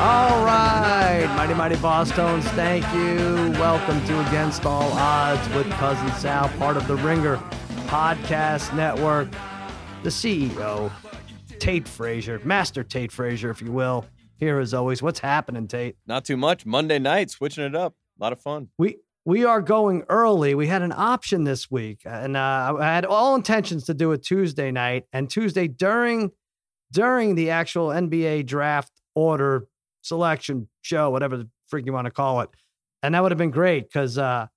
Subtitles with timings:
[0.00, 3.50] All right, mighty mighty Bosstones, thank you.
[3.58, 7.36] Welcome to Against All Odds with Cousin Sal, part of the Ringer
[7.88, 9.28] Podcast Network.
[10.04, 10.92] The CEO,
[11.58, 14.06] Tate Frazier, Master Tate Frazier, if you will.
[14.36, 15.96] Here as always, what's happening, Tate?
[16.06, 16.64] Not too much.
[16.64, 17.96] Monday night, switching it up.
[18.20, 18.68] A lot of fun.
[18.78, 20.54] We we are going early.
[20.54, 24.22] We had an option this week, and uh, I had all intentions to do it
[24.22, 26.30] Tuesday night and Tuesday during
[26.92, 29.66] during the actual NBA draft order
[30.08, 32.50] selection show, whatever the freak you want to call it.
[33.02, 34.50] And that would have been great because uh, a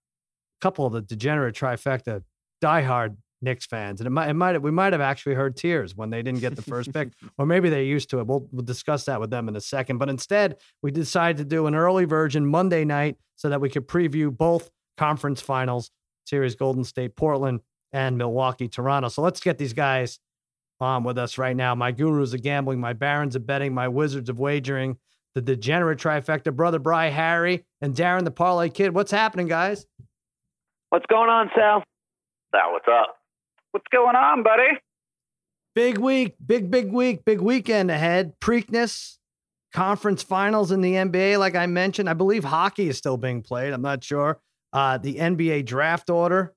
[0.61, 2.23] couple of the degenerate trifecta,
[2.63, 6.11] diehard Knicks fans, and it might, it might we might have actually heard tears when
[6.11, 7.09] they didn't get the first pick,
[7.39, 8.27] or maybe they're used to it.
[8.27, 9.97] We'll, we'll discuss that with them in a second.
[9.97, 13.87] But instead, we decided to do an early version Monday night so that we could
[13.87, 15.89] preview both conference finals
[16.25, 17.61] series Golden State, Portland,
[17.91, 19.09] and Milwaukee, Toronto.
[19.09, 20.19] So let's get these guys
[20.79, 21.75] on with us right now.
[21.75, 24.97] My gurus of gambling, my barons of betting, my wizards of wagering,
[25.35, 28.93] the degenerate trifecta, brother Bry Harry, and Darren the Parlay Kid.
[28.93, 29.85] What's happening, guys?
[30.89, 31.83] What's going on, Sal?
[32.53, 33.17] Sal, what's up?
[33.71, 34.77] What's going on, buddy?
[35.73, 38.33] Big week, big, big week, big weekend ahead.
[38.41, 39.17] Preakness,
[39.73, 42.09] conference finals in the NBA, like I mentioned.
[42.09, 43.71] I believe hockey is still being played.
[43.71, 44.41] I'm not sure.
[44.73, 46.53] Uh, the NBA draft order.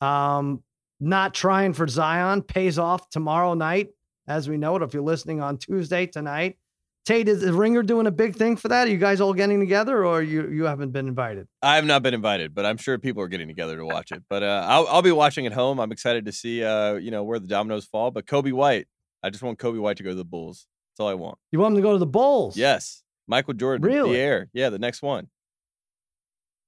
[0.00, 0.62] Um,
[1.00, 3.88] not trying for Zion pays off tomorrow night,
[4.26, 4.82] as we know it.
[4.82, 6.56] If you're listening on Tuesday tonight,
[7.04, 8.88] Tate, is the Ringer doing a big thing for that?
[8.88, 11.46] Are you guys all getting together, or you you haven't been invited?
[11.60, 14.22] I have not been invited, but I'm sure people are getting together to watch it.
[14.30, 15.80] But uh, I'll I'll be watching at home.
[15.80, 18.10] I'm excited to see uh, you know where the dominoes fall.
[18.10, 18.86] But Coby White,
[19.22, 20.66] I just want Coby White to go to the Bulls.
[20.92, 21.38] That's all I want.
[21.52, 22.56] You want him to go to the Bulls?
[22.56, 23.86] Yes, Michael Jordan.
[23.86, 24.12] Really?
[24.12, 24.48] The air.
[24.54, 25.28] Yeah, the next one.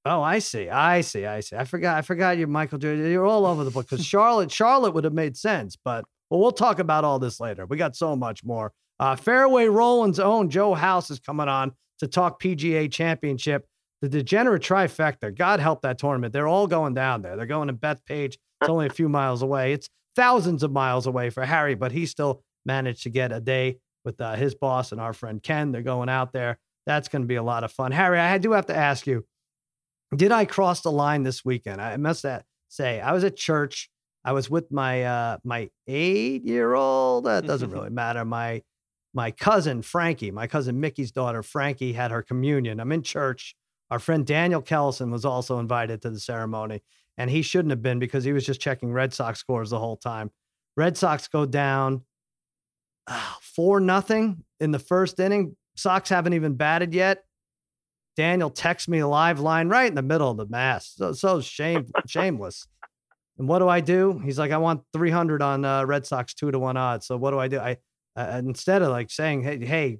[0.05, 0.69] Oh, I see.
[0.69, 1.25] I see.
[1.25, 1.57] I see.
[1.57, 1.97] I forgot.
[1.97, 3.11] I forgot you, Michael Jordan.
[3.11, 6.53] You're all over the book because Charlotte, Charlotte would have made sense, but well, we'll
[6.53, 7.65] talk about all this later.
[7.65, 8.73] We got so much more.
[8.99, 13.67] Uh, Fairway Rollin's own Joe House is coming on to talk PGA Championship.
[14.03, 15.35] The degenerate trifecta.
[15.35, 16.33] God help that tournament.
[16.33, 17.37] They're all going down there.
[17.37, 18.37] They're going to Bethpage.
[18.61, 19.73] It's only a few miles away.
[19.73, 23.79] It's thousands of miles away for Harry, but he still managed to get a day
[24.05, 25.73] with uh, his boss and our friend Ken.
[25.73, 26.59] They're going out there.
[26.87, 27.91] That's going to be a lot of fun.
[27.93, 29.25] Harry, I do have to ask you
[30.15, 31.81] did I cross the line this weekend?
[31.81, 32.25] I must
[32.69, 33.91] say I was at church.
[34.25, 37.25] I was with my uh, my eight year old.
[37.25, 38.25] That doesn't really matter.
[38.25, 38.63] My
[39.17, 42.79] my cousin Frankie, my cousin Mickey's daughter Frankie, had her communion.
[42.79, 43.57] I'm in church.
[43.91, 46.83] Our friend Daniel Kellison was also invited to the ceremony,
[47.17, 49.97] and he shouldn't have been because he was just checking Red Sox scores the whole
[49.97, 50.31] time.
[50.77, 52.03] Red Sox go down
[53.07, 55.57] ah, four nothing in the first inning.
[55.77, 57.25] Sox haven't even batted yet.
[58.19, 60.93] Daniel texts me a live line right in the middle of the mass.
[60.95, 62.67] So, so shame, shameless.
[63.39, 64.21] And what do I do?
[64.23, 67.07] He's like, I want 300 on uh, Red Sox two to one odds.
[67.07, 67.59] So what do I do?
[67.61, 67.79] I
[68.17, 69.99] uh, instead of like saying, hey, hey,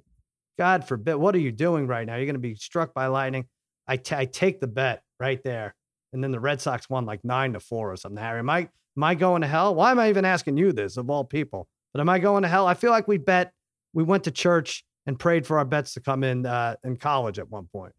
[0.57, 2.15] God forbid, what are you doing right now?
[2.15, 3.45] You're going to be struck by lightning.
[3.87, 5.75] I, t- I take the bet right there.
[6.13, 8.21] And then the Red Sox won like nine to four or something.
[8.21, 9.75] Harry, am I, am I going to hell?
[9.75, 11.67] Why am I even asking you this of all people?
[11.93, 12.65] But am I going to hell?
[12.65, 13.51] I feel like we bet,
[13.93, 17.39] we went to church and prayed for our bets to come in uh, in college
[17.39, 17.93] at one point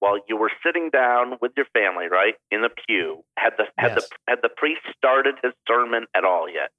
[0.00, 3.92] while you were sitting down with your family, right, in the pew, had the had
[3.92, 4.08] Yes.
[4.08, 6.70] the had the priest started his sermon at all yet?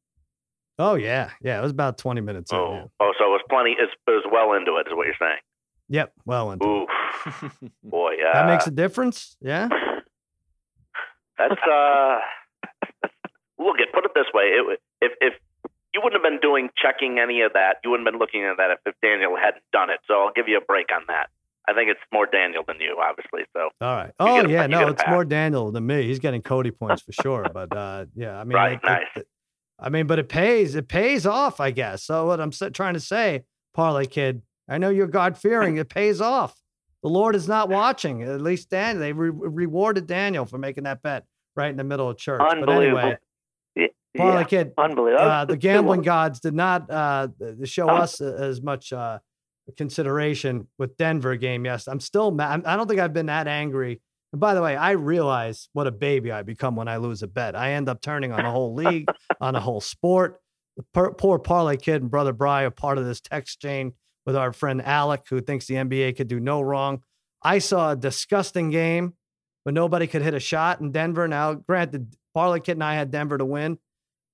[0.79, 1.59] Oh yeah, yeah.
[1.59, 2.51] It was about twenty minutes.
[2.53, 2.83] Oh, yeah.
[2.99, 3.71] oh, so it was plenty.
[3.71, 5.39] It was well into it, is what you're saying.
[5.89, 6.13] Yep.
[6.25, 6.69] Well, into it.
[6.69, 8.33] Ooh, boy, yeah.
[8.33, 9.35] that makes a difference.
[9.41, 9.67] Yeah.
[11.37, 12.19] That's uh.
[13.59, 15.33] Look, it put it this way: it, if if
[15.93, 18.57] you wouldn't have been doing checking any of that, you wouldn't have been looking at
[18.57, 19.99] that if, if Daniel hadn't done it.
[20.07, 21.27] So I'll give you a break on that.
[21.67, 23.41] I think it's more Daniel than you, obviously.
[23.53, 24.11] So All right.
[24.19, 24.65] Oh a- yeah.
[24.67, 25.11] No, it's pass.
[25.11, 26.03] more Daniel than me.
[26.07, 27.45] He's getting Cody points for sure.
[27.53, 29.03] But uh, yeah, I mean, Right, it- it- nice.
[29.15, 29.27] it-
[29.81, 30.75] I mean, but it pays.
[30.75, 32.03] It pays off, I guess.
[32.03, 33.43] So what I'm trying to say,
[33.73, 35.77] parlay kid, I know you're God fearing.
[35.77, 36.55] It pays off.
[37.03, 38.21] The Lord is not watching.
[38.23, 41.25] At least Dan, they re- rewarded Daniel for making that bet
[41.55, 42.39] right in the middle of church.
[42.39, 42.99] But Unbelievable.
[42.99, 43.17] anyway,
[43.75, 45.23] Y- parlay kid, unbelievable.
[45.25, 47.29] uh, the gambling gods did not uh,
[47.63, 47.95] show Oh.
[47.97, 49.17] us as much uh,
[49.77, 51.65] consideration with Denver game.
[51.65, 52.63] Yes, I'm still mad.
[52.65, 54.01] I don't think I've been that angry.
[54.33, 57.27] And by the way, I realize what a baby I become when I lose a
[57.27, 57.55] bet.
[57.55, 60.39] I end up turning on a whole league, on a whole sport.
[60.77, 63.93] The per- poor parlay kid and brother Bry are part of this text chain
[64.25, 67.03] with our friend Alec, who thinks the NBA could do no wrong.
[67.43, 69.15] I saw a disgusting game
[69.63, 71.27] but nobody could hit a shot in Denver.
[71.27, 73.77] Now, granted, Parlay Kid and I had Denver to win.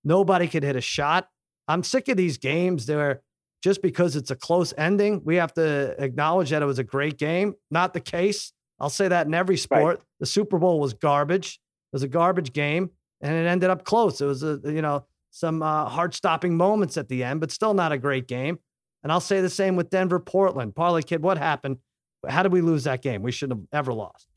[0.04, 1.28] Nobody could hit a shot.
[1.68, 3.22] I'm sick of these games where
[3.62, 7.18] just because it's a close ending, we have to acknowledge that it was a great
[7.18, 7.56] game.
[7.70, 8.54] Not the case.
[8.80, 10.02] I'll say that in every sport.
[10.20, 11.60] The Super Bowl was garbage.
[11.92, 12.92] It was a garbage game,
[13.22, 14.22] and it ended up close.
[14.22, 17.92] It was a you know some uh, heart-stopping moments at the end, but still not
[17.92, 18.60] a great game.
[19.04, 20.76] And I'll say the same with Denver, Portland.
[20.76, 21.78] Parlay kid, what happened?
[22.28, 23.22] How did we lose that game?
[23.22, 24.28] We shouldn't have ever lost.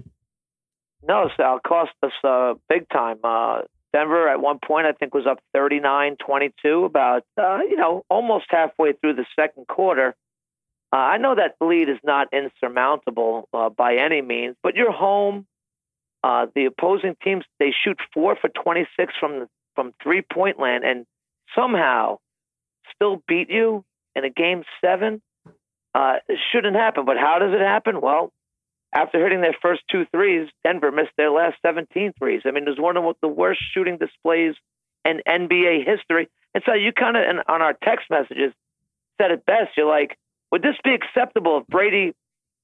[1.02, 3.16] No, Sal, it cost us uh, big time.
[3.24, 3.62] Uh,
[3.92, 8.46] Denver at one point, I think, was up 39 22, about, uh, you know, almost
[8.50, 10.14] halfway through the second quarter.
[10.92, 15.46] Uh, I know that lead is not insurmountable uh, by any means, but you're home.
[16.22, 21.06] Uh, the opposing teams, they shoot four for 26 from, from three point land and
[21.54, 22.18] somehow
[22.94, 23.84] still beat you
[24.14, 25.22] in a game seven.
[25.94, 28.00] Uh, it shouldn't happen, but how does it happen?
[28.00, 28.32] Well,
[28.92, 32.42] after hitting their first two threes, Denver missed their last 17 threes.
[32.44, 34.54] I mean, it was one of the worst shooting displays
[35.04, 36.28] in NBA history.
[36.54, 38.52] And so you kind of, on our text messages,
[39.20, 39.70] said it best.
[39.76, 40.16] You're like,
[40.52, 42.12] would this be acceptable if Brady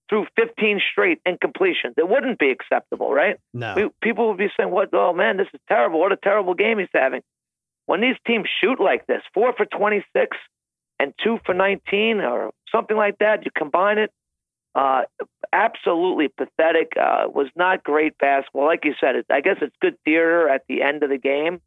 [0.09, 1.95] threw 15 straight incompletions?
[1.97, 3.37] It wouldn't be acceptable, right?
[3.55, 3.75] No.
[3.77, 4.91] We, people would be saying, "What?
[4.93, 6.01] Oh man, this is terrible.
[6.01, 7.23] What a terrible game he's having."
[7.87, 10.37] When these teams shoot like this, four for 26
[10.99, 14.11] and two for 19 or something like that, you combine it.
[14.75, 15.03] Uh,
[15.53, 16.93] absolutely pathetic.
[17.01, 18.67] Uh, was not great basketball.
[18.67, 21.61] Like you said, it, I guess it's good theater at the end of the game.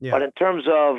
[0.00, 0.10] Yeah.
[0.10, 0.96] But in terms of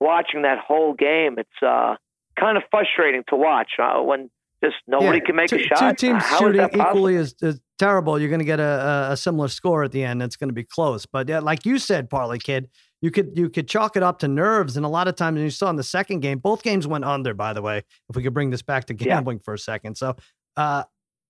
[0.00, 1.96] watching that whole game, it's uh,
[2.38, 4.30] kind of frustrating to watch uh, when
[4.62, 5.98] just nobody Yeah, can make two, a shot.
[5.98, 8.18] Two teams How is shooting equally is, as terrible.
[8.18, 10.22] You're going to get a, a, similar score at the end.
[10.22, 11.06] It's going to be close.
[11.06, 12.70] But yeah, like you said, Parlay Kid,
[13.02, 14.76] you could you could chalk it up to nerves.
[14.76, 17.04] And a lot of times, and you saw in the second game, both games went
[17.04, 17.34] under.
[17.34, 19.16] By the way, if we could bring this back to Yeah.
[19.16, 20.16] gambling for a second, so
[20.56, 20.84] uh,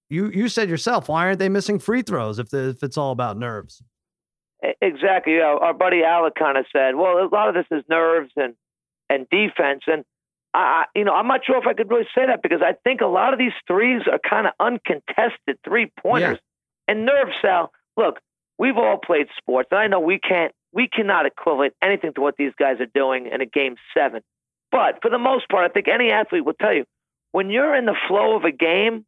[0.09, 3.11] you you said yourself, why aren't they missing free throws if the, if it's all
[3.11, 3.83] about nerves?
[4.81, 5.35] Exactly.
[5.35, 8.31] You know, our buddy Alec kind of said, "Well, a lot of this is nerves
[8.37, 8.55] and
[9.11, 10.05] and defense." And
[10.59, 13.01] I, you know, I'm not sure if I could really say that because I think
[13.03, 16.39] a lot of these threes are kind of uncontested three pointers.
[16.89, 17.73] And nerves, Sal.
[17.97, 18.21] Look,
[18.59, 22.37] we've all played sports, and I know we can't, we cannot equivalent anything to what
[22.37, 24.23] these guys are doing in a game seven.
[24.71, 26.85] But for the most part, I think any athlete will tell you
[27.33, 29.05] when you're in the flow of a game,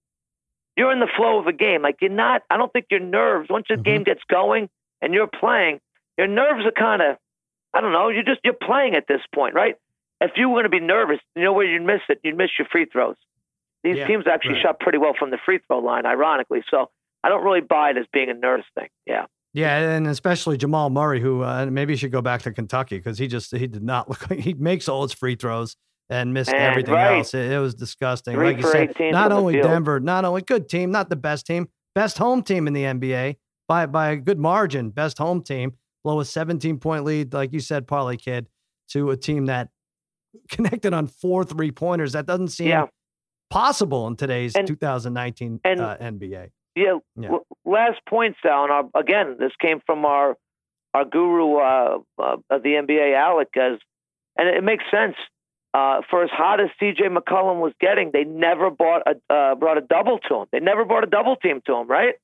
[0.76, 1.82] you're in the flow of a game.
[1.82, 2.42] Like you're not.
[2.50, 3.84] I don't think your nerves once the Mhm.
[3.84, 4.68] game gets going
[5.00, 5.80] and you're playing,
[6.16, 7.16] your nerves are kind of,
[7.74, 9.76] I don't know, you're just, you're playing at this point, right?
[10.20, 12.18] If you were going to be nervous, you know where you'd miss it?
[12.24, 13.16] You'd miss your free throws.
[13.84, 14.62] These Yeah, teams actually right.
[14.62, 16.62] shot pretty well from the free throw line, ironically.
[16.70, 16.90] So
[17.22, 18.88] I don't really buy it as being a nervous thing.
[19.06, 19.26] Yeah.
[19.54, 23.26] Yeah, and especially Jamal Murray, who uh, maybe should go back to Kentucky because he
[23.28, 25.76] just he did not look like he makes all his free throws
[26.10, 27.18] and missed And everything right.
[27.18, 27.34] else.
[27.34, 28.34] It, it was disgusting.
[28.34, 29.60] Three like you said, not only.
[29.60, 33.36] Denver, not only good team, not the best team, best home team in the NBA
[33.66, 35.74] by by a good margin, best home team,
[36.04, 38.48] blow a 17 point lead, like you said, Parlay Kid,
[38.90, 39.68] to a team that
[40.48, 42.12] connected on four three pointers.
[42.12, 42.86] That doesn't seem Yeah.
[43.50, 46.50] possible in today's And- 2019 and- uh, NBA.
[46.74, 46.98] Yeah.
[47.16, 47.30] Yeah.
[47.30, 50.36] l- last point, Sal, and our, again, this came from our
[50.94, 53.78] our guru uh, uh, of the NBA, Alec, as,
[54.38, 55.16] and it makes sense.
[55.74, 59.76] Uh, for as hot as CJ McCollum was getting, they never bought a uh, brought
[59.76, 60.46] a double to him.
[60.50, 62.14] They never brought a double team to him, right?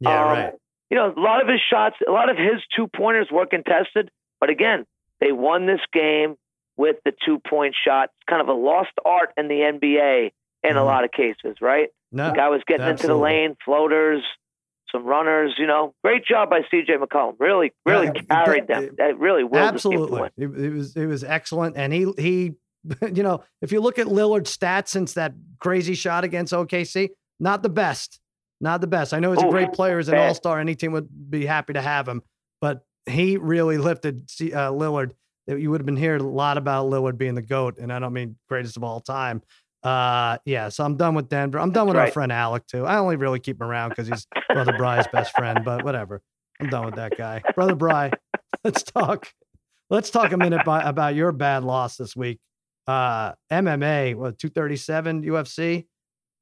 [0.00, 0.52] Yeah, Um, right.
[0.90, 4.10] You know, a lot of his shots, a lot of his two pointers were contested,
[4.40, 4.84] but again,
[5.20, 6.36] they won this game
[6.76, 8.04] with the two point shot.
[8.04, 10.32] It's kind of a lost art in the NBA
[10.64, 10.84] in a Mhm.
[10.84, 11.88] lot of cases, right?
[12.12, 14.22] No, The guy was getting into the lane, floaters,
[14.90, 15.54] some runners.
[15.58, 16.94] You know, great job by C.J.
[16.98, 17.36] McCollum.
[17.38, 18.94] Really, really Yeah, carried that- them.
[18.98, 22.06] That really willed this team to Absolutely, it, it was it was excellent, and he
[22.18, 22.52] he,
[23.14, 27.10] you know, if you look at Lillard's stats since that crazy shot against OKC,
[27.40, 28.20] not the best,
[28.60, 29.14] not the best.
[29.14, 30.60] I know he's a great player, he's an all star.
[30.60, 32.22] Any team would be happy to have him,
[32.60, 35.12] but he really lifted C- uh, Lillard.
[35.46, 38.12] You would have been hearing a lot about Lillard being the goat, and I don't
[38.12, 39.42] mean greatest of all time.
[39.82, 41.58] Uh, yeah, so I'm done with Denver.
[41.58, 42.86] I'm done with our friend Alec too.
[42.86, 46.22] I only really keep him around because he's brother Bry's best friend, but whatever.
[46.60, 48.12] I'm done with that guy, brother Bry.
[48.64, 49.32] Let's talk.
[49.90, 52.38] Let's talk a minute by, about your bad loss this week.
[52.86, 55.86] Uh, MMA, what 237 UFC.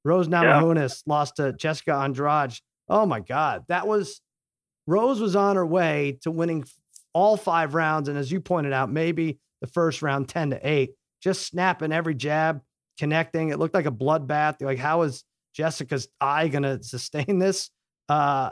[0.04, 2.58] Rose Namajunas lost to Jessica Andrade.
[2.88, 4.20] Oh my God, that was
[4.86, 6.64] Rose was on her way to winning
[7.12, 10.90] all five rounds, and as you pointed out, maybe the first round ten to eight,
[11.22, 12.60] just snapping every jab,
[12.98, 13.50] connecting.
[13.50, 14.60] It looked like a bloodbath.
[14.60, 15.24] Like, how is
[15.54, 17.70] Jessica's eye gonna sustain this?
[18.08, 18.50] Uh,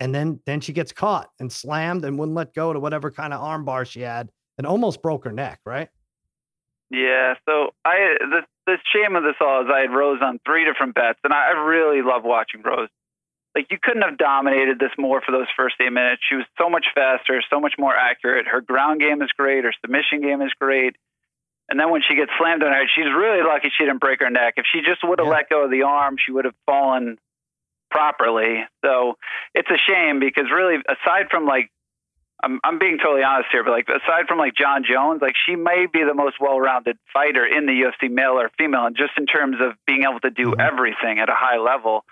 [0.00, 3.34] and then then she gets caught and slammed and wouldn't let go to whatever kind
[3.34, 5.88] of armbar she had and almost broke her neck, right?
[6.90, 10.64] Yeah, so I the the shame of this all is I had Rose on three
[10.64, 12.88] different bets, and I, I really love watching Rose.
[13.54, 16.22] Like you couldn't have dominated this more for those first eight minutes.
[16.28, 18.46] She was so much faster, so much more accurate.
[18.46, 19.64] Her ground game is great.
[19.64, 20.96] Her submission game is great.
[21.68, 24.30] And then when she gets slammed on her, she's really lucky she didn't break her
[24.30, 24.54] neck.
[24.56, 25.34] If she just would have Yeah.
[25.34, 27.18] let go of the arm, she would have fallen
[27.90, 28.66] properly.
[28.84, 29.18] So
[29.54, 31.70] it's a shame because really, aside from like
[32.42, 35.56] I'm I'm being totally honest here, but like aside from like Jon Jones, like she
[35.56, 39.26] may be the most well-rounded fighter in the UFC, male or female, and just in
[39.26, 40.60] terms of being able to do mm-hmm.
[40.60, 42.04] everything at a high level.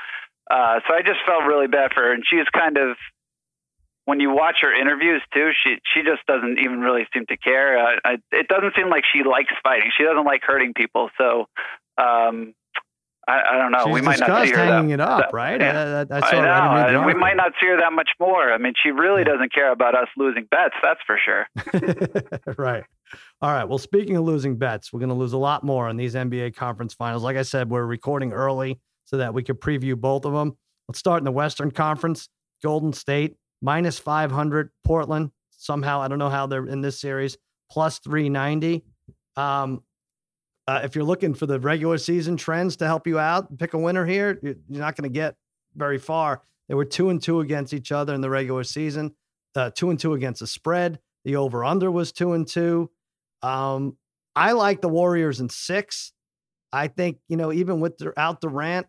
[0.51, 2.97] Uh, so I just felt really bad for her, and she's kind of
[4.09, 7.79] when you watch her interviews too, she she just doesn't even really seem to care.
[7.79, 9.91] Uh, I, it doesn't seem like she likes fighting.
[9.97, 11.11] She doesn't like hurting people.
[11.19, 11.45] So
[11.99, 12.55] um,
[13.29, 13.85] I, I, don't know.
[13.85, 15.61] She's we might not see her hanging that, it up, that, right?
[15.61, 16.05] Yeah.
[16.11, 17.03] I, I, I know.
[17.03, 18.51] We might not see her that much more.
[18.51, 19.33] I mean, she really yeah.
[19.33, 20.75] doesn't care about us losing bets.
[20.83, 21.47] That's for sure.
[22.57, 22.85] right.
[23.43, 23.65] All right.
[23.65, 26.57] Well, speaking of losing bets, we're going to lose a lot more in these NBA
[26.57, 27.23] conference finals.
[27.23, 30.55] Like I said, we're recording early so that we could preview both of them.
[30.87, 32.29] Let's start in the Western Conference.
[32.63, 34.71] Golden State minus 500.
[34.85, 37.39] Portland, somehow, I don't know how they're in this series,
[37.71, 38.85] plus 390.
[39.37, 39.83] Um,
[40.67, 43.79] uh, if you're looking for the regular season trends to help you out, pick a
[43.79, 44.39] winner here.
[44.43, 45.37] You're not going to get
[45.75, 46.43] very far.
[46.69, 49.15] They were two and two against each other in the regular season,
[49.57, 50.99] uh, two and two against the spread.
[51.25, 52.91] The over under was two and two.
[53.41, 53.97] Um,
[54.37, 56.13] I like the Warriors in six.
[56.71, 58.87] I think, you know, even without Durant,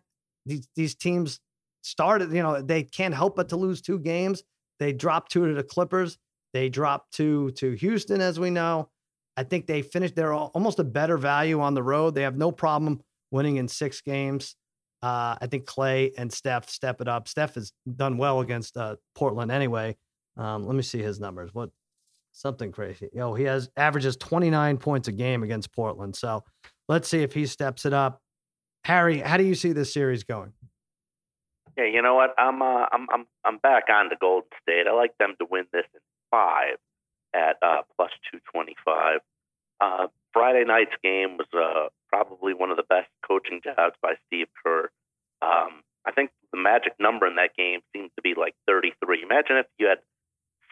[0.50, 1.40] these, these teams
[1.82, 4.42] started, you know, they can't help but to lose two games.
[4.78, 6.18] They dropped two to the Clippers.
[6.52, 8.88] They dropped two to Houston, as we know.
[9.36, 10.16] I think they finished.
[10.16, 12.14] They're almost a better value on the road.
[12.14, 14.56] They have no problem winning in six games.
[15.02, 17.28] Uh, I think Clay and Steph step it up.
[17.28, 19.96] Steph has done well against uh, Portland anyway.
[20.36, 21.54] Um, let me see his numbers.
[21.54, 21.70] What
[22.32, 23.08] something crazy.
[23.12, 26.16] Know, he has averages 29 points a game against Portland.
[26.16, 26.44] So
[26.88, 28.20] let's see if he steps it up.
[28.84, 30.52] Harry, how do you see this series going?
[31.76, 32.34] Yeah, you know what?
[32.38, 34.86] I'm uh, I'm I'm I'm back on the Golden State.
[34.88, 36.76] I like them to win this in five
[37.34, 39.20] at uh, plus two twenty five.
[39.80, 44.48] Uh, Friday night's game was uh, probably one of the best coaching jobs by Steve
[44.62, 44.90] Kerr.
[45.42, 49.22] Um, I think the magic number in that game seems to be like 33.
[49.22, 49.98] Imagine if you had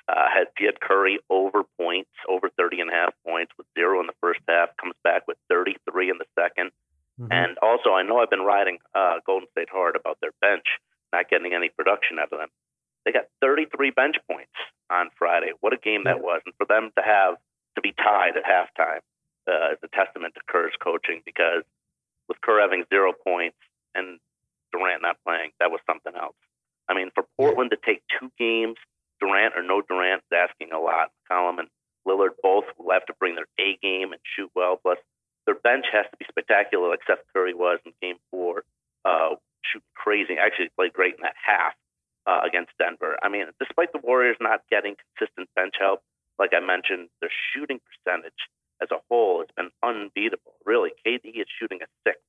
[0.08, 4.06] uh, had if Curry over points, over 30 and a half points with zero in
[4.06, 6.70] the first half, comes back with 33 in the 2nd
[7.20, 7.32] mm-hmm.
[7.32, 10.64] And also, I know I've been riding uh, Golden State hard about their bench
[11.12, 12.48] not getting any production out of them.
[13.04, 14.52] They got 33 bench points
[14.90, 15.52] on Friday.
[15.60, 16.42] What a game that was!
[16.44, 17.36] And for them to have
[17.76, 19.00] to be tied at halftime
[19.48, 21.64] uh, is a testament to Kerr's coaching because
[22.28, 23.56] with Kerr having zero points
[23.94, 24.18] and
[24.72, 26.36] Durant not playing, that was something else.
[26.88, 28.76] I mean, for Portland to take two games,
[29.20, 31.10] Durant or no Durant, is asking a lot.
[31.30, 31.68] McCollum and
[32.06, 34.78] Lillard both will have to bring their A game and shoot well.
[34.82, 34.98] Plus,
[35.48, 38.64] their bench has to be spectacular, like Seth Curry was in Game Four,
[39.06, 40.36] uh, shooting crazy.
[40.36, 41.72] Actually, played great in that half
[42.28, 43.16] uh, against Denver.
[43.22, 46.02] I mean, despite the Warriors not getting consistent bench help,
[46.38, 48.36] like I mentioned, their shooting percentage
[48.82, 50.52] as a whole has been unbeatable.
[50.66, 52.20] Really, KD is shooting a six,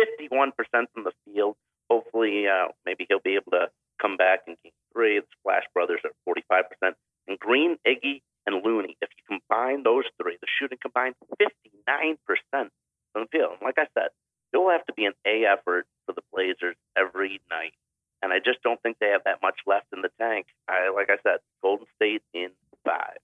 [0.00, 0.56] 51%
[0.94, 1.56] from the field.
[1.90, 3.68] Hopefully, uh, maybe he'll be able to
[4.00, 5.20] come back in game three.
[5.20, 6.94] The Splash Brothers are 45%.
[7.28, 12.16] And Green, Iggy, and Looney, if you combine those three, the shooting combined 59%
[12.52, 12.70] from
[13.14, 13.52] the field.
[13.52, 14.08] And like I said,
[14.52, 17.72] it will have to be an A effort for the Blazers every night.
[18.22, 20.46] And I just don't think they have that much left in the tank.
[20.68, 22.50] I, like I said, Golden State in
[22.84, 23.16] five.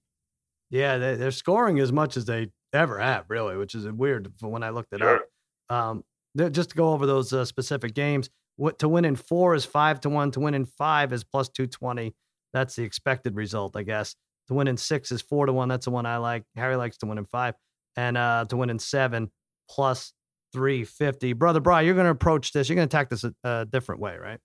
[0.70, 4.70] Yeah, they're scoring as much as they ever have, really, which is weird when I
[4.70, 5.20] looked it sure.
[5.70, 5.74] up.
[5.74, 6.04] Um,
[6.36, 10.00] just to go over those uh, specific games, what, to win in four is five
[10.00, 10.30] to one.
[10.32, 12.14] To win in five is plus two twenty.
[12.52, 14.14] That's the expected result, I guess.
[14.48, 15.68] To win in six is four to one.
[15.68, 16.44] That's the one I like.
[16.56, 17.54] Harry likes to win in five,
[17.96, 19.30] and uh, to win in seven
[19.70, 20.12] plus
[20.52, 21.34] 350.
[21.34, 22.68] Brother Bry, you're going to approach this.
[22.68, 24.40] You're going to attack this a, a different way, right?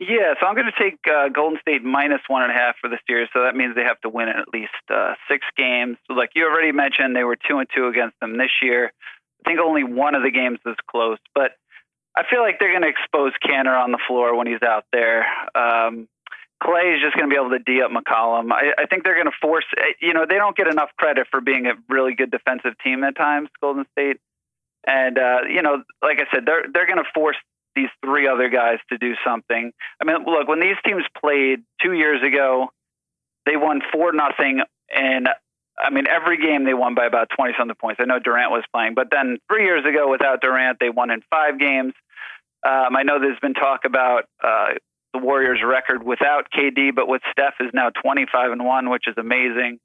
[0.00, 2.88] Yeah, so I'm going to take uh, Golden State minus one and a half for
[2.88, 3.28] the series.
[3.32, 5.96] So that means they have to win at least uh, six games.
[6.08, 8.92] So like you already mentioned, they were two and two against them this year.
[9.44, 11.52] I think only one of the games was close, but
[12.16, 15.24] I feel like they're going to expose Kanter on the floor when he's out there.
[15.54, 16.08] Um,
[16.62, 18.52] Clay is just going to be able to D up McCollum.
[18.52, 19.64] I, I think they're going to force.
[19.76, 23.02] Eh, you know, they don't get enough credit for being a really good defensive team
[23.04, 23.48] at times.
[23.60, 24.18] Golden State.
[24.86, 27.36] And uh, you know, like I said, they're they're going to force
[27.74, 29.72] these three other guys to do something.
[30.00, 32.68] I mean, look, when these teams played two years ago,
[33.46, 34.60] they won four nothing,
[34.94, 35.28] and
[35.78, 38.00] I mean every game they won by about twenty something points.
[38.02, 41.22] I know Durant was playing, but then three years ago without Durant, they won in
[41.30, 41.94] five games.
[42.64, 44.74] Um, I know there's been talk about uh,
[45.12, 49.14] the Warriors' record without KD, but with Steph is now 25 and one, which is
[49.16, 49.78] amazing.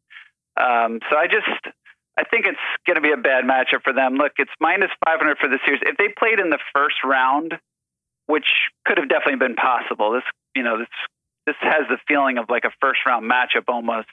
[0.59, 1.75] Um, so I just
[2.17, 4.15] I think it's going to be a bad matchup for them.
[4.15, 5.81] Look, it's minus 500 for the series.
[5.83, 7.53] If they played in the first round,
[8.25, 8.47] which
[8.85, 10.23] could have definitely been possible, this
[10.55, 10.89] you know this
[11.45, 14.07] this has the feeling of like a first round matchup almost.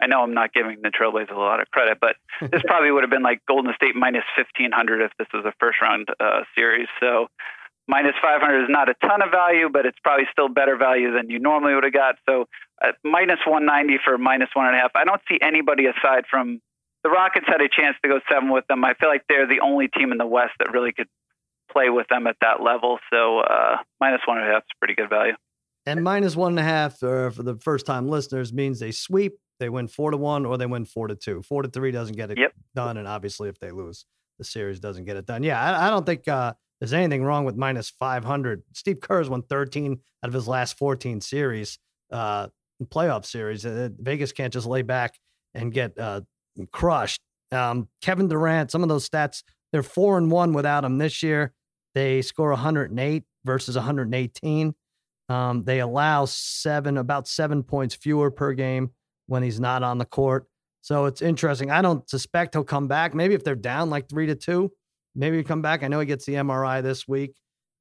[0.00, 3.02] I know I'm not giving the Trailblazers a lot of credit, but this probably would
[3.02, 6.86] have been like Golden State minus 1500 if this was a first round uh, series.
[7.00, 7.26] So
[7.88, 11.30] minus 500 is not a ton of value, but it's probably still better value than
[11.30, 12.16] you normally would have got.
[12.28, 12.44] So
[12.84, 14.92] uh, minus 190 for minus one and a half.
[14.94, 16.60] I don't see anybody aside from
[17.02, 18.84] the Rockets had a chance to go seven with them.
[18.84, 21.08] I feel like they're the only team in the West that really could
[21.72, 22.98] play with them at that level.
[23.12, 25.34] So uh, minus one and a half is pretty good value.
[25.86, 29.38] And minus one and a half uh, for the first time listeners means they sweep,
[29.60, 31.40] they win four to one, or they win four to two.
[31.42, 32.52] Four to three doesn't get it Yep.
[32.74, 32.96] done.
[32.98, 34.04] And obviously, if they lose,
[34.38, 35.42] the series doesn't get it done.
[35.42, 38.62] Yeah, I, I don't think uh, there's anything wrong with minus 500.
[38.72, 41.78] Steve Kerr's won 13 out of his last 14 series,
[42.12, 42.48] uh,
[42.84, 43.66] playoff series.
[43.66, 45.18] Uh, Vegas can't just lay back
[45.54, 46.20] and get uh,
[46.72, 47.20] crushed.
[47.50, 49.42] Um, Kevin Durant, some of those stats,
[49.72, 51.52] they're four and one without him this year.
[51.94, 54.74] They score 108 versus 118.
[55.28, 58.90] Um, they allow seven, about seven points fewer per game
[59.26, 60.46] when he's not on the court.
[60.80, 61.70] So it's interesting.
[61.70, 63.14] I don't suspect he'll come back.
[63.14, 64.72] Maybe if they're down like three to two,
[65.18, 65.82] maybe come back.
[65.82, 67.34] I know he gets the MRI this week,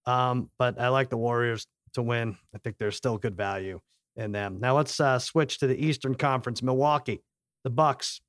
[0.06, 2.36] um, but I like the Warriors to win.
[2.54, 3.80] I think there's still good value
[4.16, 4.58] in them.
[4.60, 6.64] Now let's uh, switch to the Eastern Conference.
[6.64, 7.22] Milwaukee,
[7.64, 8.20] the Bucks,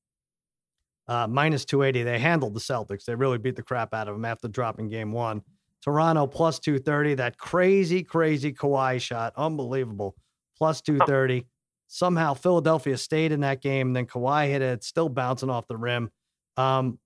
[1.09, 2.05] uh, minus 280.
[2.05, 3.05] They handled the Celtics.
[3.05, 5.43] They really beat the crap out of them after dropping game one.
[5.83, 7.15] Toronto plus 230.
[7.15, 9.33] That crazy, crazy Kawhi shot.
[9.37, 10.15] Unbelievable.
[10.57, 11.47] Plus 230.
[11.87, 13.95] Somehow Philadelphia stayed in that game.
[13.95, 16.11] Then Kawhi hit it, still bouncing off the rim.
[16.59, 16.99] Um,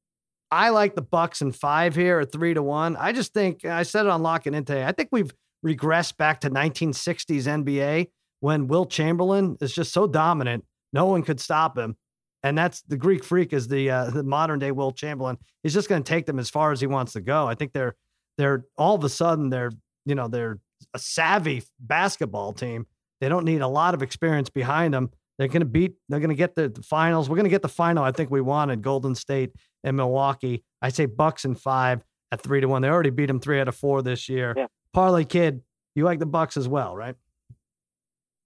[0.53, 2.95] I like the Bucks and five here at three to one.
[2.97, 4.85] I just think I said it on locking in today.
[4.85, 5.33] I think we've
[5.65, 8.09] regressed back to 1960s NBA
[8.41, 11.97] when Wilt Chamberlain is just so dominant, no one could stop him.
[12.43, 15.39] And that's the Greek freak is the uh, the modern day Wilt Chamberlain.
[15.63, 17.49] He's just going to take them as far as he wants to go.
[17.49, 17.95] I think they're
[18.37, 19.71] they're all of a sudden they're
[20.05, 20.59] you know they're
[20.93, 22.87] a savvy basketball team.
[23.23, 25.11] They don't need a lot of experience behind them.
[25.39, 25.95] They're going to beat.
[26.09, 27.29] They're going to get the, the finals.
[27.29, 28.05] We're going to get the final.
[28.05, 30.63] I think we wanted Golden State and Milwaukee.
[30.81, 32.83] I say Bucks and five at three to one.
[32.83, 34.55] They already beat them three out of four this year.
[34.57, 34.67] Yeah.
[34.93, 35.63] Parlay kid,
[35.95, 37.15] you like the Bucks as well, right?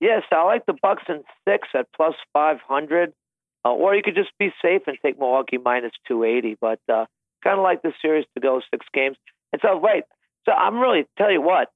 [0.00, 3.12] Yes, I like the Bucks in six at plus five hundred,
[3.64, 6.56] uh, or you could just be safe and take Milwaukee minus two eighty.
[6.60, 7.06] But uh,
[7.42, 9.16] kind of like the series to go six games.
[9.52, 10.04] And so, wait,
[10.44, 11.68] so I'm really tell you what,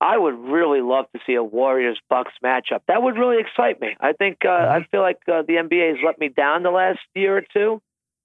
[0.00, 2.80] I would really love to see a Warriors Bucks matchup.
[2.86, 3.96] That would really excite me.
[3.98, 7.00] I think uh, I feel like uh, the NBA has let me down the last
[7.14, 7.80] year or two.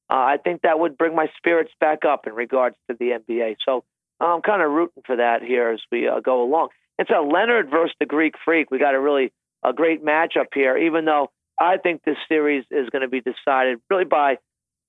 [0.09, 3.55] Uh, I think that would bring my spirits back up in regards to the NBA.
[3.65, 3.85] So
[4.19, 6.69] I'm kind of rooting for that here as we uh, go along.
[6.99, 9.31] It's a Leonard versus the Greek Freak, we got a really
[9.63, 10.77] a great matchup here.
[10.77, 14.37] Even though I think this series is going to be decided really by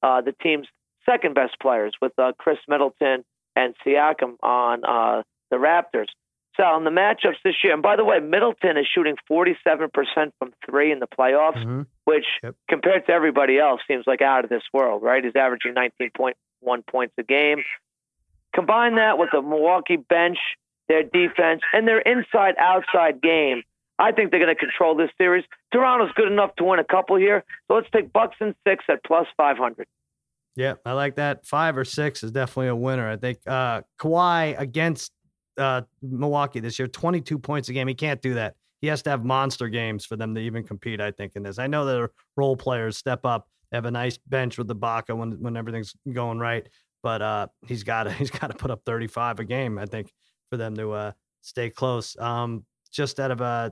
[0.03, 0.67] uh, the team's
[1.07, 6.09] second best players with uh, Khris Middleton and Siakam on the Raptors.
[6.57, 10.53] So in the matchups this year, and by the way, Middleton is shooting 47% from
[10.69, 11.87] three in the playoffs, Mhm.
[12.05, 12.55] which Yep.
[12.69, 15.25] compared to everybody else seems like out of this world, right?
[15.25, 17.65] He's averaging 19.1 points a game.
[18.55, 20.39] Combine that with the Milwaukee bench,
[20.89, 23.63] their defense, and their inside outside game.
[23.99, 25.45] I think they're going to control this series.
[25.73, 27.45] Toronto's good enough to win a couple here.
[27.69, 29.87] So let's take Bucks and six at plus 500.
[30.55, 31.47] Yeah, I like that.
[31.47, 33.09] Five or six is definitely a winner.
[33.09, 35.13] I think uh Kawhi against
[35.59, 37.89] uh Milwaukee this year, 22 points a game.
[37.89, 38.55] He can't do that.
[38.81, 41.59] He has to have monster games for them to even compete, I think, in this.
[41.59, 45.15] I know that role players step up, they have a nice bench with the Baca
[45.15, 46.69] when when everything's going right.
[47.03, 50.13] But uh he's gotta he's gotta put up 35 a game, I think,
[50.51, 52.17] for them to uh stay close.
[52.19, 53.71] Um just out of uh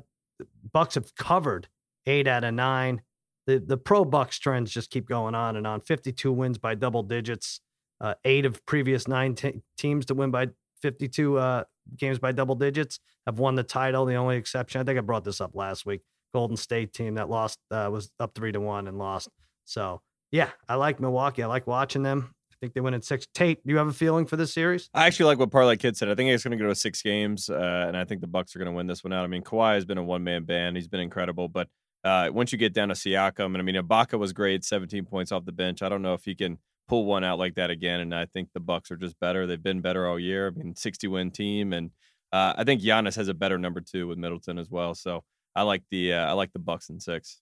[0.72, 1.68] Bucks have covered
[2.06, 3.02] eight out of nine
[3.46, 5.80] the the pro Bucks trends just keep going on and on.
[5.80, 7.60] 52 wins by double digits.
[8.00, 10.48] Uh, eight of previous nine te- teams to win by
[10.82, 11.64] 52 uh,
[11.96, 14.04] games by double digits have won the title.
[14.04, 16.02] The only exception, I think I brought this up last week.
[16.32, 19.28] Golden State team that lost uh, was up three to one and lost.
[19.64, 21.42] So yeah, I like Milwaukee.
[21.42, 22.34] I like watching them.
[22.52, 23.26] I think they win in six.
[23.34, 24.90] Tate, do you have a feeling for this series?
[24.94, 26.08] I actually like what Parlay Kid said.
[26.08, 28.54] I think it's going to go to six games, uh, and I think the Bucks
[28.54, 29.24] are going to win this one out.
[29.24, 31.48] I mean, Kawhi has been a one man band; he's been incredible.
[31.48, 31.68] But
[32.04, 35.32] uh, once you get down to Siakam, and I mean, Ibaka was great, 17 points
[35.32, 35.82] off the bench.
[35.82, 36.58] I don't know if he can
[36.90, 38.00] pull one out like that again.
[38.00, 39.46] And I think the Bucks are just better.
[39.46, 40.48] They've been better all year.
[40.48, 41.90] I mean, 60 win team, and
[42.32, 44.94] uh, I think Giannis has a better number two with Middleton as well.
[44.94, 45.22] So
[45.54, 47.40] I like the uh, I like the Bucks in six.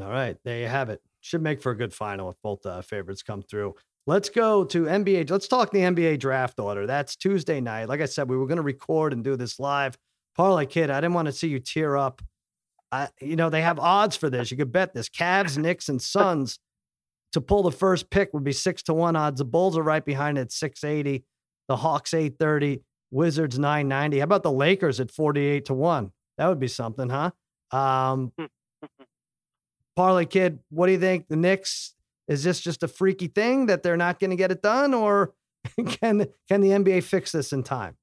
[0.00, 1.02] All right, there you have it.
[1.20, 3.74] Should make for a good final if both uh, favorites come through.
[4.06, 5.30] Let's go to NBA.
[5.30, 6.86] Let's talk the NBA draft order.
[6.86, 7.88] That's Tuesday night.
[7.88, 9.96] Like I said, we were going to record and do this live.
[10.34, 12.22] Parlay kid, I didn't want to see you tear up.
[12.90, 14.50] I, you know, they have odds for this.
[14.50, 15.08] You could bet this.
[15.08, 16.58] Cavs, Knicks, and Suns
[17.32, 19.38] to pull the first pick would be six to one odds.
[19.38, 21.24] The Bulls are right behind at 680.
[21.68, 22.82] The Hawks 830.
[23.12, 24.18] Wizards 990.
[24.18, 26.12] How about the Lakers at 48 to 1?
[26.38, 27.30] That would be something, huh?
[27.70, 28.32] Um,
[29.96, 31.28] Parlay kid, what do you think?
[31.28, 31.94] The Knicks
[32.26, 35.34] is this just a freaky thing that they're not going to get it done, or
[35.86, 37.96] can can the NBA fix this in time?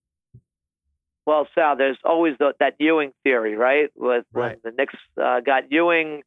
[1.26, 3.90] Well, Sal, there's always the, that Ewing theory, right?
[3.96, 4.58] With Right.
[4.64, 6.22] when the Knicks uh, got Ewing,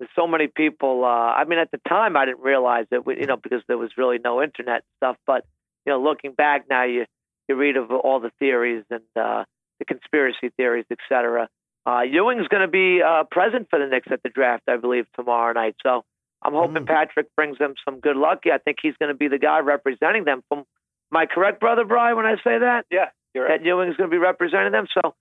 [0.00, 1.04] there's so many people.
[1.04, 3.90] Uh, I mean, at the time, I didn't realize it, you know, because there was
[3.98, 5.16] really no internet stuff.
[5.26, 5.44] But
[5.86, 7.04] you know, looking back now, you
[7.48, 9.44] you read of all the theories and uh,
[9.78, 11.48] the conspiracy theories, et cetera.
[11.86, 15.06] Uh, Ewing's going to be uh, present for the Knicks at the draft, I believe,
[15.16, 15.76] tomorrow night.
[15.82, 16.02] So
[16.42, 16.86] I'm hoping Mm.
[16.86, 18.40] Patrick brings them some good luck.
[18.46, 20.42] I think he's going to be the guy representing them.
[20.48, 22.86] From am I correct, brother Brian, when I say that?
[22.90, 23.60] Yeah, you're right.
[23.60, 24.86] that Ewing is going to be representing them.
[24.94, 25.14] So,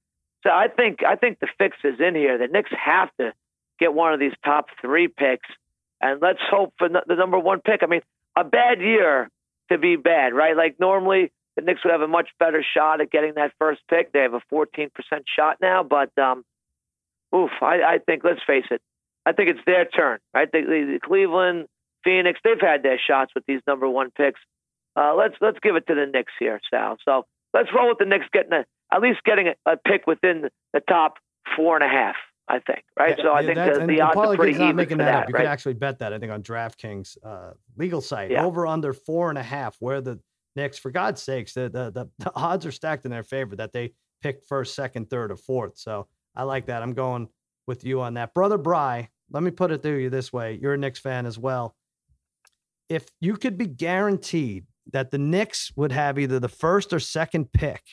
[0.46, 2.38] so I think I think the fix is in here.
[2.38, 3.34] The Knicks have to
[3.80, 5.48] get one of these top three picks,
[6.02, 7.82] and let's hope for the number one pick.
[7.84, 8.02] I mean,
[8.36, 9.30] a bad year
[9.72, 10.56] to be bad, right?
[10.56, 14.12] Like normally the Knicks would have a much better shot at getting that first pick.
[14.12, 14.90] They have a 14%
[15.36, 16.44] shot now, but um,
[17.36, 18.82] oof, I, I think let's face it,
[19.26, 20.52] I think it's their turn, right?
[20.52, 21.68] The, the, Cleveland,
[22.04, 24.40] Phoenix, they've had their shots with these number one picks.
[24.96, 26.98] Uh, let's let's give it to the Knicks here, Sal.
[27.06, 30.50] So let's roll with the Knicks getting a, at least getting a, a pick within
[30.74, 31.18] the top
[31.56, 32.16] four and a half.
[32.52, 33.16] I think, right?
[33.16, 35.30] Yeah, so I yeah, think the, the odds are pretty even making for that, that.
[35.30, 35.44] You right?
[35.44, 38.32] can actually bet that, I think, on DraftKings uh, legal site.
[38.32, 38.44] Yeah.
[38.44, 40.20] Over under four and a half, where the
[40.56, 43.72] Knicks, for God's sakes, the, the, the, the odds are stacked in their favor that
[43.72, 45.78] they pick first, second, third, or fourth.
[45.78, 46.82] So I like that.
[46.82, 47.30] I'm going
[47.68, 48.34] with you on that.
[48.34, 50.58] Brother Bry, let me put it to you this way.
[50.60, 51.76] You're a Knicks fan as well.
[52.90, 57.54] If you could be guaranteed that the Knicks would have either the first or second
[57.54, 57.84] pick,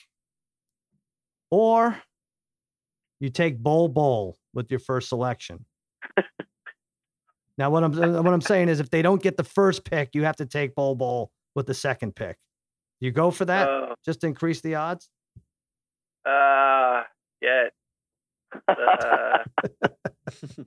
[1.50, 1.98] or
[3.20, 5.64] you take Bol Bol with your first selection.
[7.58, 10.24] now, what I'm what I'm saying is, if they don't get the first pick, you
[10.24, 12.36] have to take Bol Bol with the second pick.
[12.98, 15.08] You go for that Uh, just to increase the odds.
[16.24, 17.02] uh,
[17.40, 17.68] yeah.
[18.66, 19.38] Uh,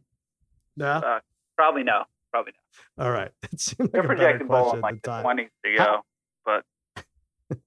[0.78, 1.20] No.
[1.58, 2.04] probably no.
[2.32, 2.54] Probably
[2.98, 3.04] no.
[3.06, 3.32] All right.
[3.52, 6.02] It seemed They're like projecting question in like the twenties to go,
[6.46, 6.64] but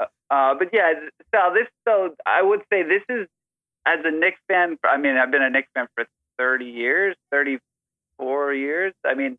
[0.00, 0.92] uh, uh, but yeah,
[1.34, 3.26] so this so I would say this is
[3.86, 4.78] as a Knicks fan.
[4.84, 6.06] I mean, I've been a Knicks fan for
[6.38, 7.58] thirty years, thirty
[8.18, 8.92] four years.
[9.04, 9.38] I mean,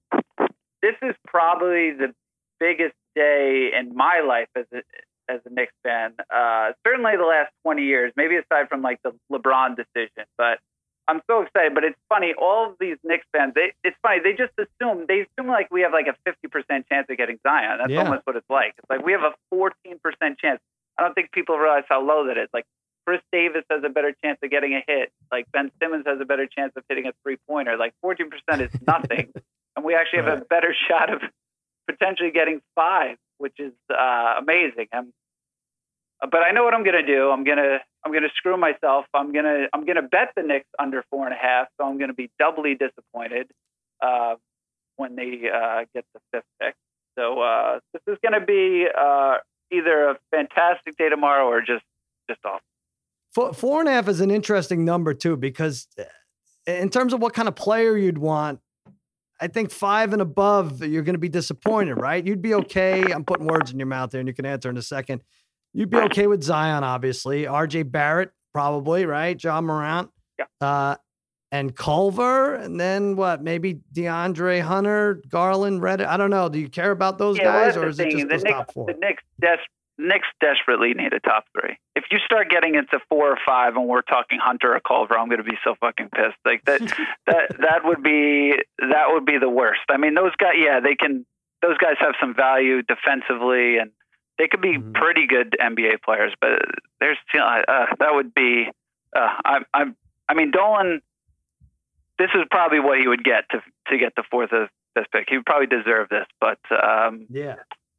[0.81, 2.13] this is probably the
[2.59, 4.81] biggest day in my life as a
[5.31, 6.13] as a Knicks fan.
[6.33, 10.59] Uh, certainly the last twenty years, maybe aside from like the LeBron decision, but.
[11.07, 12.33] I'm so excited, but it's funny.
[12.39, 14.19] All of these Knicks fans, they, it's funny.
[14.23, 17.79] They just assume they assume like we have like a 50% chance of getting Zion.
[17.79, 18.03] That's Yeah.
[18.03, 18.75] almost what it's like.
[18.77, 19.73] It's like we have a 14%
[20.39, 20.61] chance.
[20.97, 22.47] I don't think people realize how low that is.
[22.53, 22.65] Like
[23.11, 25.11] Chris Davis has a better chance of getting a hit.
[25.33, 27.75] Like Ben Simmons has a better chance of hitting a three pointer.
[27.75, 28.21] Like 14%
[28.61, 29.33] is nothing,
[29.75, 31.19] and we actually have a better shot of
[31.89, 34.87] potentially getting five, which is uh, amazing.
[34.93, 35.11] I'm,
[36.21, 37.31] but I know what I'm gonna do.
[37.31, 39.07] I'm gonna I'm gonna screw myself.
[39.13, 41.67] I'm gonna I'm gonna bet the Knicks under four and a half.
[41.77, 43.51] So I'm gonna be doubly disappointed
[44.01, 44.35] uh,
[44.95, 46.75] when they uh, get the fifth pick.
[47.19, 51.83] So uh, this is gonna be uh, either a fantastic day tomorrow or just
[52.29, 52.61] just awful.
[53.33, 56.03] Four, four and a half is an interesting number too, because uh,
[56.67, 58.59] in terms of what kind of player you'd want,
[59.39, 62.25] I think five and above, you're going to be disappointed, right?
[62.25, 63.01] You'd be okay.
[63.11, 65.21] I'm putting words in your mouth there, and you can answer in a second.
[65.73, 67.47] You'd be okay with Zion, obviously.
[67.47, 67.83] R.J.
[67.83, 69.41] Barrett, probably, right?
[69.41, 70.45] Ja Morant, Yeah.
[70.59, 70.95] uh,
[71.53, 73.41] and Culver, and then what?
[73.41, 76.07] Maybe DeAndre Hunter, Garland, Reddish.
[76.07, 76.47] I don't know.
[76.49, 78.53] Do you care about those Yeah, guys, that's or is it just The those Knicks-
[78.57, 78.85] top four?
[78.87, 79.57] The Knicks, des-
[80.01, 81.77] Knicks desperately need a top three.
[81.95, 85.27] If you start getting into four or five, and we're talking Hunter or Culver, I'm
[85.29, 86.37] going to be so fucking pissed.
[86.45, 86.79] Like that,
[87.27, 89.81] that that would be that would be the worst.
[89.89, 91.25] I mean, those guys, yeah, they can.
[91.61, 93.91] Those guys have some value defensively, and
[94.39, 94.95] they could be Mhm.
[94.95, 96.33] pretty good NBA players.
[96.41, 96.59] But
[96.99, 98.67] there's uh, that would be.
[99.15, 99.95] Uh, I'm, I'm.
[100.27, 101.01] I mean, Dolan.
[102.17, 105.25] This is probably what he would get to to get the fourth or fifth pick.
[105.29, 106.59] He would probably deserve this, but.
[106.71, 107.55] Um, yeah.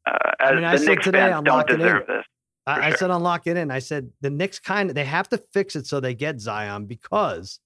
[0.07, 2.17] Uh, I mean, I said Knicks today don't It In.
[2.17, 2.25] this.
[2.67, 2.99] I, For I sure.
[2.99, 3.71] said unlock it in.
[3.71, 6.87] I said the Knicks kind of they have to fix it so they get Zion
[6.87, 7.59] because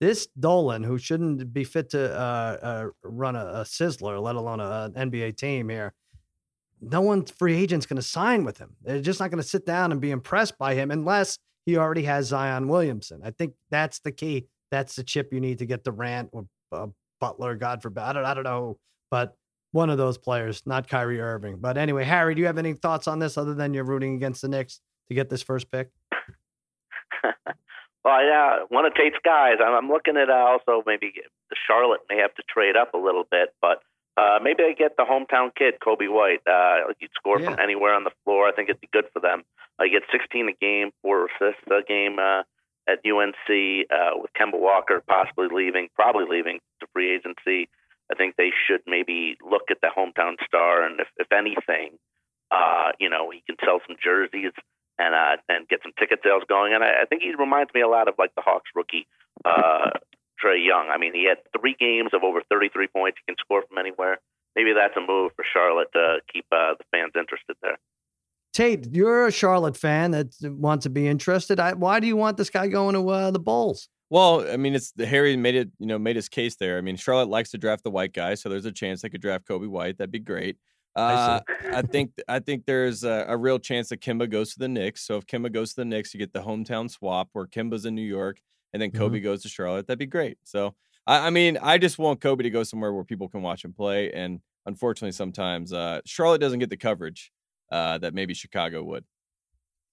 [0.00, 4.60] this Dolan, who shouldn't be fit to uh, uh, run a, a sizzler, let alone
[4.60, 5.94] a, an NBA team here,
[6.80, 8.76] no one free agent's going to sign with him.
[8.82, 12.02] They're just not going to sit down and be impressed by him unless he already
[12.02, 13.20] has Zion Williamson.
[13.24, 14.46] I think that's the key.
[14.70, 16.88] That's the chip you need to get Durant or uh,
[17.20, 17.54] Butler.
[17.54, 18.02] God forbid.
[18.02, 18.24] I don't.
[18.24, 18.78] I don't know,
[19.10, 19.34] but
[19.76, 21.58] one of those players, not Kyrie Irving.
[21.60, 24.42] But anyway, Harry, do you have any thoughts on this other than you're rooting against
[24.42, 25.90] the Knicks to get this first pick?
[28.04, 29.54] Well, yeah, one of Tate's guys.
[29.58, 31.12] I'm, looking at uh, also maybe
[31.50, 33.82] the Charlotte may have to trade up a little bit, but
[34.16, 36.38] uh, maybe they get the hometown kid, Coby White.
[36.46, 37.46] Uh, he'd score Yeah.
[37.50, 38.46] from anywhere on the floor.
[38.46, 39.42] I think it'd be good for them.
[39.80, 42.42] Uh, he gets 16 a game, four assists a game uh,
[42.88, 43.50] at UNC
[43.90, 47.68] uh, with Kemba Walker possibly leaving, probably leaving to free agency.
[48.10, 51.98] I think they should maybe look at the hometown star, and if, if anything,
[52.50, 54.52] uh, you know, he can sell some jerseys
[54.98, 57.80] and uh, and get some ticket sales going, and I, I think he reminds me
[57.80, 59.06] a lot of like the Hawks rookie
[59.44, 59.90] uh,
[60.42, 60.88] Trae Young.
[60.90, 63.18] I mean, he had three games of over 33 points.
[63.18, 64.18] He can score from anywhere.
[64.54, 67.76] Maybe that's a move for Charlotte to keep uh, the fans interested there.
[68.54, 71.60] Tate, you're a Charlotte fan that wants to be interested.
[71.60, 73.90] I, why do you want this guy going to uh, the Bulls?
[74.08, 76.78] Well, I mean, it's Harry made it, you know, made his case there.
[76.78, 79.20] I mean, Charlotte likes to draft the white guy, so there's a chance they could
[79.20, 79.98] draft Coby White.
[79.98, 80.58] That'd be great.
[80.94, 81.40] Uh,
[81.74, 85.02] I, think I think there's a, a, real chance that Kemba goes to the Knicks.
[85.02, 87.94] So if Kemba goes to the Knicks, you get the hometown swap where Kemba's in
[87.94, 88.40] New York
[88.72, 89.24] and then Coby mm-hmm.
[89.24, 89.86] goes to Charlotte.
[89.86, 90.38] That'd be great.
[90.44, 90.74] So
[91.06, 93.74] I, I, mean, I just want Coby to go somewhere where people can watch him
[93.74, 94.10] play.
[94.10, 97.30] And unfortunately, sometimes uh, Charlotte doesn't get the coverage
[97.70, 99.04] uh, that maybe Chicago would.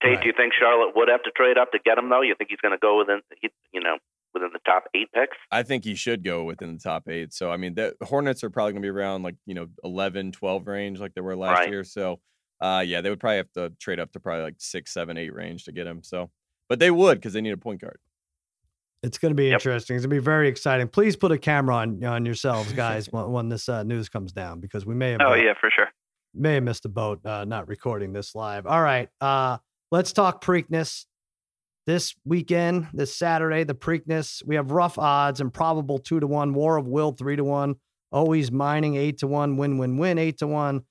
[0.03, 0.21] Tate, right.
[0.21, 2.21] do you think Charlotte would have to trade up to get him though?
[2.21, 3.21] You think he's going to go within,
[3.71, 3.97] you know,
[4.33, 5.37] within the top eight picks?
[5.51, 7.33] I think he should go within the top eight.
[7.33, 10.33] So, I mean, the Hornets are probably going to be around like, you know, 11,
[10.33, 11.69] 12 range like they were last right.
[11.69, 11.83] year.
[11.83, 12.19] So,
[12.59, 15.33] uh, yeah, they would probably have to trade up to probably like six, seven, eight
[15.33, 16.01] range to get him.
[16.03, 16.29] So,
[16.69, 17.99] but they would because they need a point guard.
[19.03, 19.55] It's going to be yep.
[19.55, 19.97] interesting.
[19.97, 20.87] It's going to be very exciting.
[20.87, 24.61] Please put a camera on on yourselves, guys, when, when, this uh, news comes down,
[24.61, 25.19] because we may have.
[25.21, 25.89] Oh uh, yeah, for sure.
[26.33, 28.65] May have missed a boat uh, not recording this live.
[28.65, 29.57] All right, uh,
[29.93, 31.05] let's talk Preakness
[31.85, 34.43] this weekend, this Saturday, the Preakness.
[34.43, 37.75] We have rough odds improbable two to one, War of Will three to one,
[38.11, 40.81] always mining eight to one, win win win eight to one,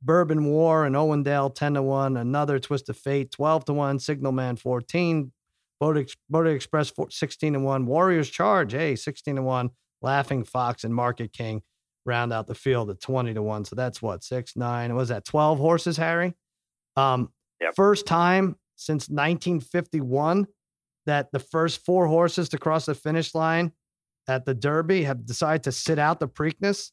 [0.00, 4.32] Bourbon War and Owendale ten to one, another Twist of Fate twelve to one, Signal
[4.32, 5.32] Man fourteen,
[5.78, 9.68] Boat, Bodexpress sixteen to one, Warriors Charge hey sixteen to one,
[10.00, 11.60] Laughing Fox and Market King
[12.06, 13.66] round out the field at twenty to one.
[13.66, 16.32] So that's what six nine was that twelve horses, Harry?
[16.96, 17.28] Um,
[17.60, 17.74] yep.
[17.74, 20.46] first time since 1951
[21.06, 23.72] that the first four horses to cross the finish line
[24.28, 26.90] at the Derby have decided to sit out the Preakness.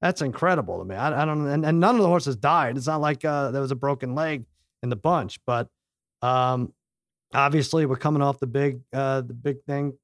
[0.00, 0.94] That's incredible to me.
[0.94, 2.76] I, I don't, and, and, none of the horses died.
[2.76, 4.44] It's not like uh, there was a broken leg
[4.82, 5.68] in the bunch, but
[6.20, 6.74] um,
[7.32, 9.94] obviously we're coming off the big, uh, the big thing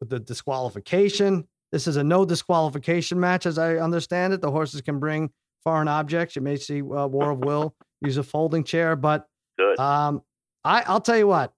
[0.00, 1.46] with the disqualification.
[1.72, 4.40] This is a no disqualification match, as I understand it.
[4.40, 5.30] The horses can bring
[5.62, 6.36] foreign objects.
[6.36, 9.26] You may see uh, War of Will use a folding chair, but
[9.58, 9.78] Good.
[9.78, 10.22] Um,
[10.64, 11.52] I, I'll tell you what,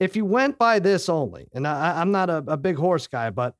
[0.00, 3.30] if you went by this only, and I, am not a, a big horse guy,
[3.30, 3.54] but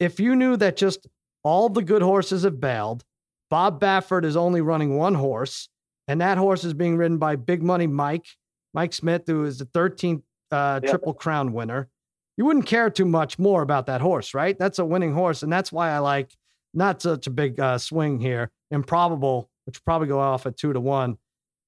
[0.00, 1.06] if you knew that just
[1.42, 3.04] all the good horses have bailed,
[3.50, 5.68] Bob Baffert is only running one horse,
[6.08, 8.26] and that horse is being ridden by Big Money Mike,
[8.74, 10.90] Mike Smith, who is the 13th uh, yep.
[10.90, 11.88] Triple Crown winner.
[12.36, 14.58] You wouldn't care too much more about that horse, right?
[14.58, 16.30] That's a winning horse, and that's why I like
[16.74, 18.50] not such a big uh, swing here.
[18.70, 21.18] Improbable, which probably go off at two to one.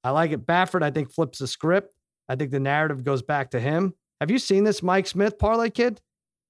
[0.04, 0.46] I like it.
[0.46, 1.94] Baffert, I think, flips the script.
[2.28, 3.94] I think the narrative goes back to him.
[4.20, 6.00] Have you seen this Mike Smith parlay kid?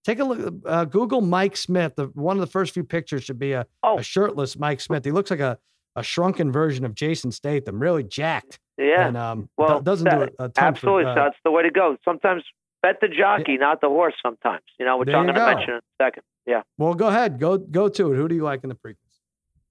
[0.04, 0.54] Take a look.
[0.64, 1.94] Uh, Google Mike Smith.
[1.96, 3.98] The, one of the first few pictures should be a, oh.
[3.98, 5.04] a shirtless Mike Smith.
[5.04, 5.58] He looks like a,
[5.96, 8.58] a shrunken version of Jason Statham, really jacked.
[8.78, 9.06] Yeah.
[9.06, 11.04] And um, well, doesn't that, do a, a absolutely.
[11.04, 11.96] For, uh, that's the way to go.
[12.04, 12.44] Sometimes
[12.82, 13.58] bet the jockey, yeah.
[13.58, 14.14] not the horse.
[14.24, 16.22] Sometimes, you know, which I'm going to mention in a second.
[16.46, 16.62] Yeah.
[16.78, 17.38] Well, go ahead.
[17.38, 18.16] Go go to it.
[18.16, 18.96] Who do you like in the Preakness?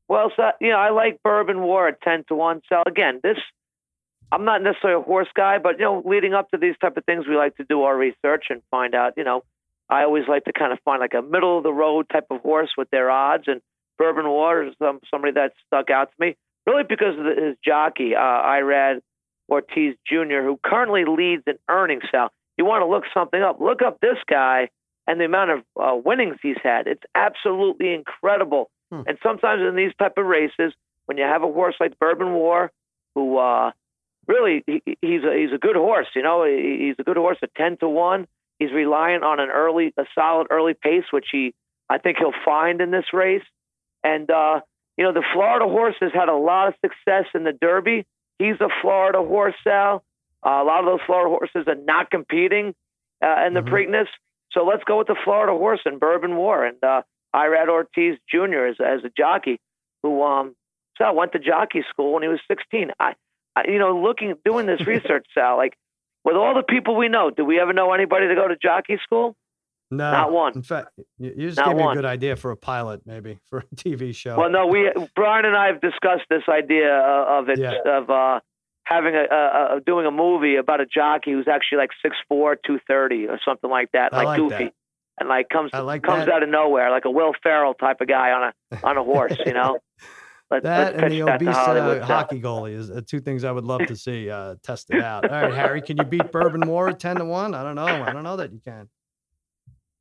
[0.09, 2.61] Well, so, you know, I like Bourbon War at ten to one.
[2.69, 3.37] So again, this
[4.31, 7.05] I'm not necessarily a horse guy, but you know, leading up to these type of
[7.05, 9.13] things, we like to do our research and find out.
[9.15, 9.43] You know,
[9.89, 12.41] I always like to kind of find like a middle of the road type of
[12.41, 13.45] horse with their odds.
[13.47, 13.61] And
[13.97, 16.35] Bourbon War is some, somebody that stuck out to me,
[16.65, 18.99] really because of the, his jockey, uh, Irad
[19.49, 22.03] Ortiz Jr., who currently leads in earnings.
[22.11, 23.61] Sal, you want to look something up?
[23.61, 24.69] Look up this guy
[25.07, 26.87] and the amount of uh, winnings he's had.
[26.87, 28.69] It's absolutely incredible.
[28.91, 29.01] Hmm.
[29.07, 30.73] And sometimes in these type of races,
[31.05, 32.71] when you have a horse like Bourbon War,
[33.15, 33.71] who uh,
[34.27, 36.07] really he, he's a he's a good horse.
[36.15, 38.27] You know, he's a good horse at ten to one.
[38.59, 41.53] He's reliant on an early, a solid early pace, which he
[41.89, 43.45] I think he'll find in this race.
[44.03, 44.61] And uh,
[44.97, 48.05] you know, the Florida horse has had a lot of success in the Derby.
[48.39, 50.03] He's a Florida horse, Sal.
[50.45, 52.73] Uh, a lot of those Florida horses are not competing
[53.23, 53.73] uh, in the mm-hmm.
[53.73, 54.07] Preakness.
[54.51, 57.01] So let's go with the Florida horse and Bourbon War and uh,
[57.35, 58.67] Irad Ortiz Jr.
[58.67, 59.59] as, as a jockey
[60.03, 60.55] who um,
[60.97, 62.91] Sal went to jockey school when he was 16.
[62.99, 63.13] I
[63.67, 65.73] you know, looking doing this research, Sal, like
[66.23, 68.97] with all the people we know, do we ever know anybody to go to jockey
[69.03, 69.35] school?
[69.89, 70.53] No, not one.
[70.55, 71.97] In fact, you just not gave me one.
[71.97, 74.37] a good idea for a pilot, maybe for a TV show.
[74.37, 77.75] Well, no, we Brian and I have discussed this idea of it yeah.
[77.85, 78.39] of uh,
[78.83, 82.57] having a, a, a, doing a movie about a jockey who's actually like six four,
[82.57, 84.73] two thirty, or something like that, like, like Goofy, that.
[85.19, 86.33] and like comes like comes that.
[86.33, 89.37] out of nowhere, like a Will Ferrell type of guy on a on a horse,
[89.45, 89.79] you know.
[90.49, 93.85] Let, that and the obese uh, hockey goalie is uh, two things I would love
[93.87, 95.29] to see uh, tested out.
[95.29, 97.53] All right, Harry, can you beat Bourbon War ten to one?
[97.53, 97.85] I don't know.
[97.85, 98.87] I don't know that you can.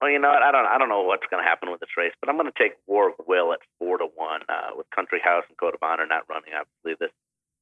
[0.01, 0.43] Well, you know what?
[0.43, 0.67] I don't.
[0.67, 2.75] I don't know what's going to happen with this race, but I'm going to take
[2.87, 6.07] War of Will at four to one uh, with Country House and Code of Honor
[6.07, 6.51] not running.
[6.55, 7.13] Obviously, this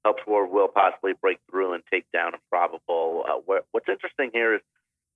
[0.04, 3.24] helps War Will possibly break through and take down Improbable.
[3.26, 4.60] Uh, where, what's interesting here is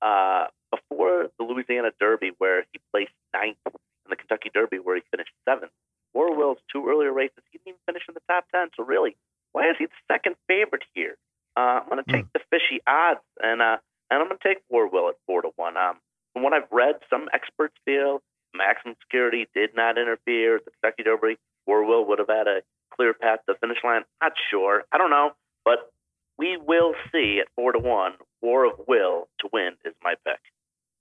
[0.00, 3.74] uh, before the Louisiana Derby, where he placed ninth, and
[4.09, 5.72] the Kentucky Derby, where he finished seventh.
[6.14, 8.68] War Will's two earlier races, he didn't even finish in the top ten.
[8.76, 9.16] So really,
[9.52, 11.16] why is he the second favorite here?
[11.56, 13.78] Uh, I'm going to take the fishy odds, and uh,
[14.10, 15.76] and I'm going to take War Will at four to one.
[15.76, 15.96] Um,
[16.32, 18.22] from what I've read, some experts feel
[18.54, 20.60] maximum security did not interfere.
[20.64, 22.60] The Kentucky Derby, War Will would have had a
[22.94, 24.02] clear path to the finish line.
[24.22, 24.84] Not sure.
[24.92, 25.32] I don't know,
[25.64, 25.92] but
[26.38, 28.12] we will see at four to one.
[28.40, 30.38] War of Will to win is my pick.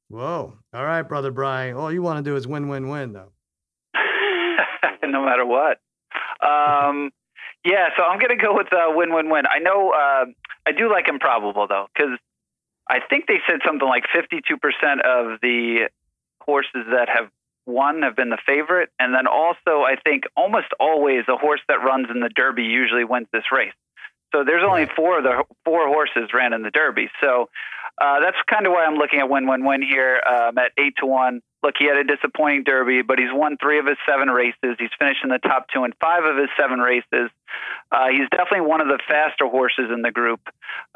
[0.09, 0.57] Whoa!
[0.73, 1.75] All right, brother Brian.
[1.75, 3.31] All you want to do is win, win, win, though.
[5.03, 5.79] no matter what.
[6.41, 7.11] Um,
[7.65, 9.43] yeah, so I'm going to go with uh, win, win, win.
[9.45, 10.25] I know uh,
[10.65, 12.17] I do like improbable though, because
[12.89, 14.31] I think they said something like 52%
[15.01, 15.89] of the
[16.41, 17.29] horses that have
[17.65, 21.83] won have been the favorite, and then also I think almost always a horse that
[21.83, 23.73] runs in the Derby usually wins this race.
[24.33, 27.09] So there's only four of the four horses ran in the Derby.
[27.21, 27.49] So
[27.99, 30.95] uh, that's kind of why I'm looking at win win win here um, at eight
[30.99, 31.41] to one.
[31.63, 34.77] Look, he had a disappointing Derby, but he's won three of his seven races.
[34.77, 37.31] He's finished in the top two in five of his seven races.
[37.91, 40.39] Uh, he's definitely one of the faster horses in the group.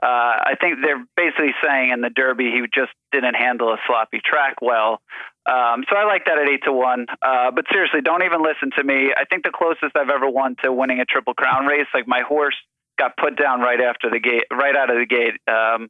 [0.03, 4.21] Uh, I think they're basically saying in the Derby he just didn't handle a sloppy
[4.23, 5.01] track well.
[5.45, 7.07] Um, so I like that at eight to one.
[7.21, 9.11] Uh, but seriously, don't even listen to me.
[9.17, 12.21] I think the closest I've ever won to winning a Triple Crown race, like my
[12.21, 12.55] horse
[12.99, 15.41] got put down right after the gate, right out of the gate.
[15.49, 15.89] Um,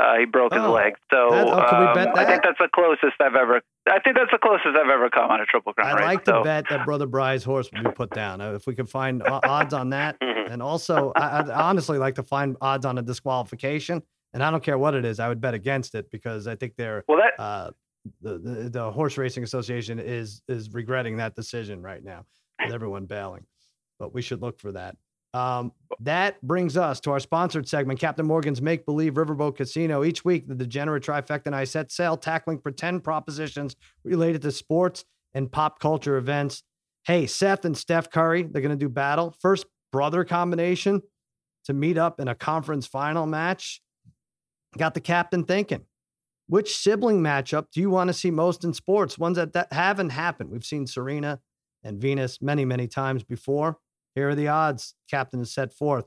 [0.00, 0.94] uh, he broke his Oh, leg.
[1.12, 3.60] So that- oh, can um, I think that's the closest I've ever.
[3.90, 6.04] I think that's the closest I've ever come on a Triple Crown I'd race.
[6.04, 6.38] like so.
[6.38, 8.40] to bet that brother Bry's horse will be put down.
[8.40, 12.22] Uh, If we could find odds on that, and also I, I'd honestly like to
[12.22, 14.02] find odds on a disqualification.
[14.34, 16.74] And I don't care what it is, I would bet against it because I think
[16.76, 17.70] they're Well, that uh,
[18.20, 22.24] the, the the horse racing association is is regretting that decision right now
[22.62, 23.44] with everyone bailing
[23.98, 24.96] but we should look for that
[25.34, 30.24] um, that brings us to our sponsored segment captain morgan's make believe riverboat casino each
[30.24, 35.50] week the degenerate trifecta and i set sail tackling pretend propositions related to sports and
[35.52, 36.62] pop culture events
[37.04, 41.02] hey seth and steph curry they're going to do battle first brother combination
[41.64, 43.80] to meet up in a conference final match
[44.76, 45.84] got the captain thinking
[46.48, 49.18] which sibling matchup do you want to see most in sports?
[49.18, 50.50] Ones that, that haven't happened.
[50.50, 51.40] We've seen Serena
[51.84, 53.78] and Venus many, many times before.
[54.14, 54.94] Here are the odds.
[55.10, 56.06] Captain has set forth.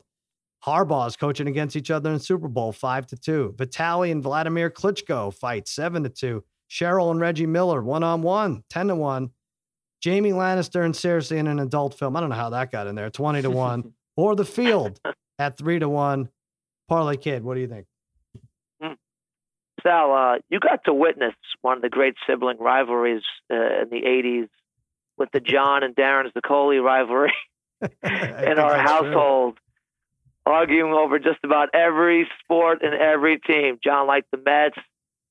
[0.65, 3.55] Harbaugh's coaching against each other in Super Bowl, five to two.
[3.57, 6.43] Vitaly and Vladimir Klitschko fight seven to two.
[6.69, 9.31] Cheryl and Reggie Miller, one on one, 10 to one.
[10.03, 12.15] Jaime Lannister and Cersei in an adult film.
[12.15, 13.93] I don't know how that got in there, 20 to one.
[14.15, 14.99] or the field
[15.37, 16.29] at three to one.
[16.87, 17.87] Parlay Kid, what do you think?
[19.83, 24.01] Sal, uh, you got to witness one of the great sibling rivalries uh, in the
[24.05, 24.49] 80s
[25.17, 27.33] with the John and Darren's the Zaccoli rivalry
[28.03, 29.57] in our household,
[30.45, 33.79] arguing over just about every sport and every team.
[33.83, 34.77] John liked the Mets.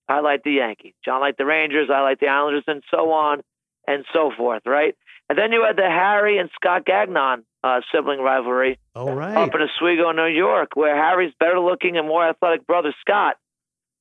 [0.08, 0.94] I like the Yankees.
[1.04, 1.88] John liked the Rangers.
[1.92, 3.42] I like the Islanders, and so on
[3.86, 4.94] and so forth, right?
[5.28, 9.36] And then you had the Harry and Scott Gagnon uh, sibling rivalry All right.
[9.36, 13.36] up in Oswego, New York, where Harry's better looking and more athletic brother Scott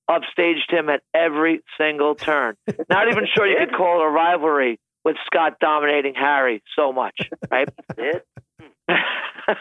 [0.10, 2.56] upstaged him at every single turn.
[2.90, 7.30] Not even sure you could call it a rivalry with Scott dominating Harry so much,
[7.52, 7.70] right?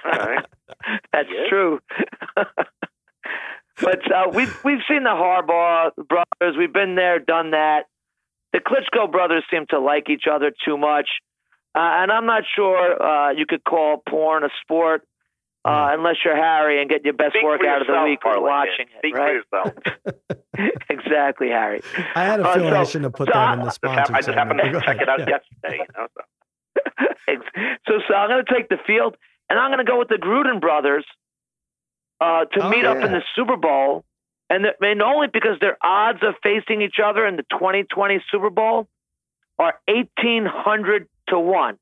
[0.05, 0.45] Right.
[1.13, 1.49] That's Yeah.
[1.49, 1.81] true.
[2.37, 6.57] but uh, we've we've seen the Harbaugh brothers.
[6.59, 7.85] We've been there, done that.
[8.53, 11.09] The Klitschko brothers seem to like each other too much,
[11.75, 15.03] uh, and I'm not sure uh, you could call porn a sport
[15.69, 18.25] uh, unless you're Harry and get your best Speak work for out of the week
[18.25, 18.99] while Parlay watching it.
[18.99, 19.43] Speak right?
[19.53, 19.67] for
[20.17, 20.81] yourself.
[20.91, 21.83] exactly, Harry.
[22.15, 23.77] I had a Uh, feeling I shouldn't have put so that I- in the Just
[23.77, 25.29] sponsor hap- I just happened to Go check it out ahead.
[25.63, 25.85] yesterday.
[25.87, 26.23] You know, so.
[27.87, 29.17] So, so I'm going to take the field,
[29.51, 31.05] and I'm going to go with the Gruden brothers
[32.21, 34.05] uh, to Oh, meet up in the Super Bowl,
[34.51, 38.51] and, the, and only because their odds of facing each other in the 2020 Super
[38.51, 38.89] Bowl
[39.59, 41.79] are 1,800 to one.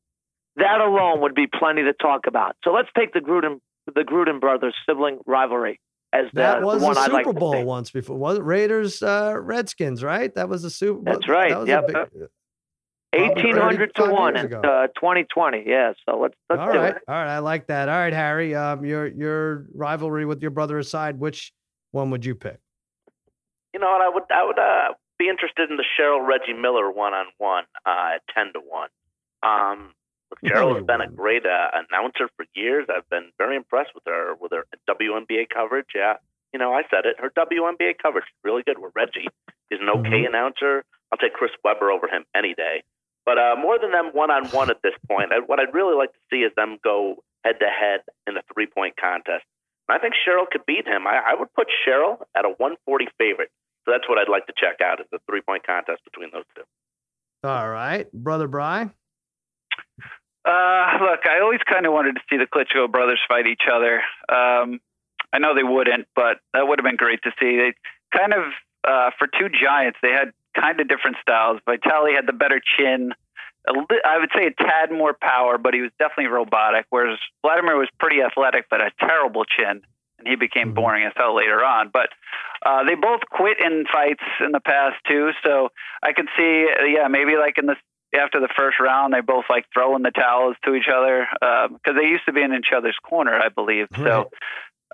[0.56, 2.56] That alone would be plenty to talk about.
[2.64, 5.80] So let's take the Gruden the Gruden brothers sibling rivalry
[6.12, 8.16] as the, That was the one a I'd Super like Bowl once before.
[8.16, 10.34] Was it Raiders uh, Redskins, right?
[10.34, 11.14] That was a Super Bowl.
[11.14, 11.86] That's right, That yep.
[12.12, 12.28] big,
[13.12, 15.64] Eighteen hundred to one in uh, 2020.
[15.64, 16.96] Yeah, so let's let's all do right.
[16.96, 17.02] it.
[17.08, 17.36] All right.
[17.36, 17.88] I like that.
[17.88, 18.54] All right, Harry.
[18.54, 21.52] Um, your your rivalry with your brother aside, which
[21.92, 22.58] one would you pick?
[23.72, 24.02] You know what?
[24.02, 27.64] I would I would uh, be interested in the Cheryl Reggie Miller one on one
[27.86, 28.88] at ten to one.
[29.42, 29.92] Um,
[30.44, 32.86] Cheryl has been a great uh, announcer for years.
[32.94, 35.86] I've been very impressed with her with her WNBA coverage.
[35.94, 36.14] Yeah,
[36.52, 37.16] you know I said it.
[37.18, 38.78] Her WNBA coverage is really good.
[38.78, 39.28] With Reggie,
[39.70, 40.28] he's an okay Mhm.
[40.28, 40.84] announcer.
[41.12, 42.82] I'll take Chris Webber over him any day.
[43.24, 45.94] But uh, more than them one on one at this point, I, what I'd really
[45.96, 49.44] like to see is them go head to head in a three point contest.
[49.88, 51.06] And I think Cheryl could beat him.
[51.06, 53.50] I, I would put Cheryl at a 140 favorite.
[53.84, 56.44] So that's what I'd like to check out is the three point contest between those
[56.56, 56.62] two.
[57.44, 58.90] All right, brother Bry.
[60.44, 64.02] Uh, look, I always kind of wanted to see the Klitschko brothers fight each other.
[64.28, 64.80] Um,
[65.32, 67.56] I know they wouldn't, but that would have been great to see.
[67.56, 67.72] They
[68.16, 68.44] kind of,
[68.86, 71.60] uh, for two giants, they had kind of different styles.
[71.68, 73.12] Vitaly had the better chin.
[73.68, 76.86] Li- I would say a tad more power, but he was definitely robotic.
[76.90, 79.82] Whereas Vladimir was pretty athletic, but a terrible chin,
[80.20, 80.74] and he became Mhm.
[80.76, 81.88] boring as hell later on.
[81.88, 82.10] But
[82.64, 85.70] uh, they both quit in fights in the past too, so
[86.02, 87.76] I could see, yeah, maybe like in the
[88.16, 92.08] after the first round, they both like throwing the towels to each other because they
[92.08, 93.86] used to be in each other's corner, I believe.
[93.96, 94.30] So,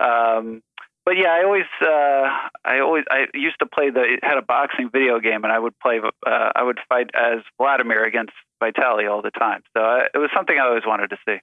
[0.01, 0.63] um,
[1.05, 2.29] but yeah, I always, uh,
[2.65, 5.79] I always, I used to play the had a boxing video game, and I would
[5.81, 9.63] play, uh, I would fight as Vladimir against Vitaly all the time.
[9.77, 11.39] So uh, it was something I always wanted to see.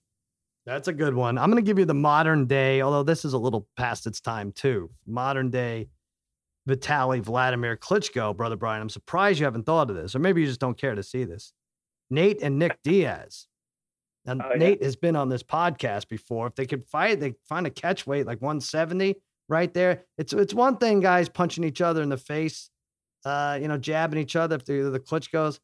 [0.65, 1.38] That's a good one.
[1.38, 4.21] I'm going to give you the modern day, although this is a little past its
[4.21, 4.91] time too.
[5.05, 5.89] Modern day
[6.67, 8.82] Vitaly Vladimir Klitschko, brother Brian.
[8.82, 11.23] I'm surprised you haven't thought of this, or maybe you just don't care to see
[11.23, 11.53] this.
[12.10, 13.47] Nate and Nick Diaz.
[14.26, 14.57] And Oh, yeah.
[14.57, 16.47] Nate has been on this podcast before.
[16.47, 19.16] If they could fight, they find a catch weight like 170
[19.47, 20.03] right there.
[20.18, 22.70] It's it's one thing, guys, punching each other in the face,
[23.26, 25.60] uh, you know, jabbing each other if they're the goes.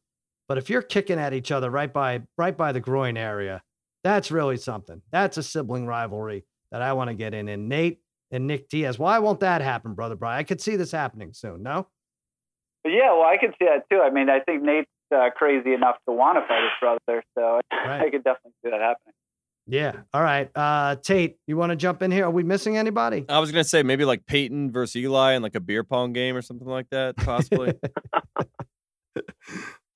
[0.48, 3.62] But if you're kicking at each other right by right by the groin area,
[4.04, 5.02] that's really something.
[5.10, 7.48] That's a sibling rivalry that I want to get in.
[7.48, 8.98] And Nate and Nick Diaz.
[8.98, 10.38] Why won't that happen, brother Brian?
[10.38, 11.62] I could see this happening soon.
[11.62, 11.88] No.
[12.84, 14.00] Yeah, well, I can see that too.
[14.00, 17.60] I mean, I think Nate's uh, crazy enough to want to fight his brother, so
[17.70, 19.14] I could definitely see that happening.
[19.68, 20.02] Yeah.
[20.14, 20.48] All right.
[20.54, 22.26] Uh, Tate, you want to jump in here?
[22.26, 23.24] Are we missing anybody?
[23.28, 26.36] I was gonna say maybe like Peyton versus Eli in like a beer pong game
[26.36, 27.74] or something like that, possibly.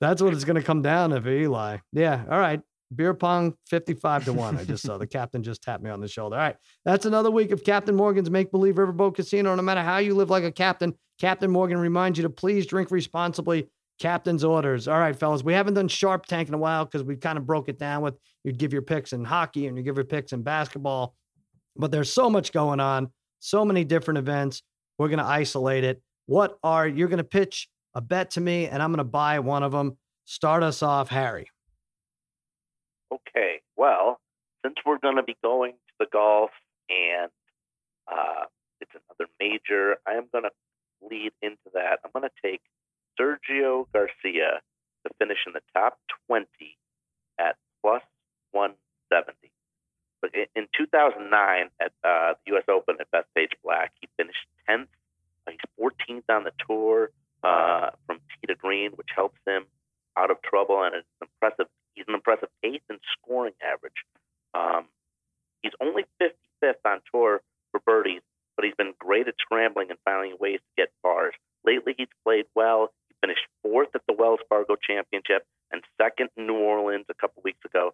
[0.01, 1.79] That's what it's going to come down to Eli.
[1.93, 2.25] Yeah.
[2.31, 2.61] All right.
[2.95, 4.59] Beer pong 55 to 1.
[4.59, 6.37] I just saw the captain just tapped me on the shoulder.
[6.37, 6.57] All right.
[6.85, 9.55] That's another week of Captain Morgan's Make Believe Riverboat Casino.
[9.55, 12.91] No matter how you live like a captain, Captain Morgan reminds you to please drink
[12.91, 13.69] responsibly.
[14.01, 14.89] Captain's orders.
[14.89, 15.45] All right, fellas.
[15.45, 18.03] We haven't done Sharp Tank in a while because we kind of broke it down
[18.03, 21.15] with you'd give your picks in hockey and you give your picks in basketball.
[21.77, 24.63] But there's so much going on, so many different events.
[24.99, 26.03] We're going to isolate it.
[26.27, 29.39] What are you're going to pitch a bet to me and I'm going to buy
[29.41, 29.97] one of them.
[30.25, 31.51] Start us off, Harry.
[33.13, 34.21] Okay, well,
[34.65, 36.51] since we're going to be going to the golf
[36.89, 37.31] and
[38.11, 38.45] uh,
[38.81, 40.51] it's another major, I am going to
[41.03, 41.99] lead into that.
[42.05, 42.61] I'm going to take
[43.21, 44.61] Sergio Garcia
[45.07, 45.99] to finish in the top
[46.29, 46.47] 20
[47.39, 48.03] at plus
[48.53, 49.51] 170.
[50.23, 52.65] But in- in 2009 at uh, the U.S.
[52.69, 54.89] Open at Bethpage Black, he finished 10th.
[55.47, 57.11] Uh, He's 14th on the tour
[57.43, 59.65] uh, from tee to green, which helps him
[60.17, 61.67] out of trouble, and it's impressive.
[61.95, 64.05] He's an impressive eighth in scoring average.
[64.55, 64.87] Um,
[65.63, 67.41] he's only 55th on tour
[67.71, 68.21] for birdies,
[68.57, 71.35] but he's been great at scrambling and finding ways to get bars.
[71.65, 72.93] Lately, he's played well.
[73.23, 77.43] He finished fourth at the Wells Fargo Championship and second in New Orleans a couple
[77.45, 77.93] weeks ago.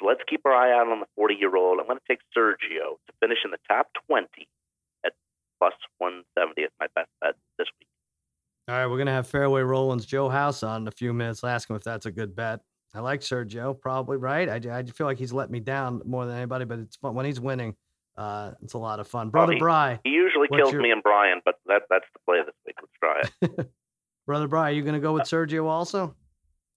[0.00, 1.78] So let's keep our eye out on the 40 year old.
[1.80, 4.26] I'm going to take Sergio to finish in the top 20
[5.04, 5.12] at
[5.60, 7.88] plus 170 as my best bet this week.
[8.66, 11.44] All right, we're gonna have Fairway Rollin's Joe House on in a few minutes.
[11.44, 12.60] Ask him if that's a good bet.
[12.94, 14.48] I like Sergio, probably right.
[14.48, 17.26] I, I feel like he's let me down more than anybody, but it's fun when
[17.26, 17.76] he's winning.
[18.16, 19.28] Uh, it's a lot of fun.
[19.28, 22.38] Brother he- Bry, He usually kills your- me and Brian, but that, that's the play
[22.46, 22.76] this week.
[22.80, 23.70] Let's try it.
[24.26, 26.14] brother Bry, are you gonna go with Sergio also?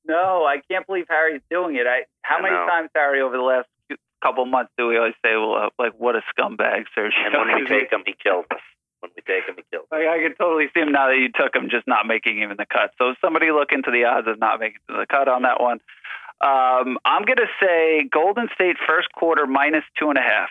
[0.05, 1.85] No, I can't believe Harry's doing it.
[1.87, 2.65] I how I many know.
[2.67, 5.93] times Harry over the last few- couple months do we always say, well, uh, like
[5.97, 7.11] what a scumbag, Sergio?
[7.25, 8.61] And when we take him, he kills us.
[9.01, 9.89] When we take him, he kills us.
[9.91, 12.57] Like, I can totally see him now that you took him, just not making even
[12.57, 12.91] the cut.
[12.97, 15.79] So somebody look into the odds of not making the cut on that one.
[16.41, 20.49] Um, I'm going to say Golden State first quarter minus two and a half.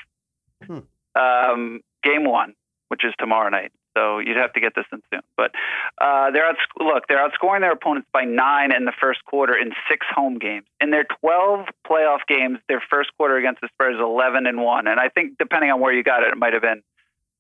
[0.65, 1.21] Hmm.
[1.21, 2.55] Um, game one,
[2.89, 3.73] which is tomorrow night.
[3.97, 5.23] So you'd have to get this in soon.
[5.37, 5.53] But
[5.99, 9.73] uh, they're out, look, they're outscoring their opponents by nine in the first quarter in
[9.89, 10.67] six home games.
[10.81, 14.87] In their 12 playoff games, their first quarter against the Spurs is 11 and one.
[14.87, 16.83] And I think depending on where you got it, it might have been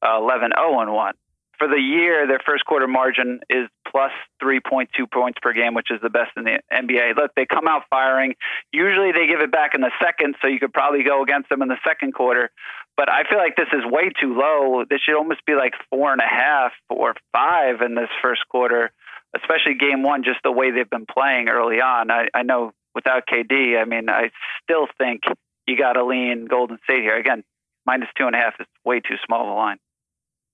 [0.02, 1.14] uh, 11 0 and 1.
[1.59, 6.00] For the year, their first quarter margin is plus 3.2 points per game, which is
[6.02, 7.16] the best in the NBA.
[7.16, 8.34] Look, they come out firing.
[8.72, 11.62] Usually they give it back in the second, so you could probably go against them
[11.62, 12.50] in the second quarter.
[12.96, 14.84] But I feel like this is way too low.
[14.88, 18.90] This should almost be like four and a half or five in this first quarter,
[19.34, 22.11] especially game one, just the way they've been playing early on.
[22.11, 24.30] I, I know without KD, I mean, I
[24.62, 25.22] still think
[25.66, 27.16] you got to lean Golden State here.
[27.16, 27.44] Again,
[27.86, 29.78] minus two and a half is way too small of a line.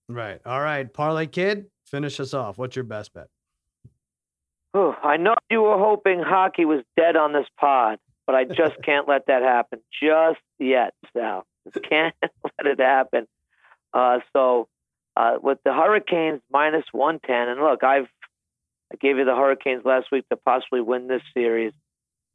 [0.09, 0.41] Right.
[0.45, 2.59] All right, Parlay Kid, finish us off.
[2.59, 3.29] What's your best bet?
[4.73, 8.75] Whew, I know you were hoping hockey was dead on this pod, but I just
[8.85, 11.45] can't let that happen just yet, Sal.
[11.65, 13.27] Just can't let it happen.
[13.93, 14.69] Uh, so
[15.17, 18.09] uh, with the Hurricanes minus 110, and look, I've
[18.93, 21.73] I gave you the Hurricanes last week to possibly win this series.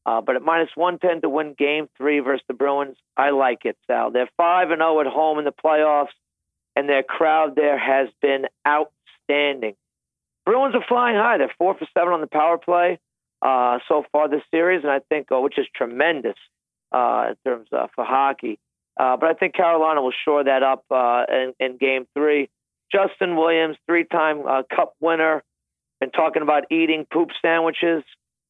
[0.05, 3.77] Uh, but at minus 110 to win game three versus the Bruins, I like it,
[3.87, 4.09] Sal.
[4.11, 6.15] They're 5 and 0 at home in the playoffs,
[6.77, 9.73] and their crowd there has been outstanding.
[10.45, 11.39] Bruins are flying high.
[11.39, 12.99] They're 4 for 7 on the power play
[13.41, 16.35] uh, so far this series, and I think, uh, which is tremendous
[16.91, 18.59] uh, in terms of for hockey.
[18.95, 22.47] Uh, but I think Carolina will shore that up uh, in, in game three.
[22.91, 25.43] Justin Williams, three time cup winner,
[25.99, 28.03] been talking about eating poop sandwiches.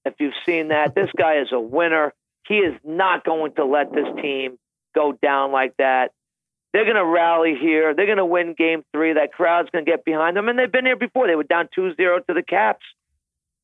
[0.04, 2.14] If you've seen that, this guy is a winner.
[2.48, 4.58] He is not going to let this team
[4.94, 6.12] go down like that.
[6.78, 7.96] They're going to rally here.
[7.96, 9.14] They're going to win game three.
[9.14, 10.48] That crowd's going to get behind them.
[10.48, 11.26] And they've been here before.
[11.26, 12.86] They were down 2 0 to the Caps,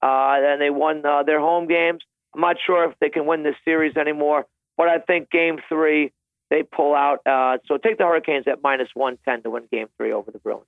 [0.01, 2.01] uh, and they won uh, their home games.
[2.33, 4.47] I'm not sure if they can win this series anymore,
[4.77, 6.11] but I think game three,
[6.49, 7.19] they pull out.
[7.23, 10.65] Uh, so take the Hurricanes at minus 110 to win game three over the Bruins.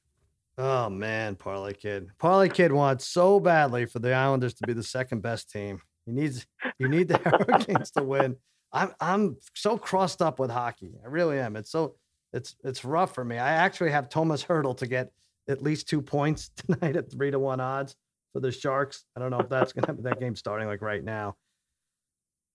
[0.59, 2.09] Oh man, Parlay Kid.
[2.19, 5.81] Parlay Kid wants so badly for the Islanders to be the second best team.
[6.05, 6.45] He needs
[6.77, 8.35] you need the Hurricanes to win.
[8.71, 10.93] I'm I'm so crossed up with hockey.
[11.03, 11.55] I really am.
[11.55, 11.95] It's so
[12.35, 13.37] it's it's rough for me.
[13.37, 15.11] I actually have Tomas Hertl to get
[15.47, 17.95] at least two points tonight at three to one odds
[18.33, 19.05] for the Sharks.
[19.15, 20.03] I don't know if that's gonna happen.
[20.03, 21.35] That game starting like right now.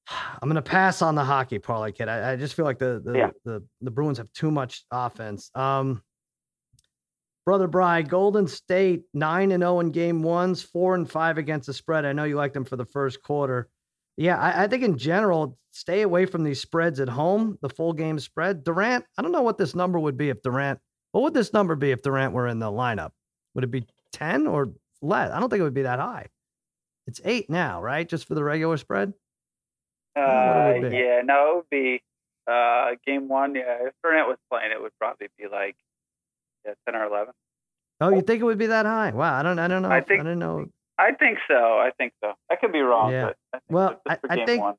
[0.42, 2.08] I'm gonna pass on the hockey parlay kid.
[2.08, 3.30] I, I just feel like the the, Yeah.
[3.44, 5.50] the the Bruins have too much offense.
[5.54, 6.02] Um,
[7.46, 11.74] brother Bry, Golden State nine and zero in game ones, four and five against the
[11.74, 12.04] spread.
[12.04, 13.68] I know you liked them for the first quarter.
[14.20, 17.56] Yeah, I, I think in general, stay away from these spreads at home.
[17.62, 18.64] The full game spread.
[18.64, 20.78] Durant, I don't know what this number would be if Durant.
[21.12, 23.12] What would this number be if Durant were in the lineup?
[23.54, 25.30] Would it be ten or less?
[25.32, 26.26] I don't think it would be that high.
[27.06, 28.06] It's eight now, right?
[28.06, 29.14] Just for the regular spread.
[30.14, 30.96] Uh, What would it be?
[30.98, 32.02] yeah, no, it would be
[32.46, 33.54] uh, game one.
[33.54, 35.76] Yeah, if Durant was playing, it would probably be like
[36.66, 37.32] yeah, ten or eleven.
[38.02, 39.12] Oh, you think it would be that high?
[39.12, 39.90] Wow, I don't, I don't know.
[39.90, 40.66] I think- I don't know.
[41.00, 41.54] I think so.
[41.54, 42.32] I think so.
[42.50, 43.26] I could be wrong, Yeah.
[43.26, 44.74] but I think Well, I- I think- one.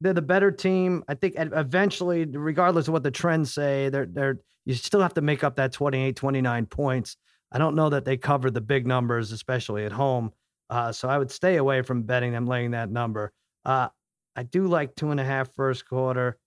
[0.00, 1.02] They're the better team.
[1.08, 5.20] I think eventually, regardless of what the trends say, they're they're you still have to
[5.22, 7.16] make up that 28, 29 points.
[7.50, 10.32] I don't know that they cover the big numbers, especially at home.
[10.70, 13.32] Uh, so I would stay away from betting them laying that number.
[13.64, 13.88] Uh,
[14.36, 16.38] I do like two and a half first quarter.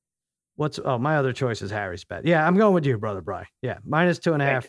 [0.55, 2.26] What's oh my other choice is Harry's bet.
[2.26, 3.45] Yeah, I'm going with you, brother Bry.
[3.61, 4.67] Yeah, minus two and a half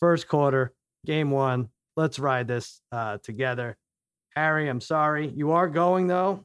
[0.00, 0.72] first quarter,
[1.04, 1.68] game one.
[1.96, 3.76] Let's ride this uh, together.
[4.38, 5.26] Harry, I'm sorry.
[5.34, 6.44] You are going though.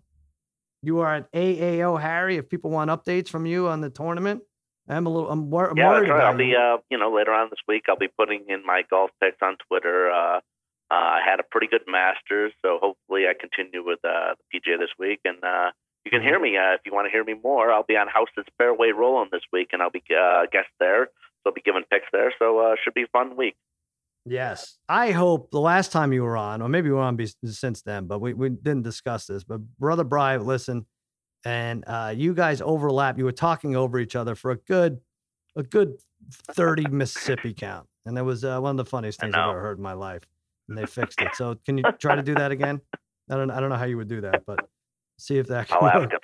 [0.82, 2.38] You are at AAO Harry.
[2.38, 4.42] If people want updates from you on the tournament,
[4.90, 5.30] I'm a little.
[5.30, 6.26] I'm, wor- I'm Yeah, worried right.
[6.26, 6.58] I'll be, you.
[6.58, 9.58] uh, you know, later on this week, I'll be putting in my golf picks on
[9.68, 10.12] Twitter.
[10.12, 10.42] Uh, uh,
[10.92, 14.90] I had a pretty good Masters, so hopefully I continue with uh, the PGA this
[15.00, 15.22] week.
[15.24, 15.72] And uh,
[16.04, 17.72] you can hear me uh, if you want to hear me more.
[17.72, 21.06] I'll be on House's Fairway Rollin' this week, and I'll be uh, guest there.
[21.44, 22.34] So I'll be giving picks there.
[22.40, 23.56] So uh, should be a fun week.
[24.26, 27.82] Yes, I hope the last time you were on, or maybe you were on since
[27.82, 29.44] then, but we, we didn't discuss this.
[29.44, 30.86] But brother Bry, listen,
[31.44, 33.18] and uh, you guys overlap.
[33.18, 35.02] You were talking over each other for a good,
[35.58, 35.96] a good
[36.54, 39.78] thirty Mississippi count, and that was uh, one of the funniest things I've ever heard
[39.78, 40.24] in my life.
[40.70, 41.30] And they fixed it.
[41.36, 42.80] So can you try to do that again?
[43.30, 44.60] I don't, I don't know how you would do that, but
[45.18, 45.94] see if that can I'll work.
[45.96, 46.20] ask him.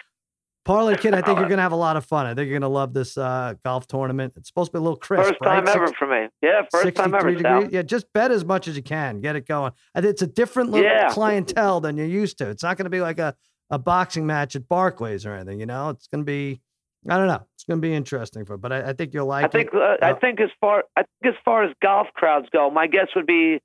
[0.70, 2.28] Parlay kid, I think you're gonna have a lot of fun.
[2.28, 4.34] I think you're gonna love this uh, golf tournament.
[4.38, 5.65] It's supposed to be a little crisp, First right?
[5.65, 6.28] time ever for me.
[6.43, 7.70] Yeah, first time ever, degrees.
[7.72, 9.20] Yeah, just bet as much as you can.
[9.20, 9.72] Get it going.
[9.95, 11.09] It's a different little Yeah.
[11.09, 12.49] clientele than you're used to.
[12.49, 13.34] It's not going to be like a,
[13.72, 15.59] a boxing match at Barclays or anything.
[15.59, 16.61] You know, it's going to be.
[17.09, 17.41] I don't know.
[17.55, 19.76] It's going to be interesting for, but I, I think you'll like I think it.
[19.76, 22.86] uh, I Uh, think as far I think as far as golf crowds go, my
[22.86, 23.59] guess would be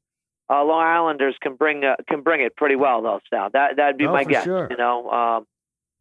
[0.49, 3.21] uh, Long Islanders can bring uh, can bring it pretty well though.
[3.29, 4.45] Sal, that that'd be Oh, my guess.
[4.45, 4.69] sure.
[4.71, 5.47] You know, um,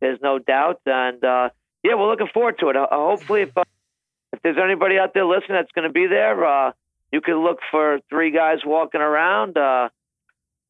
[0.04, 1.50] there's no doubt, and uh,
[1.82, 2.76] yeah, we're looking forward to it.
[2.76, 3.64] Uh, hopefully, if uh,
[4.34, 6.72] if there's anybody out there listening that's going to be there, uh,
[7.14, 9.58] you can look for three guys walking around.
[9.58, 9.88] Uh,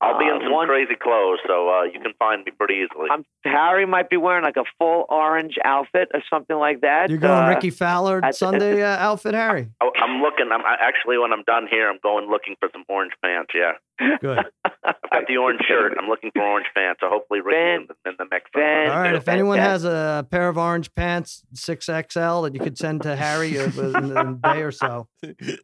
[0.04, 2.76] I'll be in uh, some one, crazy clothes, so uh, you can find me pretty
[2.86, 3.08] easily.
[3.12, 7.10] I'm, Harry might be wearing like a full orange outfit or something like that.
[7.10, 9.70] You're going uh, Rickie Fowler I- Sunday uh, outfit, Harry.
[9.82, 10.50] I- I'm looking.
[10.52, 13.52] I'm I, actually when I'm done here, I'm going looking for some orange pants.
[13.56, 14.40] Yeah, Good.
[14.66, 15.94] I've got the orange shirt.
[15.98, 17.00] I'm looking for orange pants.
[17.02, 18.50] So hopefully Rickie in, the- in the mix.
[18.54, 19.12] Fan- All right.
[19.12, 19.90] do If anyone fantastic.
[19.92, 23.64] has a pair of orange pants, six XL, that you could send to Harry uh,
[23.72, 25.08] in, in a day or so.
[25.22, 25.58] People,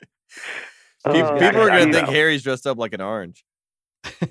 [1.06, 2.14] Uh, people are gonna think know.
[2.14, 3.44] Harry's dressed up like an orange.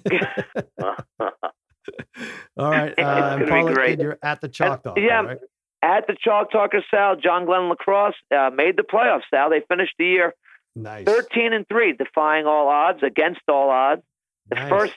[2.57, 2.93] All right.
[2.99, 3.89] It's Uh, gonna and be Paula, great.
[3.99, 4.99] kid, you're at the Chalk Talk.
[4.99, 5.39] yeah, all right?
[5.83, 9.23] at the Chalk Talker Sal, John Glenn Lacrosse uh, made the playoffs.
[9.33, 10.35] Sal, they finished the year
[10.77, 11.07] Nice.
[11.07, 14.03] 13 and three, defying all odds, against all odds.
[14.51, 14.69] The Nice.
[14.69, 14.93] first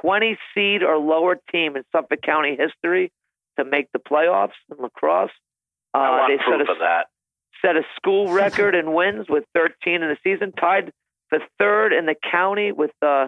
[0.00, 3.12] 20 seed or lower team in Suffolk County history
[3.58, 5.30] to make the playoffs in lacrosse.
[5.94, 7.06] I Uh, want they set a of that.
[7.62, 10.92] set a school record in wins with 13 in the season, tied
[11.28, 13.26] for third in the county with uh,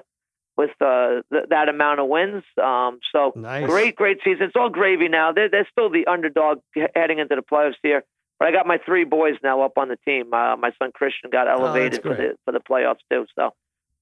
[0.59, 2.43] with uh, th- that amount of wins.
[2.63, 3.65] Um, so Nice.
[3.67, 4.43] great, great season.
[4.43, 5.33] It's all gravy now.
[5.33, 6.59] They're, they're still the underdog
[6.95, 8.03] heading into the playoffs here.
[8.39, 10.35] But I got my three boys now up on the team.
[10.35, 12.29] Uh, my son Christian got elevated for Oh, great.
[12.33, 13.25] the for the playoffs too.
[13.39, 13.51] So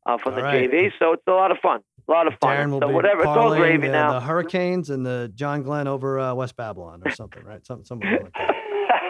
[0.07, 0.69] uh, from All the right.
[0.71, 1.81] JV, so it's a lot of fun.
[2.09, 2.57] A lot of fun.
[2.57, 4.13] Darren will so be whatever, it's all gravy the, now.
[4.13, 7.65] the Hurricanes and the John Glenn over uh, West Babylon or something, right?
[7.67, 8.55] Some, something like that.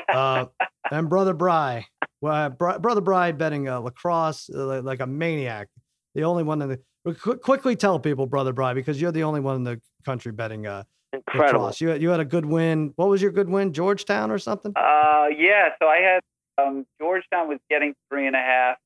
[0.08, 0.46] Uh,
[0.92, 1.84] and brother Bry,
[2.22, 5.68] well, Bri- brother Bry betting uh, lacrosse uh, like, like a maniac.
[6.14, 6.80] The only one in the
[7.14, 10.66] qu- quickly tell people, brother Bry, because you're the only one in the country betting
[10.66, 11.72] uh, Incredible.
[11.78, 12.92] You had, you had a good win.
[12.96, 13.72] What was your good win?
[13.72, 14.72] Georgetown or something?
[14.76, 15.70] Uh, yeah.
[15.80, 16.20] So I had
[16.62, 18.76] um, Georgetown was getting three and a half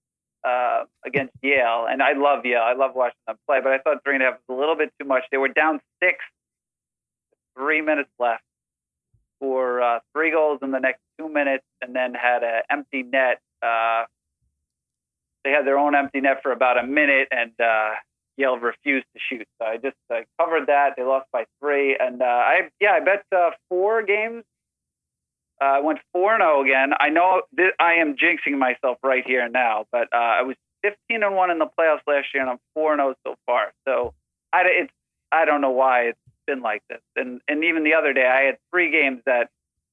[0.44, 2.62] uh, against Yale, and I love Yale.
[2.62, 4.76] I love watching them play, but I thought three and a half was a little
[4.76, 5.24] bit too much.
[5.30, 6.18] They were down six,
[7.56, 8.42] three minutes left,
[9.38, 13.40] for uh, three goals in the next two minutes, and then had an empty net.
[13.62, 14.04] Uh,
[15.44, 17.90] they had their own empty net for about a minute, and uh,
[18.40, 19.46] Yale refused to shoot.
[19.58, 20.94] So I just uh, covered that.
[20.96, 24.44] They lost by three, and uh, I yeah I bet uh, four games.
[25.60, 26.92] Uh, I went four and zero again.
[26.98, 30.56] I know th- I am jinxing myself right here and now, but uh, I was
[30.82, 33.72] fifteen and one in the playoffs last year, and I'm four and zero so far.
[33.86, 34.14] So
[34.52, 34.92] I it's
[35.30, 37.00] I don't know why it's been like this.
[37.16, 39.50] And and even the other day, I had three games that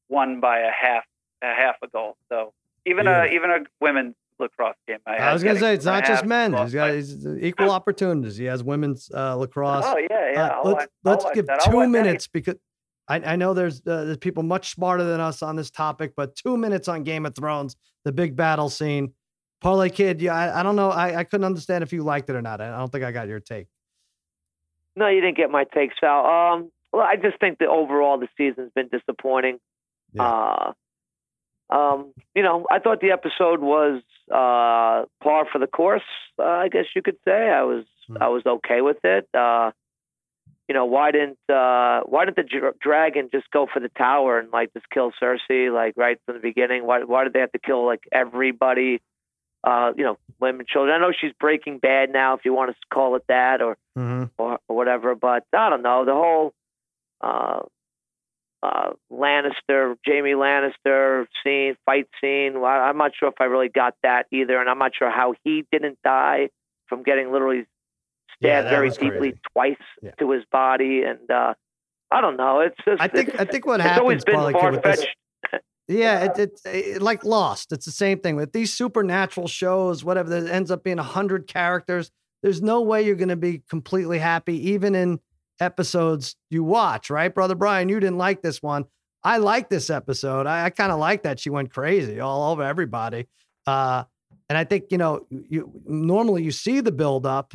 [0.10, 1.04] won by a half
[1.42, 2.16] a half a goal.
[2.32, 2.54] So
[2.86, 3.24] even Yeah.
[3.26, 4.98] a even a women's lacrosse game.
[5.06, 6.54] I, I was gonna say it's not just men.
[6.54, 8.38] He's got he's equal opportunities.
[8.38, 9.86] He has women's uh, lacrosse.
[9.86, 10.48] Oh yeah, yeah.
[10.48, 11.62] Uh, let's watch- let's give that.
[11.62, 12.56] Two watch any- minutes because
[13.08, 16.36] I, I know there's uh, there's people much smarter than us on this topic, but
[16.36, 19.14] two minutes on Game of Thrones, the big battle scene.
[19.60, 20.92] Parlay Kid, yeah, I, I don't know.
[20.92, 22.62] I, I couldn't understand if you liked it or not.
[22.62, 23.66] I don't think I got your take.
[24.96, 26.26] No, you didn't get my take, Sal.
[26.26, 29.58] Um, well, I just think that overall the season's been disappointing.
[30.18, 30.74] Uh,
[31.70, 34.02] um, you know, I thought the episode was
[34.32, 36.02] uh, par for the course.
[36.40, 38.18] Uh, I guess you could say I was Hmm.
[38.22, 39.28] I was okay with it.
[39.34, 39.72] Uh,
[40.68, 44.40] you know, why didn't uh, why didn't the dra- dragon just go for the tower
[44.40, 46.86] and like just kill Cersei like right from the beginning?
[46.86, 49.02] Why why did they have to kill like everybody?
[49.64, 50.96] Uh, you know, women, children.
[50.96, 54.26] I know she's Breaking Bad now, if you want to call it that, or hmm
[54.38, 55.16] or, or whatever.
[55.16, 56.54] But I don't know the whole
[58.64, 62.60] uh, Lannister, Jaime Lannister scene, fight scene.
[62.62, 65.34] Well, I'm not sure if I really got that either, and I'm not sure how
[65.44, 66.50] he didn't die
[66.88, 67.66] from getting literally
[68.38, 69.40] stabbed that very deeply crazy.
[69.54, 70.12] twice Yeah.
[70.20, 71.54] to his body, and uh,
[72.12, 72.62] I don't know.
[72.62, 75.08] It's just I think I think what it's always been far fetched.
[75.90, 77.72] Yeah, it, it, it like Lost.
[77.72, 80.04] It's the same thing with these supernatural shows.
[80.04, 82.12] Whatever that ends up being a hundred characters.
[82.44, 85.22] There's no way you're going to be completely happy, even in
[85.60, 87.10] episodes you watch.
[87.10, 87.90] Right, brother Brian?
[87.90, 88.86] You didn't like this one.
[89.24, 90.48] I like this episode.
[90.48, 93.28] I, I kind of like that she went crazy all over everybody.
[93.66, 94.04] Uh,
[94.50, 97.54] and I think you know, you normally you see the build up,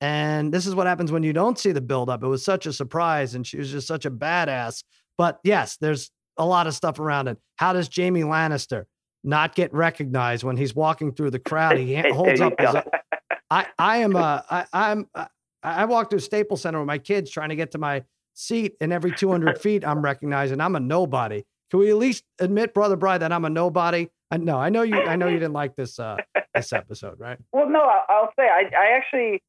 [0.00, 2.22] and this is what happens when you don't see the build up.
[2.22, 4.84] It was such a surprise, and she was just such a badass.
[5.16, 7.38] But yes, there's a lot of stuff around it.
[7.56, 8.84] How does Jaime Lannister
[9.24, 11.76] not get recognized when he's walking through the crowd?
[11.78, 12.76] He holds up his.
[13.50, 15.08] I I am a I I'm
[15.62, 18.04] I, I walk through Staples Center with my kids trying to get to my
[18.34, 21.44] seat, and every 200 feet I'm recognizing I'm a nobody.
[21.70, 24.08] Can we at least admit, brother Bry, that I'm a nobody?
[24.30, 24.96] I know, I know you.
[24.96, 26.16] I know you didn't like this uh
[26.54, 27.38] this episode, right?
[27.52, 29.42] Well, no, I- I'll say I, I actually,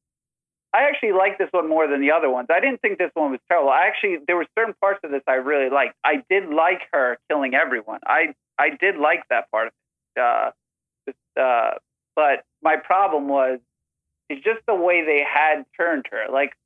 [0.72, 2.48] I actually like this one more than the other ones.
[2.50, 3.70] I didn't think this one was terrible.
[3.70, 5.94] I actually, there were certain parts of this I really liked.
[6.04, 8.00] I did like her killing everyone.
[8.06, 9.72] I, I did like that part of
[10.16, 10.20] it.
[10.20, 10.50] Uh,
[11.06, 11.78] just, uh,
[12.16, 13.58] but my problem was,
[14.30, 16.26] it's just the way they had turned her.
[16.32, 16.56] Like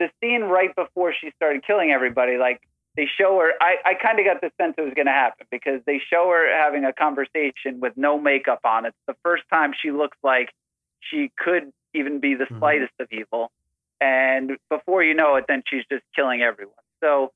[0.00, 2.38] the scene right before she started killing everybody.
[2.38, 2.60] Like
[2.96, 3.52] they show her.
[3.60, 6.30] I, I kind of got the sense it was going to happen because they show
[6.30, 8.86] her having a conversation with no makeup on.
[8.86, 10.52] It's the first time she looks like
[11.00, 12.58] she could even be the Mhm.
[12.58, 13.52] slightest of evil.
[14.00, 16.74] And before you know it, then she's just killing everyone.
[17.02, 17.32] So,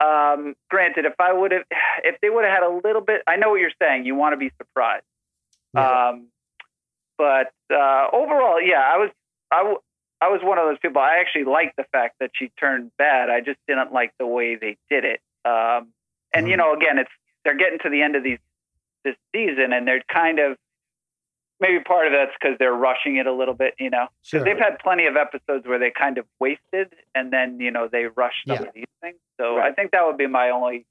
[0.00, 1.64] um, granted, if I would have,
[2.02, 4.06] if they would have had a little bit, I know what you're saying.
[4.06, 5.04] You want to be surprised.
[5.74, 6.08] Yeah.
[6.08, 6.28] Um,
[7.18, 9.10] but uh, overall, yeah, I was,
[9.50, 9.78] I, w-
[10.20, 11.00] I was one of those people.
[11.02, 13.30] I actually liked the fact that she turned bad.
[13.30, 15.20] I just didn't like the way they did it.
[15.44, 15.88] Um,
[16.32, 16.58] and you Mhm.
[16.58, 17.10] know, again, it's
[17.44, 18.38] they're getting to the end of these
[19.04, 20.56] this season, and they're kind of
[21.60, 23.74] maybe part of that's because they're rushing it a little bit.
[23.78, 24.40] You know, Sure.
[24.40, 27.88] because they've had plenty of episodes where they kind of wasted, and then you know
[27.90, 28.68] they rushed some Yeah.
[28.68, 29.18] of these things.
[29.40, 29.70] So Right.
[29.70, 30.86] I think that would be my only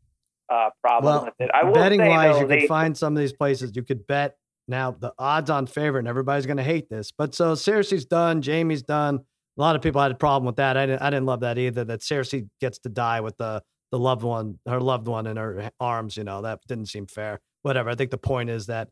[0.50, 1.50] uh, problem Well, with it.
[1.54, 3.72] I will betting say, wise, though, you they, could find some of these places.
[3.74, 4.36] You could bet
[4.68, 7.12] now the odds on favorite, and everybody's going to hate this.
[7.12, 9.20] But so Cersei's done, Jaime's done.
[9.58, 10.78] A lot of people had a problem with that.
[10.78, 11.02] I didn't.
[11.02, 11.84] I didn't love that either.
[11.84, 15.70] That Cersei gets to die with the the loved one, her loved one in her
[15.80, 16.16] arms.
[16.16, 17.40] You know that didn't seem fair.
[17.64, 17.90] whatever.
[17.90, 18.88] I think the point is that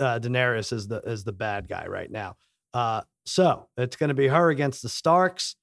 [0.00, 2.36] uh, Daenerys is the is the bad guy right now.
[2.72, 5.56] Uh, so it's going to be her against the Starks,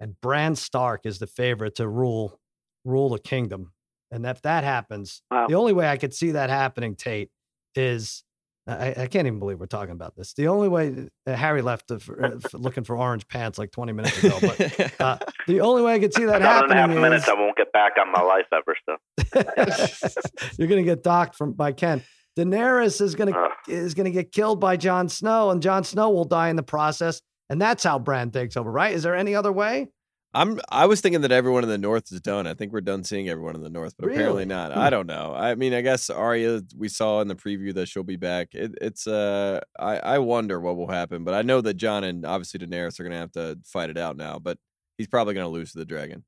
[0.00, 2.40] and Bran Stark is the favorite to rule
[2.84, 3.72] rule the kingdom.
[4.10, 5.46] And if that happens, Wow.
[5.46, 7.30] the only way I could see that happening, Tate,
[7.74, 8.24] is
[8.66, 10.34] I, I can't even believe we're talking about this.
[10.34, 13.72] The only way uh, Harry left the, for, uh, for looking for orange pants like
[13.72, 16.74] 20 minutes ago, but uh, the only way I could see that Seven and a
[16.74, 18.76] half happening minutes, is I won't get back on my life ever.
[18.86, 22.02] So you're gonna get docked from by Ken.
[22.38, 23.50] Daenerys is gonna Ugh.
[23.66, 27.20] is gonna get killed by Jon Snow, and Jon Snow will die in the process,
[27.50, 28.70] and that's how Bran takes over.
[28.70, 28.94] Right?
[28.94, 29.88] Is there any other way?
[30.34, 30.60] I'm.
[30.70, 32.46] I was thinking that everyone in the north is done.
[32.46, 34.18] I think we're done seeing everyone in the north, but Really?
[34.18, 34.72] apparently not.
[34.72, 34.78] Hmm.
[34.78, 35.34] I don't know.
[35.36, 36.62] I mean, I guess Arya.
[36.76, 38.48] We saw in the preview that she'll be back.
[38.54, 39.06] It, it's.
[39.06, 42.98] Uh, I I wonder what will happen, but I know that Jon and obviously Daenerys
[42.98, 44.38] are gonna have to fight it out now.
[44.38, 44.58] But
[44.96, 46.24] he's probably gonna lose to the dragon.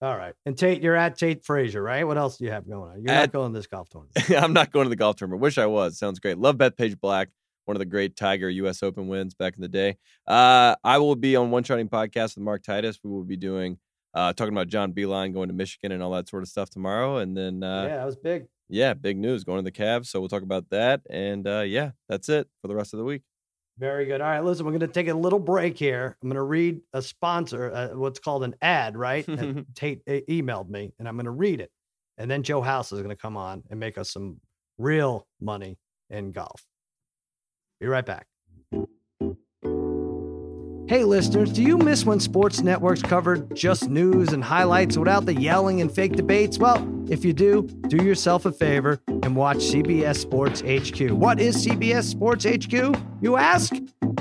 [0.00, 0.34] All right.
[0.46, 2.02] And Tate, you're at Tate Frazier, right?
[2.04, 2.96] What else do you have going on?
[3.04, 4.30] You're not going to this golf tournament.
[4.42, 5.40] I'm not going to the golf tournament.
[5.40, 5.96] Wish I was.
[5.96, 6.38] Sounds great.
[6.38, 7.28] Love Bethpage Black,
[7.64, 8.82] one of the great Tiger U.S.
[8.82, 9.96] Open wins back in the day.
[10.26, 12.98] Uh, I will be on One Shining Podcast with Mark Titus.
[13.02, 13.78] We will be doing
[14.14, 17.18] uh, talking about John Beilein going to Michigan and all that sort of stuff tomorrow.
[17.18, 18.46] And then uh, yeah, that was big.
[18.68, 20.06] yeah, big news going to the Cavs.
[20.06, 21.00] So we'll talk about that.
[21.08, 23.22] And uh, yeah, that's it for the rest of the week.
[23.78, 24.20] Very good.
[24.20, 26.16] All right, listen, we're going to take a little break here.
[26.22, 29.24] I'm going to read a sponsor, uh, what's called an ad, right?
[29.26, 31.70] that Tate e- emailed me, and I'm going to read it.
[32.18, 34.40] And then Joe House is going to come on and make us some
[34.76, 35.78] real money
[36.10, 36.62] in golf.
[37.82, 38.28] Be right back.
[40.86, 45.34] Hey, listeners, do you miss when sports networks covered just news and highlights without the
[45.34, 46.58] yelling and fake debates?
[46.58, 51.10] Well, if you do, do yourself a favor and watch CBS Sports HQ.
[51.10, 53.74] What is CBS Sports HQ, you ask?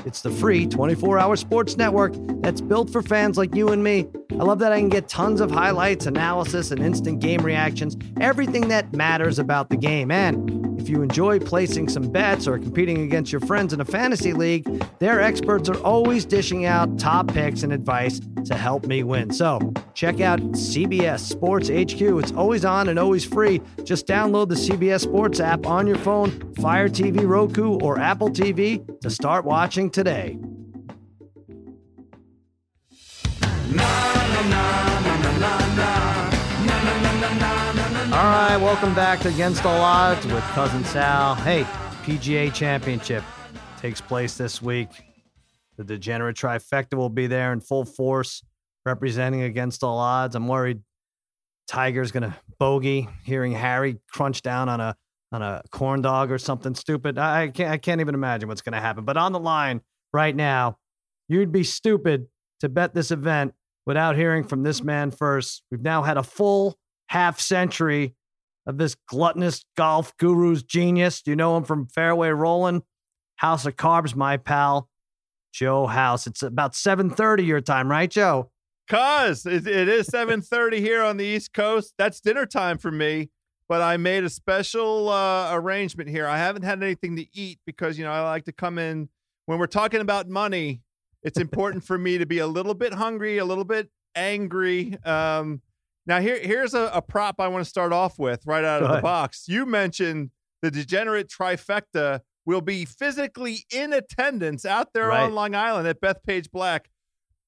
[0.07, 4.07] It's the free 24 hour sports network that's built for fans like you and me.
[4.31, 8.69] I love that I can get tons of highlights, analysis, and instant game reactions, everything
[8.69, 10.09] that matters about the game.
[10.09, 14.33] And if you enjoy placing some bets or competing against your friends in a fantasy
[14.33, 14.65] league,
[14.97, 19.31] their experts are always dishing out top picks and advice to help me win.
[19.31, 19.59] So
[19.93, 22.01] check out CBS Sports HQ.
[22.01, 23.61] It's always on and always free.
[23.83, 28.83] Just download the CBS Sports app on your phone, Fire TV, Roku, or Apple TV
[29.01, 30.39] to start watching today.
[38.31, 41.35] Right, welcome back to Against All Odds with Cousin Sal.
[41.35, 41.63] Hey,
[42.03, 43.25] PGA Championship
[43.77, 44.87] takes place this week.
[45.75, 48.41] The degenerate trifecta will be there in full force,
[48.85, 50.35] representing Against All Odds.
[50.35, 50.81] I'm worried
[51.67, 54.95] Tiger's gonna bogey, hearing Harry crunch down on a
[55.33, 57.17] on a corn dog or something stupid.
[57.17, 59.03] I I can't I can't even imagine what's gonna happen.
[59.03, 59.81] But on the line
[60.13, 60.77] right now,
[61.27, 62.27] you'd be stupid
[62.61, 63.53] to bet this event
[63.85, 65.63] without hearing from this man first.
[65.69, 66.77] We've now had a full
[67.07, 68.15] half century
[68.65, 71.21] of this gluttonous golf guru's genius.
[71.25, 72.83] You know him from Fairway Rollin'?
[73.41, 74.87] House of Carbs, my pal,
[75.51, 76.27] Joe House.
[76.27, 78.51] It's about 7:30 your time, right, Joe?
[78.87, 81.95] Cause it, it is 7:30 here on the East Coast.
[81.97, 83.29] That's dinner time for me.
[83.67, 86.27] But I made a special uh, arrangement here.
[86.27, 89.09] I haven't had anything to eat because you know I like to come in
[89.45, 90.81] when we're talking about money.
[91.23, 94.97] It's important for me to be a little bit hungry, a little bit angry.
[95.03, 95.61] Um,
[96.05, 98.87] now here here's a, a prop I want to start off with right out Go
[98.87, 99.45] of the box.
[99.47, 100.31] You mentioned
[100.61, 105.23] the degenerate trifecta will be physically in attendance out there Right.
[105.23, 106.89] on Long Island at Bethpage Black.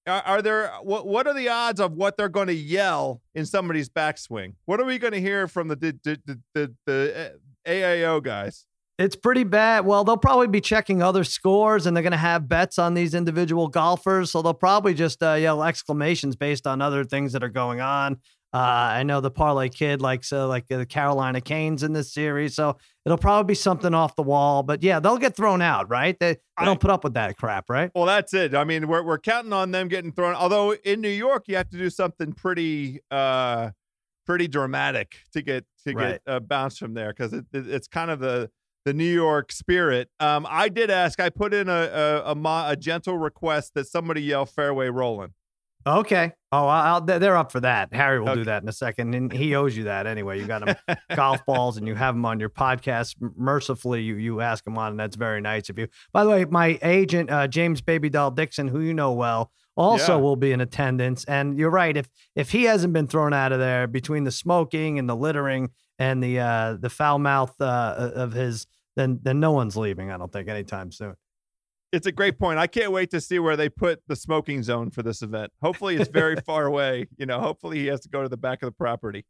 [0.05, 3.45] Are, are there what what are the odds of what they're going to yell in
[3.45, 4.53] somebody's backswing?
[4.65, 7.31] What are we going to hear from the the the, the, the
[7.65, 8.65] uh, AAO guys?
[8.99, 9.85] It's pretty bad.
[9.87, 13.15] Well, they'll probably be checking other scores and they're going to have bets on these
[13.15, 14.29] individual golfers.
[14.31, 18.17] So they'll probably just uh, yell exclamations based on other things that are going on.
[18.53, 22.53] Uh, I know the Parlay Kid likes uh, like the Carolina Canes in this series.
[22.55, 24.61] So it'll probably be something off the wall.
[24.61, 26.15] But yeah, they'll get thrown out, right?
[26.19, 27.89] They, they I- don't put up with that crap, right?
[27.95, 28.53] Well, that's it.
[28.53, 30.35] I mean, we're we're counting on them getting thrown.
[30.35, 33.71] Although in New York, you have to do something pretty uh
[34.25, 36.11] pretty dramatic to get to Right.
[36.11, 38.51] get uh, bounced from there because it, it, it's kind of the
[38.85, 40.09] the New York spirit.
[40.19, 41.19] Um, I did ask.
[41.19, 45.33] I put in a a, a, a gentle request that somebody yell "fairway rolling."
[45.85, 46.31] Okay.
[46.51, 47.93] Oh, I'll, they're they're up for that.
[47.93, 50.39] Harry will do that in a second, and he owes you that anyway.
[50.39, 50.75] You got him
[51.15, 53.15] golf balls, and you have him on your podcast.
[53.19, 55.87] Mercifully, you you ask him on, and that's very nice of you.
[56.13, 60.15] By the way, my agent uh, James Baby Doll Dixon, who you know well, also
[60.17, 60.21] Yeah.
[60.21, 61.25] will be in attendance.
[61.25, 61.97] And you're right.
[61.97, 65.71] If if he hasn't been thrown out of there between the smoking and the littering
[65.99, 70.11] and the uh, the foul mouth uh, of his, then then no one's leaving.
[70.11, 71.15] I don't think anytime soon.
[71.93, 72.57] It's a great point.
[72.57, 75.51] I can't wait to see where they put the smoking zone for this event.
[75.61, 77.07] Hopefully, it's very far away.
[77.17, 79.25] You know, hopefully he has to go to the back of the property.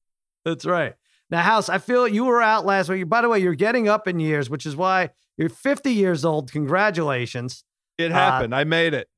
[0.46, 0.94] That's right.
[1.30, 3.10] Now, House, I feel you were out last week.
[3.10, 6.54] By the way, you're getting up in years, which is why you're 50 years old.
[6.54, 7.66] Congratulations.
[7.98, 8.54] It happened.
[8.54, 9.10] Uh, I made it.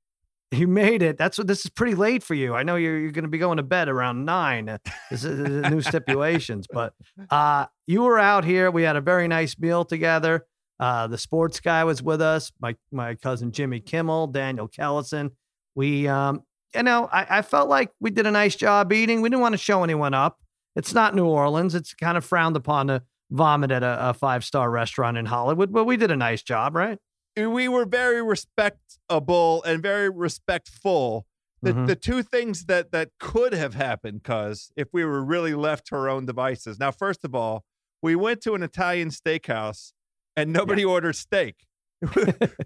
[0.52, 1.18] You made it.
[1.18, 2.56] That's what this is pretty late for you.
[2.56, 4.80] I know you're you're going to be going to bed around nine.
[5.12, 6.94] This is new stipulations, but
[7.30, 8.72] uh, you were out here.
[8.72, 10.46] We had a very nice meal together.
[10.80, 12.52] Uh, the sports guy was with us.
[12.60, 15.32] My my cousin Jimmy Kimmel, Daniel Kellison.
[15.76, 19.22] We, um, you know, I, I felt like we did a nice job eating.
[19.22, 20.40] We didn't want to show anyone up.
[20.76, 21.76] It's not New Orleans.
[21.76, 25.72] It's kind of frowned upon to vomit at a, a five star restaurant in Hollywood,
[25.72, 27.00] but we did a nice job, right?
[27.38, 31.26] we were very respectable and very respectful.
[31.62, 31.86] The, mm-hmm.
[31.86, 35.96] the two things that that could have happened, cuz if we were really left to
[35.96, 36.80] our own devices.
[36.80, 37.66] Now, first of all,
[38.02, 39.92] we went to an Italian steakhouse
[40.36, 40.90] and nobody yeah.
[40.90, 41.66] ordered steak.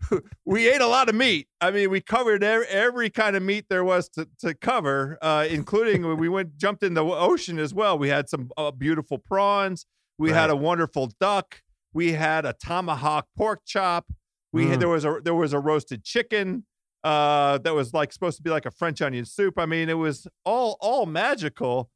[0.46, 1.48] we ate a lot of meat.
[1.62, 5.48] I mean, we covered every, every kind of meat there was to, to cover, uh,
[5.50, 7.98] including when we went jumped in the ocean as well.
[7.98, 9.86] We had some uh, beautiful prawns.
[10.18, 10.42] We right.
[10.42, 11.62] had a wonderful duck.
[11.94, 14.06] We had a tomahawk pork chop.
[14.52, 14.70] We mm.
[14.72, 16.66] had there was a there was a roasted chicken
[17.04, 19.58] uh, that was like supposed to be like a French onion soup.
[19.58, 21.90] I mean, it was all all magical.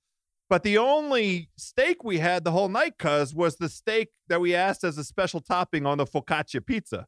[0.54, 4.54] But the only steak we had the whole night, cuz, was the steak that we
[4.54, 7.08] asked as a special topping on the focaccia pizza.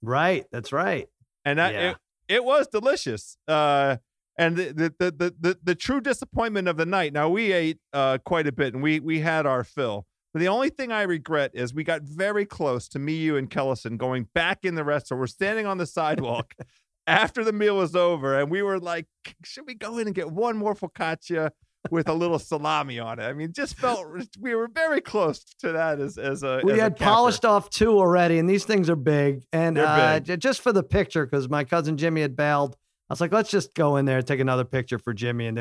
[0.00, 1.06] Right, that's right.
[1.44, 1.90] And that yeah.
[1.90, 3.36] it, it was delicious.
[3.46, 3.98] Uh,
[4.38, 7.12] and the, the the, the the true disappointment of the night.
[7.12, 10.06] Now we ate uh, quite a bit, and we we had our fill.
[10.32, 13.50] But the only thing I regret is we got very close to me, you, and
[13.50, 15.20] Kellison going back in the restaurant.
[15.20, 16.54] We're standing on the sidewalk
[17.06, 19.04] after the meal was over, and we were like,
[19.44, 21.50] should we go in and get one more focaccia
[21.90, 23.24] with a little salami on it?
[23.24, 24.06] I mean, just felt
[24.40, 26.60] we were very close to that as, as a.
[26.62, 29.44] We as had polished off two already, and these things are big.
[29.52, 30.40] And uh, big.
[30.40, 32.76] just for the picture, because my cousin Jimmy had bailed,
[33.08, 35.46] I was like, let's just go in there and take another picture for Jimmy.
[35.46, 35.58] And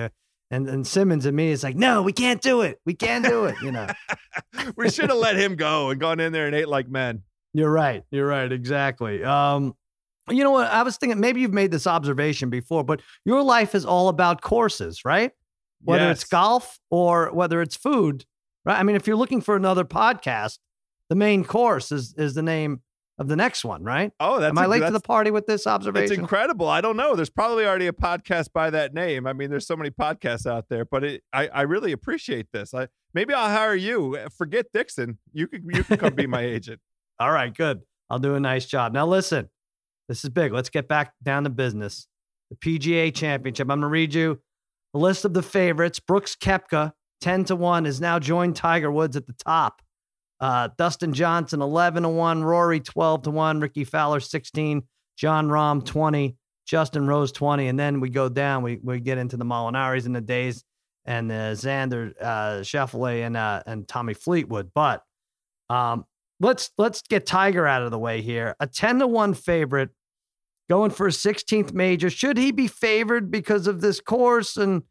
[0.51, 2.79] and and Simmons and me is like, no, we can't do it.
[2.85, 3.55] We can't do it.
[3.61, 3.87] You know,
[4.75, 7.23] we should have let him go and gone in there and ate like men.
[7.53, 8.03] You're right.
[8.11, 8.51] You're right.
[8.51, 9.23] Exactly.
[9.23, 9.75] Um,
[10.29, 10.71] you know what?
[10.71, 14.41] I was thinking maybe you've made this observation before, but your life is all about
[14.41, 15.31] courses, right?
[15.85, 16.21] Whether yes.
[16.21, 18.25] it's golf or whether it's food,
[18.65, 18.79] right?
[18.79, 20.59] I mean, if you're looking for another podcast,
[21.09, 22.81] the main course is is the name
[23.17, 24.11] of the next one, right?
[24.19, 26.11] Oh, that's am I late to the party with this observation?
[26.11, 26.67] It's incredible.
[26.67, 27.15] I don't know.
[27.15, 29.25] There's probably already a podcast by that name.
[29.25, 32.73] I mean, there's so many podcasts out there, but it, I I really appreciate this.
[32.73, 34.17] I maybe I'll hire you.
[34.37, 35.19] Forget Dixon.
[35.31, 36.81] You can you can come be my agent.
[37.19, 37.81] All right, good.
[38.09, 38.93] I'll do a nice job.
[38.93, 39.49] Now listen,
[40.09, 40.51] this is big.
[40.51, 42.07] Let's get back down to business.
[42.49, 43.69] The PGA Championship.
[43.69, 44.41] I'm gonna read you
[44.97, 45.99] list of the favorites.
[45.99, 49.81] Brooks Koepka, 10 to 1, has now joined Tiger Woods at the top.
[50.39, 52.43] Uh, Dustin Johnson, 11 to 1.
[52.43, 53.59] Rory, 12 to 1.
[53.59, 54.83] Rickie Fowler, 16.
[55.17, 56.35] Jon Rahm, 20.
[56.65, 57.67] Justin Rose, 20.
[57.67, 58.63] And then we go down.
[58.63, 60.63] We, we get into the Molinaris and the days
[61.05, 64.71] and uh, Xander uh, and, uh, and Tommy Fleetwood.
[64.73, 65.03] But
[65.69, 66.05] um,
[66.39, 68.55] let's let's get Tiger out of the way here.
[68.59, 69.89] A 10 to 1 favorite
[70.69, 72.09] going for a 16th major.
[72.09, 74.83] Should he be favored because of this course and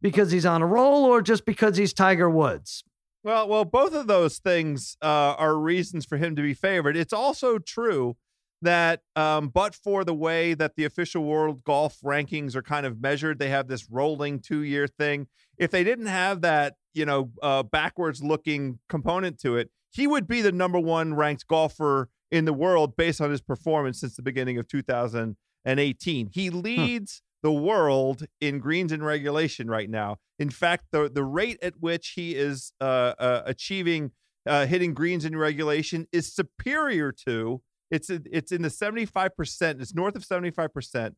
[0.00, 2.84] because he's on a roll or just because he's Tiger Woods?
[3.24, 6.96] Well, well, both of those things uh, are reasons for him to be favored.
[6.96, 8.16] It's also true
[8.62, 13.00] that, um, but for the way that the official world golf rankings are kind of
[13.00, 15.26] measured, they have this rolling two-year thing.
[15.58, 20.40] If they didn't have that, you know, uh, backwards-looking component to it, he would be
[20.40, 24.58] the number one ranked golfer in the world based on his performance since the beginning
[24.58, 26.30] of 2018.
[26.32, 26.60] He hmm.
[26.60, 30.16] leads the world in greens and regulation right now.
[30.38, 34.12] In fact, the the rate at which he is uh, uh, achieving
[34.46, 39.80] uh, hitting greens in regulation is superior to it's it's in the seventy five percent.
[39.80, 41.16] It's north of seventy five percent.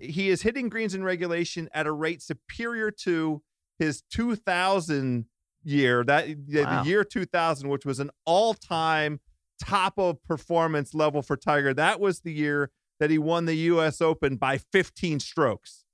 [0.00, 3.42] He is hitting greens in regulation at a rate superior to
[3.78, 5.26] his two thousand
[5.62, 6.82] year that wow.
[6.82, 9.20] the year two thousand, which was an all time
[9.60, 11.74] top of performance level for Tiger.
[11.74, 14.00] That was the year that he won the U.S.
[14.00, 15.84] Open by 15 strokes.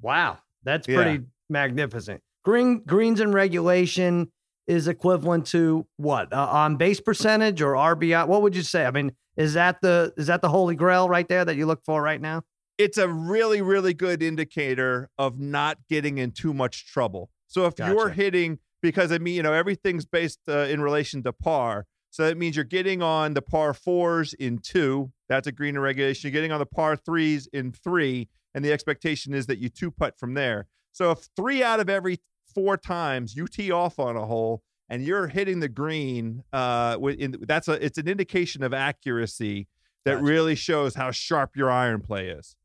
[0.00, 1.26] Wow, that's pretty yeah.
[1.48, 2.22] magnificent.
[2.44, 4.32] Green greens and regulation
[4.66, 8.26] is equivalent to what uh, on base percentage or RBI?
[8.26, 8.84] What would you say?
[8.84, 11.84] I mean, is that the is that the holy grail right there that you look
[11.84, 12.42] for right now?
[12.78, 17.30] It's a really really good indicator of not getting in too much trouble.
[17.46, 17.92] So if gotcha.
[17.92, 21.86] you're hitting because I mean, you know, everything's based uh, in relation to par.
[22.12, 25.10] So that means you're getting on the par fours in two.
[25.30, 26.28] That's a green regulation.
[26.28, 28.28] You're getting on the par threes in three.
[28.54, 30.66] And the expectation is that you two putt from there.
[30.92, 32.20] So if three out of every
[32.54, 37.36] four times you tee off on a hole and you're hitting the green, uh, in,
[37.48, 39.66] that's a it's an indication of accuracy
[40.04, 40.24] that gotcha.
[40.24, 42.56] really shows how sharp your iron play is.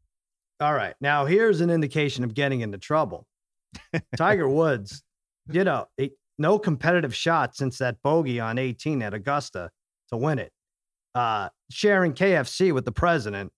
[0.60, 0.95] All right.
[1.00, 3.26] Now here's an indication of getting into trouble.
[4.18, 5.04] Tiger Woods,
[5.50, 5.88] you know,
[6.38, 9.72] no competitive shot since that bogey on 18 at Augusta
[10.10, 10.52] to win it.
[11.16, 13.52] Uh, sharing KFC with the president.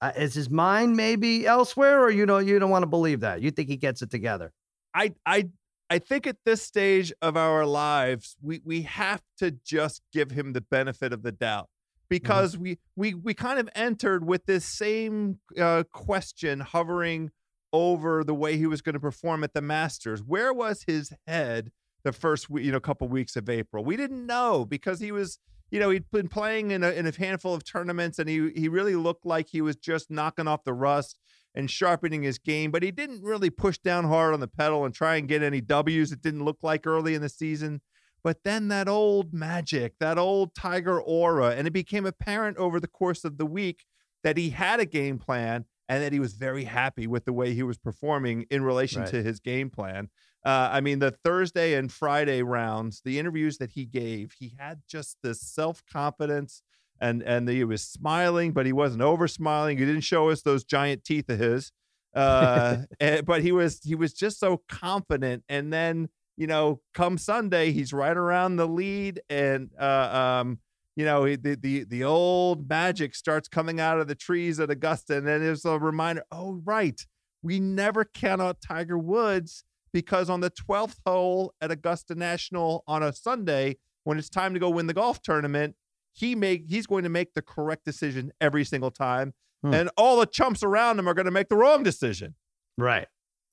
[0.00, 3.40] Uh, is his mind maybe elsewhere, or you know you don't want to believe that?
[3.40, 4.52] You think he gets it together?
[4.94, 5.48] I I
[5.88, 10.52] I think at this stage of our lives, we we have to just give him
[10.52, 11.68] the benefit of the doubt
[12.08, 12.62] because mm-hmm.
[12.62, 17.30] we we we kind of entered with this same uh, question hovering
[17.72, 20.22] over the way he was going to perform at the Masters.
[20.22, 21.70] Where was his head
[22.06, 23.84] the first you know couple weeks of April?
[23.84, 25.38] We didn't know because he was
[25.70, 28.68] you know, he'd been playing in a, in a handful of tournaments and he, he
[28.68, 31.18] really looked like he was just knocking off the rust
[31.54, 34.94] and sharpening his game, but he didn't really push down hard on the pedal and
[34.94, 36.12] try and get any W's.
[36.12, 37.80] It didn't look like early in the season.
[38.22, 42.88] But then that old magic, that old Tiger aura, and it became apparent over the
[42.88, 43.84] course of the week
[44.22, 47.54] that he had a game plan and that he was very happy with the way
[47.54, 49.10] he was performing in relation right.
[49.10, 50.08] to his game plan.
[50.46, 54.82] Uh, I mean, the Thursday and Friday rounds, the interviews that he gave, he had
[54.88, 56.62] just this self confidence
[57.00, 59.76] and and he was smiling, but he wasn't over smiling.
[59.76, 61.72] He didn't show us those giant teeth of his,
[62.14, 65.42] uh, and, but he was he was just so confident.
[65.48, 70.60] And then you know, come Sunday, he's right around the lead, and uh, um,
[70.94, 75.16] you know, the the the old magic starts coming out of the trees at Augusta,
[75.16, 76.22] and then it's a reminder.
[76.30, 77.04] Oh, right,
[77.42, 79.64] we never count out Tiger Woods
[79.96, 84.60] because on the 12th hole at Augusta National on a Sunday, when it's time to
[84.60, 85.74] go win the golf tournament,
[86.12, 89.32] he make he's going to make the correct decision every single time.
[89.64, 89.72] Hmm.
[89.72, 92.34] And all the chumps around him are going to make the wrong decision.
[92.76, 93.06] Right.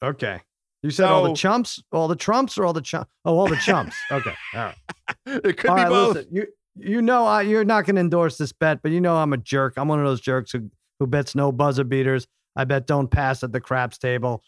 [0.04, 0.42] Okay.
[0.82, 3.10] You said so, all the chumps, all the trumps, or all the chumps?
[3.24, 3.96] Oh, all the chumps.
[4.12, 4.34] okay.
[4.54, 4.76] All right.
[5.26, 6.16] It could all be right, both.
[6.16, 9.16] Listen, you you know I, you're not going to endorse this bet, but you know
[9.16, 9.76] I'm a jerk.
[9.78, 10.70] I'm one of those jerks who
[11.00, 12.28] who bets no buzzer beaters.
[12.54, 14.44] I bet don't pass at the craps table.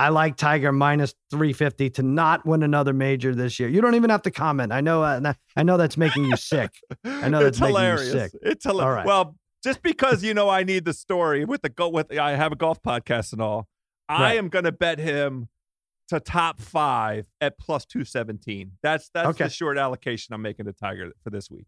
[0.00, 3.68] I like Tiger minus 350 to not win another major this year.
[3.68, 4.72] You don't even have to comment.
[4.72, 6.70] I know uh, I know that's making you sick.
[7.04, 8.14] I know that's hilarious.
[8.14, 8.40] making you sick.
[8.42, 8.96] It's hilarious.
[8.98, 9.06] Right.
[9.06, 9.34] Well,
[9.64, 12.56] just because you know I need the story with the go with I have a
[12.56, 13.66] golf podcast and all,
[14.08, 14.20] right.
[14.20, 15.48] I am going to bet him
[16.08, 18.72] to top 5 at plus 217.
[18.82, 19.44] That's that's okay.
[19.44, 21.66] the short allocation I'm making to Tiger for this week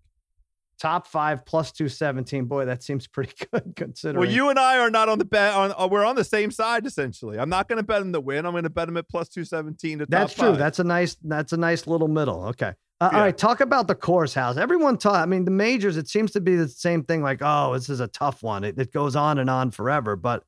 [0.81, 4.91] top five plus 217 boy that seems pretty good considering well you and i are
[4.91, 7.39] not on the bet on uh, we're on the same side essentially.
[7.39, 8.47] I'm not going to bet him to win.
[8.47, 10.51] I'm going to bet him at plus 217 to that's true.
[10.51, 10.59] five.
[10.59, 12.45] that's a nice that's a nice little middle.
[12.47, 12.73] Okay.
[13.01, 13.19] Uh, yeah.
[13.19, 13.37] all right.
[13.37, 16.57] Talk about the course house everyone talk i mean the majors it seems to be
[16.57, 18.65] the same thing like oh this is a tough one.
[18.65, 20.17] It, it goes on and on forever.
[20.17, 20.45] But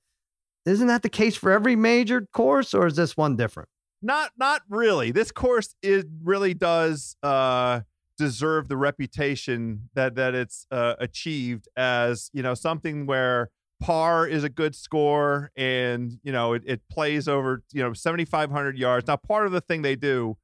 [0.66, 3.68] isn't that the case for every major course or is this one different?
[4.00, 5.12] Not not really.
[5.12, 7.80] This course it really does uh
[8.22, 13.50] deserve the reputation that that it's uh, achieved as you know something where
[13.80, 18.78] par is a good score and you know it, it plays over you know 7500
[18.78, 19.08] yards.
[19.08, 20.36] Now part of the thing they do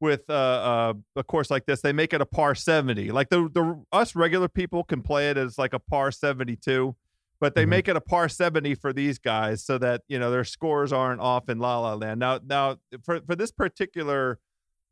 [0.00, 3.48] with uh, uh, a course like this they make it a par 70 like the
[3.52, 6.96] the us regular people can play it as like a par 72
[7.38, 7.70] but they mm-hmm.
[7.70, 11.20] make it a par 70 for these guys so that you know their scores aren't
[11.20, 12.18] off in la la land.
[12.18, 14.38] Now now for for this particular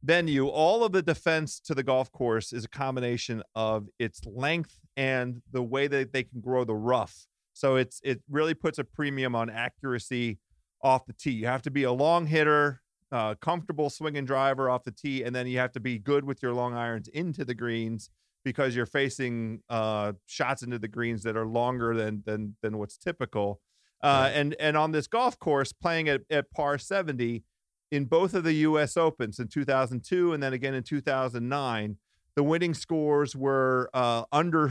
[0.02, 4.78] venue, all of the defense to the golf course is a combination of its length
[4.96, 7.26] and the way that they can grow the rough.
[7.52, 10.38] So it's it really puts a premium on accuracy
[10.82, 11.32] off the tee.
[11.32, 15.34] You have to be a long hitter, uh, comfortable swinging driver off the tee, and
[15.34, 18.10] then you have to be good with your long irons into the greens
[18.44, 22.96] because you're facing uh, shots into the greens that are longer than than than what's
[22.96, 23.60] typical.
[24.02, 27.42] Uh, and and on this golf course, playing at, at par 70,
[27.90, 28.96] in both of the U.S.
[28.96, 31.96] Opens in 2002 and then again in 2009,
[32.34, 34.70] the winning scores were uh, under,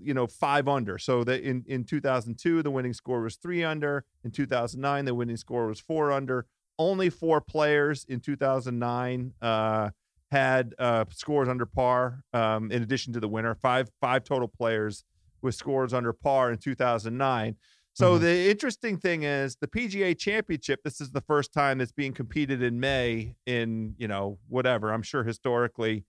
[0.00, 0.98] you know, five under.
[0.98, 4.04] So that in in 2002 the winning score was three under.
[4.24, 6.46] In 2009 the winning score was four under.
[6.78, 9.90] Only four players in 2009 uh,
[10.30, 12.22] had uh, scores under par.
[12.32, 15.04] Um, in addition to the winner, five five total players
[15.42, 17.56] with scores under par in 2009.
[17.96, 18.24] So mm-hmm.
[18.24, 20.82] the interesting thing is the PGA Championship.
[20.84, 23.36] This is the first time it's being competed in May.
[23.46, 24.92] In you know whatever.
[24.92, 26.04] I'm sure historically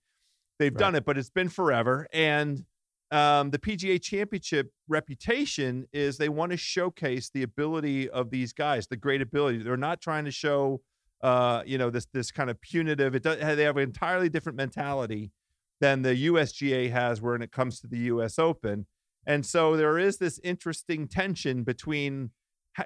[0.58, 0.78] they've right.
[0.78, 2.06] done it, but it's been forever.
[2.12, 2.66] And
[3.10, 8.86] um, the PGA Championship reputation is they want to showcase the ability of these guys,
[8.88, 9.62] the great ability.
[9.62, 10.82] They're not trying to show,
[11.22, 13.14] uh, you know, this this kind of punitive.
[13.14, 15.32] It does, they have an entirely different mentality
[15.80, 18.38] than the USGA has when it comes to the U.S.
[18.38, 18.84] Open
[19.28, 22.30] and so there is this interesting tension between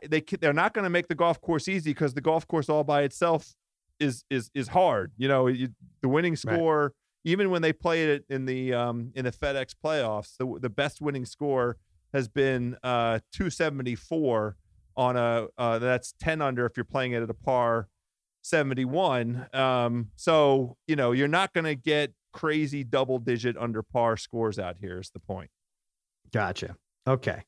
[0.09, 2.85] they they're not going to make the golf course easy because the golf course all
[2.85, 3.55] by itself
[4.01, 5.13] is is is hard.
[5.17, 5.69] You know, you,
[6.03, 6.93] the winning score right.
[7.25, 11.01] even when they played it in the um, in the FedEx playoffs, the the best
[11.01, 11.77] winning score
[12.13, 14.57] has been uh, 274
[14.97, 17.89] on a uh, that's 10 under if you're playing it at a par
[18.43, 19.47] 71.
[19.55, 24.59] Um, so, you know, you're not going to get crazy double digit under par scores
[24.59, 25.51] out here, is the point.
[26.33, 26.77] Gotcha.
[27.07, 27.43] Okay.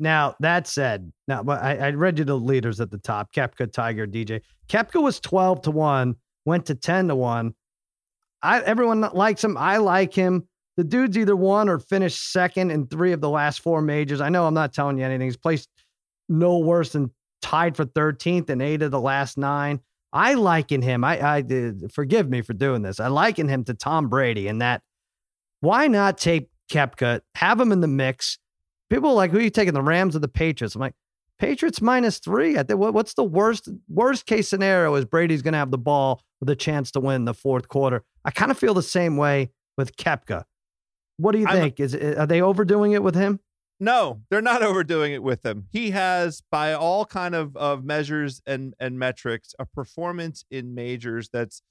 [0.00, 4.06] Now that said, now I, I read you the leaders at the top: Koepka, Tiger,
[4.06, 4.42] DJ.
[4.68, 6.14] Koepka was twelve to one,
[6.44, 7.54] went to ten to one.
[8.42, 9.56] I everyone likes him.
[9.56, 10.46] I like him.
[10.76, 14.20] The dude's either won or finished second in three of the last four majors.
[14.20, 15.26] I know I'm not telling you anything.
[15.26, 15.68] He's placed
[16.28, 17.10] no worse than
[17.42, 19.80] tied for 13th in eight of the last nine.
[20.12, 21.02] I liken him.
[21.04, 23.00] I, I did, forgive me for doing this.
[23.00, 24.82] I liken him to Tom Brady in that.
[25.60, 28.38] Why not take Koepka, have him in the mix?
[28.90, 30.74] People are like, who are you taking, the Rams or the Patriots?
[30.74, 30.94] I'm like,
[31.38, 32.58] Patriots minus three.
[32.58, 36.22] I think what's the worst worst case scenario is Brady's going to have the ball
[36.40, 38.02] with a chance to win the fourth quarter.
[38.24, 40.44] I kind of feel the same way with Koepka.
[41.18, 41.78] What do you think?
[41.78, 43.40] I'm, Is are they overdoing it with him?
[43.80, 45.68] No, they're not overdoing it with him.
[45.70, 51.28] He has, by all kind of, of measures and and metrics, a performance in majors
[51.32, 51.62] that's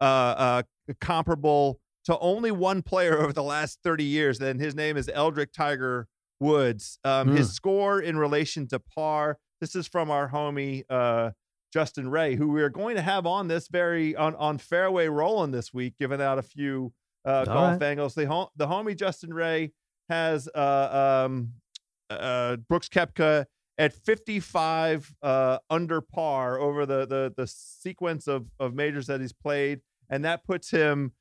[0.00, 0.62] uh, uh,
[1.00, 4.40] comparable to only one player over the last thirty years.
[4.40, 6.08] And his name is Eldrick Tiger
[6.40, 6.98] Woods.
[7.04, 7.36] Um, mm.
[7.36, 9.38] His score in relation to par.
[9.60, 11.30] This is from our homie uh,
[11.72, 15.50] Justin Ray, who we are going to have on this very on on Fairway Rollin'
[15.50, 16.92] this week, giving out a few
[17.24, 17.82] uh, golf right.
[17.82, 18.14] angles.
[18.14, 19.72] The hom- the homie Justin Ray
[20.08, 21.52] has uh, um,
[22.08, 23.46] uh, Brooks Koepka
[23.78, 29.32] at 55 uh, under par over the, the the sequence of of majors that he's
[29.32, 31.12] played, and that puts him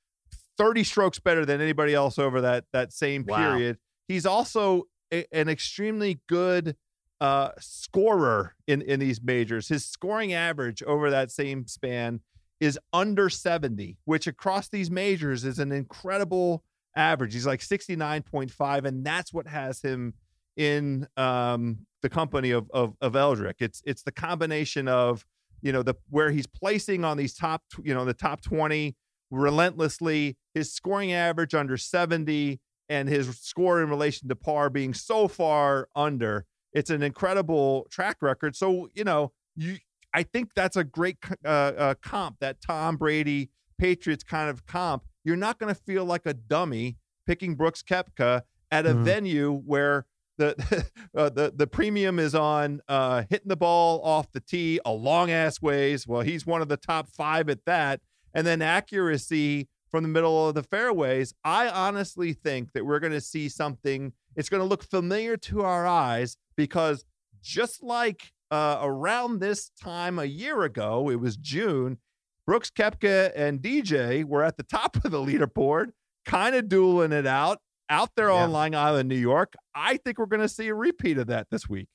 [0.58, 3.38] 30 strokes better than anybody else over that that same wow.
[3.38, 3.78] period.
[4.08, 6.76] He's also a, an extremely good
[7.22, 9.68] uh, scorer in in these majors.
[9.68, 12.22] His scoring average over that same span
[12.60, 16.64] is under 70, which across these majors is an incredible
[16.96, 17.34] average.
[17.34, 20.14] He's like 69.5, and that's what has him
[20.56, 23.56] in um, the company of, of of Eldrick.
[23.60, 25.26] It's it's the combination of
[25.62, 28.96] you know the where he's placing on these top you know the top 20
[29.32, 32.60] relentlessly, his scoring average under 70,
[32.90, 36.46] and his score in relation to par being so far under.
[36.74, 38.56] It's an incredible track record.
[38.56, 39.78] So you know you
[40.14, 45.04] I think that's a great uh, uh, comp, that Tom Brady Patriots kind of comp.
[45.26, 46.96] You're not going to feel like a dummy
[47.28, 49.04] picking Brooks Koepka at a mm-hmm.
[49.04, 50.06] venue where
[50.38, 50.86] the
[51.18, 55.32] uh, the the premium is on uh, hitting the ball off the tee a long
[55.32, 56.08] ass ways.
[56.08, 58.00] Well, he's one of the top five at that,
[58.36, 61.34] and then accuracy from the middle of the fairways.
[61.44, 64.14] I honestly think that we're going to see something.
[64.36, 67.06] It's going to look familiar to our eyes because
[67.42, 71.98] just like uh, around this time a year ago, it was June,
[72.46, 75.92] Brooks Koepka and DJ were at the top of the leaderboard,
[76.26, 77.60] kind of dueling it out
[77.90, 78.44] out there yeah.
[78.44, 79.54] on Long Island, New York.
[79.74, 81.88] I think we're going to see a repeat of that this week.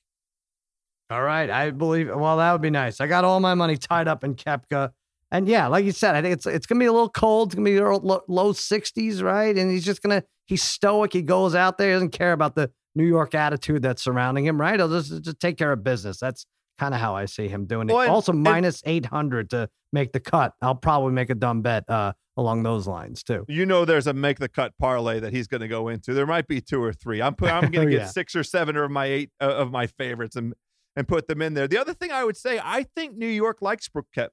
[1.09, 1.49] All right.
[1.49, 3.01] I believe, well, that would be nice.
[3.01, 4.91] I got all my money tied up in Koepka.
[5.31, 7.49] And yeah, like you said, I think it's it's gonna be a little cold.
[7.49, 9.57] It's gonna be low, low 60s, right?
[9.57, 11.13] And he's just gonna he's stoic.
[11.13, 14.59] He goes out there, he doesn't care about the New York attitude that's surrounding him,
[14.59, 14.77] right?
[14.77, 16.19] He'll just, just take care of business.
[16.19, 16.45] That's
[16.77, 17.93] kind of how I see him doing it.
[17.93, 20.53] Well, and, also, minus 800 to make the cut.
[20.61, 23.45] I'll probably make a dumb bet uh, along those lines too.
[23.47, 26.13] You know, there's a make the cut parlay that he's going to go into.
[26.13, 27.21] There might be two or three.
[27.21, 28.07] I'm I'm going to get yeah.
[28.07, 30.53] six or seven of my eight uh, of my favorites and
[30.95, 31.69] and put them in there.
[31.69, 33.87] The other thing I would say, I think New York likes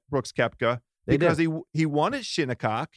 [0.09, 0.31] Brooks
[1.07, 2.89] Koepka because he he won at Shinnecock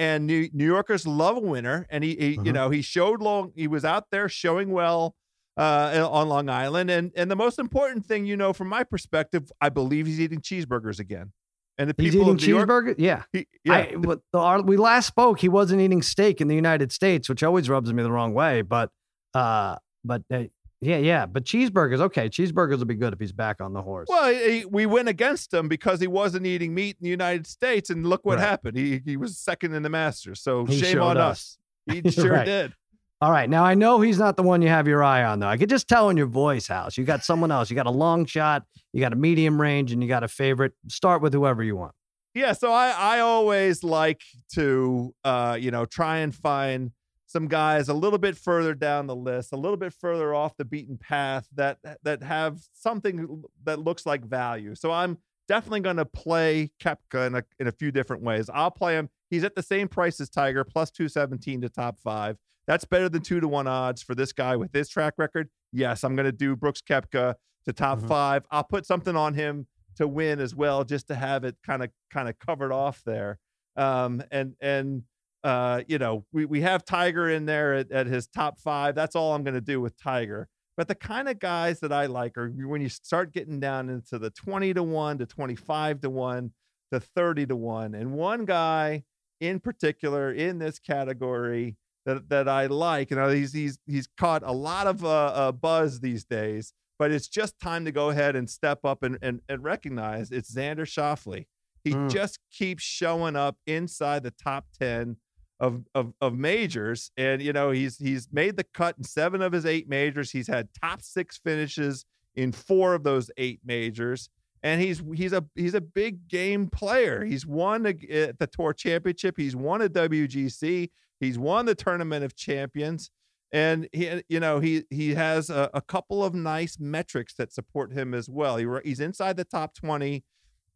[0.00, 1.86] and New, New Yorkers love a winner.
[1.90, 2.42] And he, he uh-huh.
[2.46, 3.52] you know, he showed long.
[3.54, 5.14] He was out there showing well
[5.58, 6.90] uh, on Long Island.
[6.90, 10.40] And and the most important thing, you know, from my perspective, I believe he's eating
[10.40, 11.32] cheeseburgers again.
[11.76, 12.94] And the people he's eating cheeseburgers.
[12.98, 13.74] Yeah, he, yeah.
[13.74, 17.28] I, but the, our, we last spoke, he wasn't eating steak in the United States,
[17.28, 18.62] which always rubs me the wrong way.
[18.62, 18.90] But
[19.34, 20.44] uh, but uh,
[20.80, 21.26] yeah, yeah.
[21.26, 24.08] But cheeseburgers, okay, cheeseburgers will be good if he's back on the horse.
[24.08, 27.90] Well, he, we went against him because he wasn't eating meat in the United States,
[27.90, 28.48] and look what right.
[28.48, 28.78] happened.
[28.78, 30.40] He he was second in the Masters.
[30.40, 31.58] So he shame on us.
[31.88, 32.02] us.
[32.02, 32.46] He sure right.
[32.46, 32.72] did.
[33.20, 33.50] All right.
[33.50, 35.48] Now I know he's not the one you have your eye on, though.
[35.48, 36.96] I could just tell in your voice, House.
[36.96, 37.68] You got someone else.
[37.68, 40.72] You got a long shot, you got a medium range, and you got a favorite.
[40.88, 41.92] Start with whoever you want.
[42.34, 42.52] Yeah.
[42.54, 44.22] So I I always like
[44.54, 46.92] to uh, you know, try and find
[47.30, 50.64] some guys a little bit further down the list, a little bit further off the
[50.64, 54.74] beaten path that that have something that looks like value.
[54.74, 55.16] So I'm
[55.46, 58.50] definitely going to play Koepka in a, in a few different ways.
[58.52, 59.10] I'll play him.
[59.30, 62.36] He's at the same price as Tiger, plus 217 to top five.
[62.66, 65.50] That's better than two to one odds for this guy with this track record.
[65.72, 67.34] Yes, I'm going to do Brooks Koepka
[67.64, 68.08] to top mm-hmm.
[68.08, 68.44] five.
[68.50, 71.90] I'll put something on him to win as well, just to have it kind of
[72.10, 73.38] kind of covered off there.
[73.76, 75.04] Um, and and
[75.44, 78.94] uh, you know, we we have Tiger in there at, at his top five.
[78.94, 80.48] That's all I'm going to do with Tiger.
[80.76, 84.18] But the kind of guys that I like are when you start getting down into
[84.18, 86.52] the 20 to 1 to 25 to 1,
[86.92, 87.94] to 30 to 1.
[87.94, 89.04] And one guy
[89.40, 91.76] in particular in this category
[92.06, 95.52] that, that I like, you know, he's, he's, he's caught a lot of uh, uh,
[95.52, 99.40] buzz these days, but it's just time to go ahead and step up and, and,
[99.50, 101.46] and recognize it's Xander Schauffele.
[101.84, 102.10] He Mm.
[102.10, 105.16] just keeps showing up inside the top 10
[105.60, 109.52] of, of of majors and you know he's he's made the cut in seven of
[109.52, 110.30] his eight majors.
[110.30, 112.04] He's had top six finishes
[112.34, 114.30] in four of those eight majors
[114.62, 117.24] and he's he's a he's a big game player.
[117.24, 119.36] He's won a, at the tour championship.
[119.36, 123.10] He's won a wgc he's won the tournament of champions
[123.52, 127.92] and he you know he he has a, a couple of nice metrics that support
[127.92, 128.56] him as well.
[128.56, 130.24] He, he's inside the top 20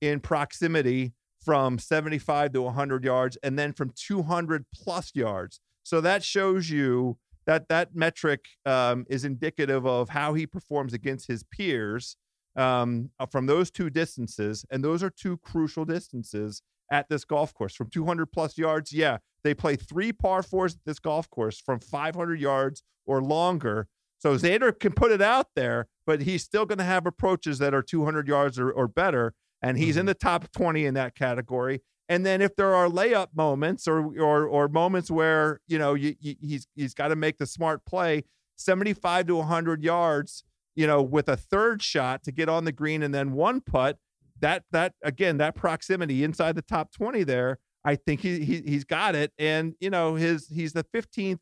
[0.01, 5.60] in proximity from 75 to 100 yards and then from 200 plus yards.
[5.82, 11.26] So that shows you that that metric um, is indicative of how he performs against
[11.28, 12.16] his peers
[12.56, 14.64] um, uh, from those two distances.
[14.70, 17.74] And those are two crucial distances at this golf course.
[17.74, 21.80] From 200 plus yards, yeah, they play three par fours at this golf course from
[21.80, 23.88] 500 yards or longer.
[24.18, 27.74] So Xander can put it out there, but he's still going to have approaches that
[27.74, 29.34] are 200 yards or, or better
[29.64, 31.80] and he's in the top 20 in that category.
[32.08, 36.14] And then if there are layup moments or or or moments where you know you,
[36.20, 38.24] you, he's he's got to make the smart play,
[38.56, 43.02] 75 to 100 yards, you know, with a third shot to get on the green
[43.02, 43.96] and then one putt.
[44.40, 48.84] That that again that proximity inside the top 20 there, I think he, he he's
[48.84, 49.32] got it.
[49.38, 51.38] And you know his he's the 15th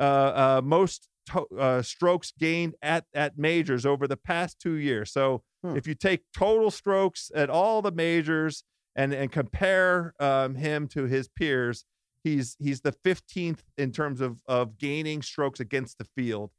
[0.00, 5.12] uh, uh, most to, uh, strokes gained at at majors over the past two years.
[5.12, 5.76] So Hmm.
[5.76, 8.64] if you take total strokes at all the majors
[8.96, 11.84] and and compare um, him to his peers,
[12.24, 16.50] he's he's the 15th in terms of of gaining strokes against the field.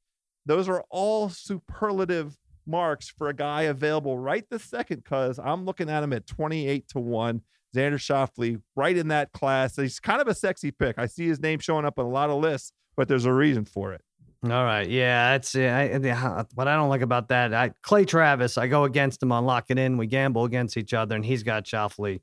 [0.45, 5.89] Those are all superlative marks for a guy available right this second because I'm looking
[5.89, 7.41] at him at 28 to 1.
[7.75, 9.77] Xander Schauffele, right in that class.
[9.77, 10.99] He's kind of a sexy pick.
[10.99, 13.63] I see his name showing up on a lot of lists, but there's a reason
[13.65, 14.01] for it.
[14.43, 15.69] All right, yeah, that's it.
[15.69, 19.31] I, I- what I don't like about that, I, Clay Travis, I go against him
[19.31, 19.97] on lock it in.
[19.97, 22.21] We gamble against each other, and he's got Schauffele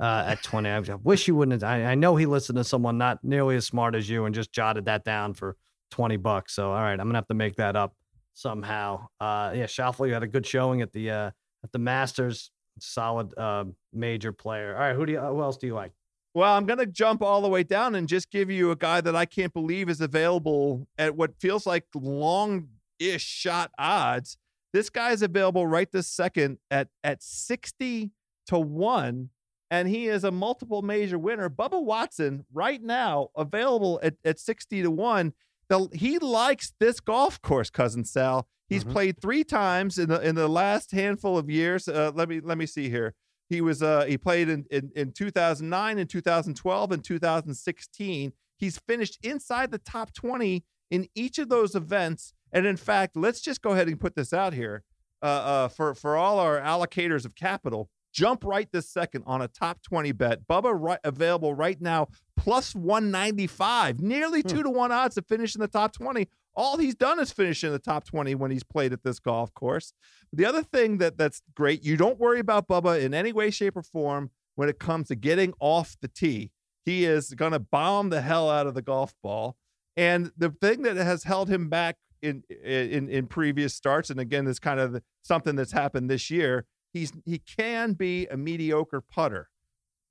[0.00, 0.70] uh, at twenty.
[0.70, 1.60] I wish you wouldn't.
[1.60, 4.34] Have, I, I know he listened to someone not nearly as smart as you and
[4.34, 5.56] just jotted that down for
[5.90, 6.54] twenty bucks.
[6.54, 7.94] So all right, I'm gonna have to make that up
[8.32, 9.08] somehow.
[9.20, 11.30] Uh, yeah, Schauffele had a good showing at the uh,
[11.64, 12.50] at the Masters.
[12.80, 14.74] Solid uh, major player.
[14.74, 15.20] All right, who do you?
[15.20, 15.92] Who else do you like?
[16.38, 19.00] Well, I'm going to jump all the way down and just give you a guy
[19.00, 22.68] that I can't believe is available at what feels like long
[23.00, 24.36] ish shot odds.
[24.72, 28.12] This guy is available right this second at, at 60
[28.46, 29.30] to 1,
[29.72, 31.50] and he is a multiple major winner.
[31.50, 35.32] Bubba Watson, right now, available at, at 60 to 1.
[35.68, 38.46] The, he likes this golf course, cousin Sal.
[38.68, 38.92] He's Mhm.
[38.92, 41.88] played three times in the in the last handful of years.
[41.88, 43.16] Uh, let me let me see here.
[43.48, 48.32] He was uh he played in, in in 2009 and 2012 and 2016.
[48.56, 52.32] He's finished inside the top 20 in each of those events.
[52.52, 54.82] And in fact, let's just go ahead and put this out here
[55.22, 57.88] uh, uh, for for all our allocators of capital.
[58.12, 60.46] Jump right this second on a top 20 bet.
[60.48, 65.60] Bubba right, available right now plus 195, nearly two to one odds to finish in
[65.60, 66.26] the top 20.
[66.58, 69.54] All he's done is finish in the top 20 when he's played at this golf
[69.54, 69.92] course.
[70.32, 73.76] The other thing that that's great, you don't worry about Bubba in any way, shape,
[73.76, 76.50] or form when it comes to getting off the tee.
[76.84, 79.56] He is going to bomb the hell out of the golf ball.
[79.96, 84.48] And the thing that has held him back in in in previous starts, and again,
[84.48, 86.66] is kind of something that's happened this year.
[86.92, 89.48] He's he can be a mediocre putter,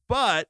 [0.08, 0.48] but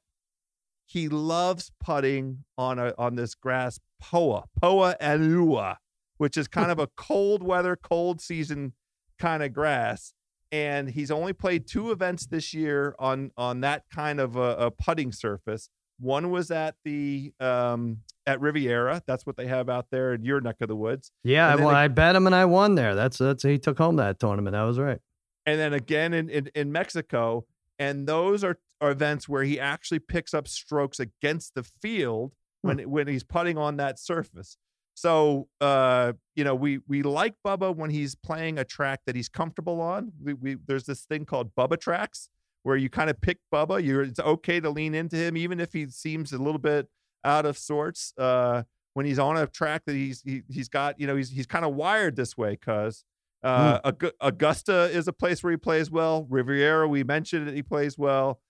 [0.86, 5.76] he loves putting on a on this grass Poa Poa Annua,
[6.18, 8.74] which is kind of a cold weather, cold season
[9.18, 10.12] kind of grass.
[10.50, 14.70] And he's only played two events this year on on that kind of a, a
[14.70, 15.68] putting surface.
[16.00, 19.02] One was at the um, at Riviera.
[19.06, 21.10] That's what they have out there in your neck of the woods.
[21.22, 22.94] Yeah, I, well, I bet him and I won there.
[22.94, 24.54] That's that's he took home that tournament.
[24.54, 25.00] That was right.
[25.44, 27.44] and then again in, in, in Mexico.
[27.78, 32.32] And those are, are events where he actually picks up strokes against the field
[32.62, 34.56] when when he's putting on that surface.
[35.00, 39.28] So uh, you know, we we like Bubba when he's playing a track that he's
[39.28, 40.10] comfortable on.
[40.20, 42.28] We, we there's this thing called Bubba tracks
[42.64, 43.84] where you kind of pick Bubba.
[43.84, 46.88] You're it's okay to lean into him even if he seems a little bit
[47.24, 48.12] out of sorts.
[48.18, 48.64] Uh,
[48.94, 51.64] when he's on a track that he's he, he's got, you know, he's he's kind
[51.64, 53.04] of wired this way because
[53.44, 56.26] uh, Aug- Augusta is a place where he plays well.
[56.28, 58.40] Riviera, we mentioned it, he plays well.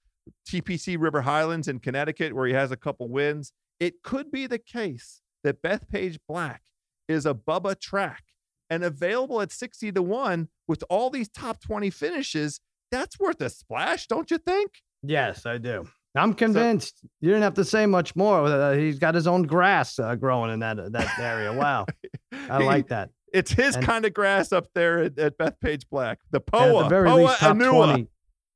[0.49, 3.53] TPC River Highlands in Connecticut, where he has a couple wins.
[3.79, 6.63] It could be the case that Bethpage Black
[7.09, 8.25] is a Bubba track
[8.71, 12.61] and available at 60 to 1 with all these top 20 finishes.
[12.91, 14.71] That's worth a splash, don't you think?
[15.03, 15.89] Yes, I do.
[16.17, 17.01] I'm convinced.
[17.21, 18.45] you didn't have to say much more.
[18.47, 21.53] Uh, he's got his own grass uh, growing in that that area.
[21.53, 21.87] Wow,
[22.51, 23.11] I He- like that.
[23.33, 26.19] It's his And- kind of grass up there at, at Bethpage Black.
[26.31, 27.71] The Poa, the very Poa least, top Annua.
[27.87, 28.07] twenty,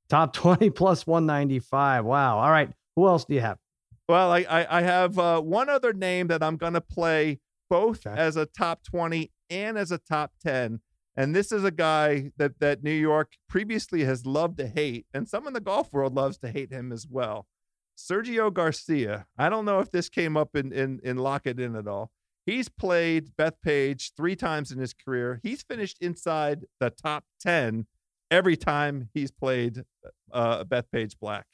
[0.09, 2.05] top twenty plus one ninety five.
[2.07, 2.39] Wow.
[2.39, 2.71] All right.
[2.97, 3.59] Who else do you have?
[4.13, 7.41] Well, I I, I have uh, one other name that I'm going to play
[7.71, 8.15] both Okay.
[8.15, 10.81] as a top 20 and as a top 10.
[11.17, 15.27] And this is a guy that that New York previously has loved to hate, and
[15.27, 17.47] some in the golf world loves to hate him as well.
[17.97, 19.25] Sergio Garcia.
[19.39, 22.11] I don't know if this came up in in in Lock It In at all.
[22.45, 25.41] He's played Bethpage three times in his career.
[25.43, 27.87] He's finished inside the top 10
[28.31, 29.85] every time he's played
[30.33, 31.47] uh, Bethpage Black.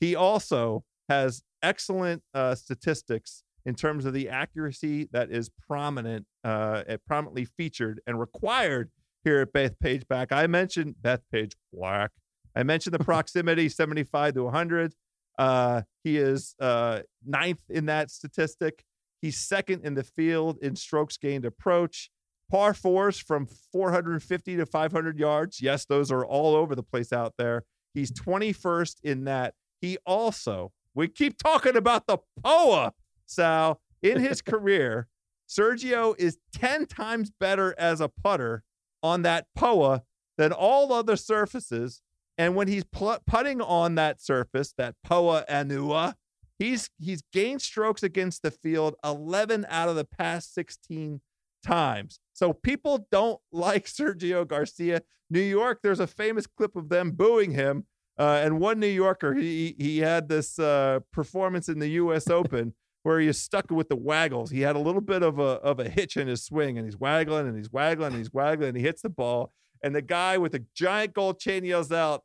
[0.00, 6.82] He also has excellent uh, statistics in terms of the accuracy that is prominent, uh,
[7.06, 8.90] prominently featured and required
[9.24, 10.32] here at Bethpage Black.
[10.32, 12.10] I mentioned Bethpage Black.
[12.56, 14.94] I mentioned the proximity, 75 to 100.
[15.38, 18.84] Uh, he is uh, ninth in that statistic.
[19.20, 22.10] He's second in the field in strokes gained approach.
[22.50, 25.62] Par fours from 450 to 500 yards.
[25.62, 27.64] Yes, those are all over the place out there.
[27.94, 29.54] He's 21st in that.
[29.80, 32.92] He also, we keep talking about the POA,
[33.26, 33.80] Sal.
[34.02, 35.08] In his career,
[35.48, 38.64] Sergio is 10 times better as a putter
[39.02, 40.02] on that POA
[40.38, 42.02] than all other surfaces.
[42.38, 46.14] And when he's pl- putting on that surface, that Poa Annua,
[46.58, 51.20] he's he's gained strokes against the field 11 out of the past 16
[51.64, 52.18] times.
[52.32, 55.02] So people don't like Sergio Garcia.
[55.30, 57.86] New York, there's a famous clip of them booing him.
[58.18, 62.28] Uh, and one New Yorker, he he had this uh, performance in the U.S.
[62.28, 64.50] Open where he is stuck with the waggles.
[64.50, 66.98] He had a little bit of a of a hitch in his swing, and he's
[66.98, 69.52] waggling and he's waggling and he's waggling, and he hits the ball.
[69.82, 72.22] And the guy with the giant gold chain yells out,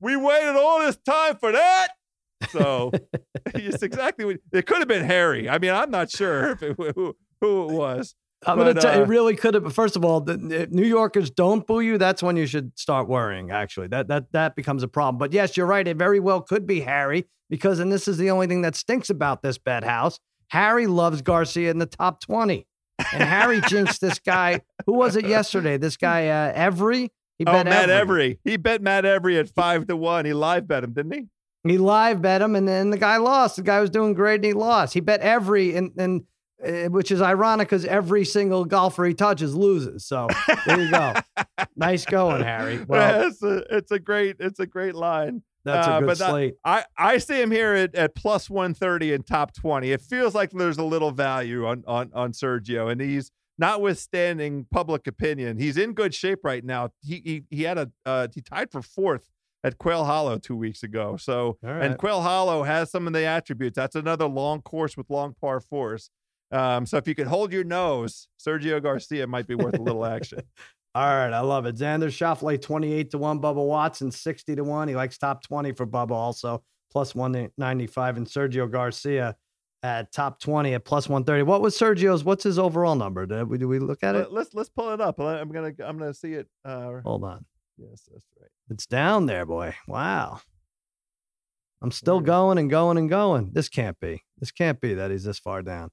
[0.00, 1.88] "We waited all this time for that."
[2.50, 2.90] So
[3.54, 5.48] it's exactly what it could have been Harry.
[5.48, 8.14] I mean, I'm not sure if it, who who it was.
[8.46, 9.72] I'm going to tell you, uh, it really could have.
[9.74, 11.98] First of all, the, New Yorkers don't boo you.
[11.98, 13.50] That's when you should start worrying.
[13.50, 15.18] Actually, that that that becomes a problem.
[15.18, 15.86] But yes, you're right.
[15.86, 19.10] It very well could be Harry because, and this is the only thing that stinks
[19.10, 20.20] about this bet house.
[20.48, 22.66] Harry loves Garcia in the top twenty,
[23.12, 24.62] and Harry jinxed this guy.
[24.86, 25.76] Who was it yesterday?
[25.76, 27.10] This guy uh, Every.
[27.38, 28.38] He Oh, bet Matt Every.
[28.44, 30.24] He bet Matt Every at five to one.
[30.24, 31.26] He live bet him, didn't he?
[31.64, 33.56] He live bet him, and then the guy lost.
[33.56, 34.94] The guy was doing great, and he lost.
[34.94, 36.24] He bet every, and and uh,
[36.60, 40.06] which is ironic because every single golfer he touches loses.
[40.06, 40.28] So
[40.66, 41.14] there you go.
[41.76, 42.84] nice going, Harry.
[42.86, 45.42] Well, it's a it's a great it's a great line.
[45.64, 46.54] that's a uh, good but that- slate.
[46.64, 49.92] I, I see him here at, at plus 130 in top 20.
[49.92, 55.06] It feels like there's a little value on, on, on Sergio, and he's notwithstanding public
[55.06, 56.90] opinion, he's in good shape right now.
[57.02, 59.28] He he, he had a uh, he tied for fourth
[59.64, 61.16] at Quail Hollow two weeks ago.
[61.16, 61.98] So All and.
[61.98, 63.76] Quail Hollow has some of the attributes.
[63.76, 66.10] That's another long course with long par fours.
[66.50, 70.04] Um, so if you could hold your nose, Sergio Garcia might be worth a little
[70.04, 70.40] action.
[70.94, 71.76] All right, I love it.
[71.76, 73.40] Xander Schauffele, 28 to 1.
[73.40, 74.88] Bubba Watson, 60 to 1.
[74.88, 78.16] He likes top 20 for Bubba also, plus 195.
[78.16, 79.36] And Sergio Garcia
[79.82, 81.42] at top 20 at plus 130.
[81.42, 82.24] What was Sergio's?
[82.24, 83.26] What's his overall number?
[83.26, 84.32] Did we, did we look at it?
[84.32, 85.20] Let, us let's pull it up.
[85.20, 86.48] I'm gonna I'm gonna see it.
[86.64, 87.44] Uh, Hold on.
[87.76, 88.50] yes, that's right.
[88.70, 89.74] It's down there, boy.
[89.86, 90.40] Wow.
[91.80, 92.26] I'm still Where is it?
[92.26, 93.50] going and going and going.
[93.52, 94.24] This can't be.
[94.38, 95.90] This can't be that he's this far down.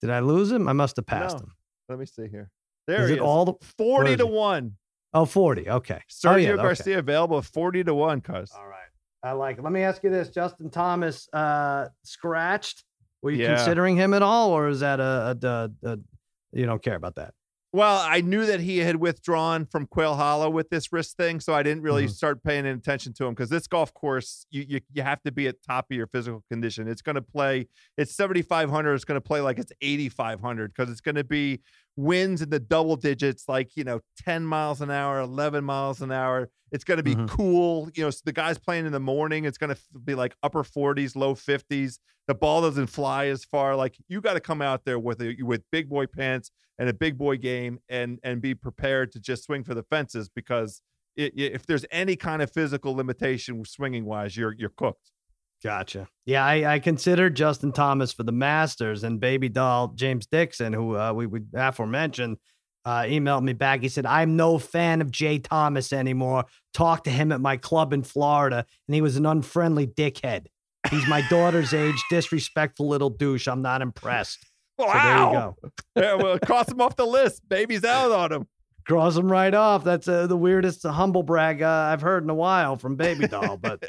[0.00, 0.68] Did I lose him?
[0.68, 1.44] I must have passed No.
[1.44, 1.52] him.
[1.88, 2.50] Let me see here.
[2.86, 3.22] There Is he it is.
[3.22, 4.76] all the- 40 to 1.
[5.12, 5.68] Oh, 40.
[5.68, 6.00] Okay.
[6.10, 6.62] Sergio oh, yeah, okay.
[6.62, 8.52] Garcia available 40 to 1, cuz.
[8.56, 8.76] All right.
[9.22, 9.62] I like it.
[9.64, 10.30] Let me ask you this.
[10.30, 12.84] Justin Thomas uh scratched.
[13.22, 13.56] Were you Yeah.
[13.56, 15.46] considering him at all, or is that a, a,
[15.86, 15.98] a, a
[16.52, 17.34] you don't care about that?
[17.72, 21.54] Well, I knew that he had withdrawn from Quail Hollow with this wrist thing, so
[21.54, 22.10] I didn't really Mhm.
[22.10, 25.46] start paying attention to him because this golf course, you, you you have to be
[25.46, 26.88] at top of your physical condition.
[26.88, 27.68] It's going to play.
[27.96, 28.94] It's 7,500.
[28.94, 31.60] It's going to play like it's 8,500 because it's going to be
[32.00, 36.10] winds in the double digits, like you know, 10 miles an hour, 11 miles an
[36.12, 36.50] hour.
[36.72, 37.28] It's going to be Mhm.
[37.28, 37.90] cool.
[37.94, 40.62] You know, so the guys playing in the morning, it's going to be like upper
[40.62, 41.98] 40s, low 50s.
[42.28, 43.74] The ball doesn't fly as far.
[43.74, 46.94] Like you got to come out there with a, with big boy pants and a
[46.94, 50.80] big boy game and and be prepared to just swing for the fences because
[51.18, 55.10] i- i if there's any kind of physical limitation swinging wise, you're you're cooked.
[55.62, 56.08] Gotcha.
[56.24, 60.96] Yeah, I, I considered Justin Thomas for the Masters and baby doll James Dixon, who
[60.96, 62.38] uh, we, we aforementioned,
[62.84, 63.80] uh, emailed me back.
[63.82, 66.46] He said, I'm no fan of Jay Thomas anymore.
[66.72, 70.46] Talked to him at my club in Florida, and he was an unfriendly dickhead.
[70.90, 73.46] He's my daughter's age, disrespectful little douche.
[73.46, 74.46] I'm not impressed.
[74.80, 75.56] So there you go.
[75.96, 77.46] yeah, well, cross him off the list.
[77.46, 78.46] Baby's out on him.
[78.86, 79.84] Cross them right off.
[79.84, 83.56] That's uh, the weirdest humble brag uh, I've heard in a while from Baby Doll.
[83.56, 83.82] But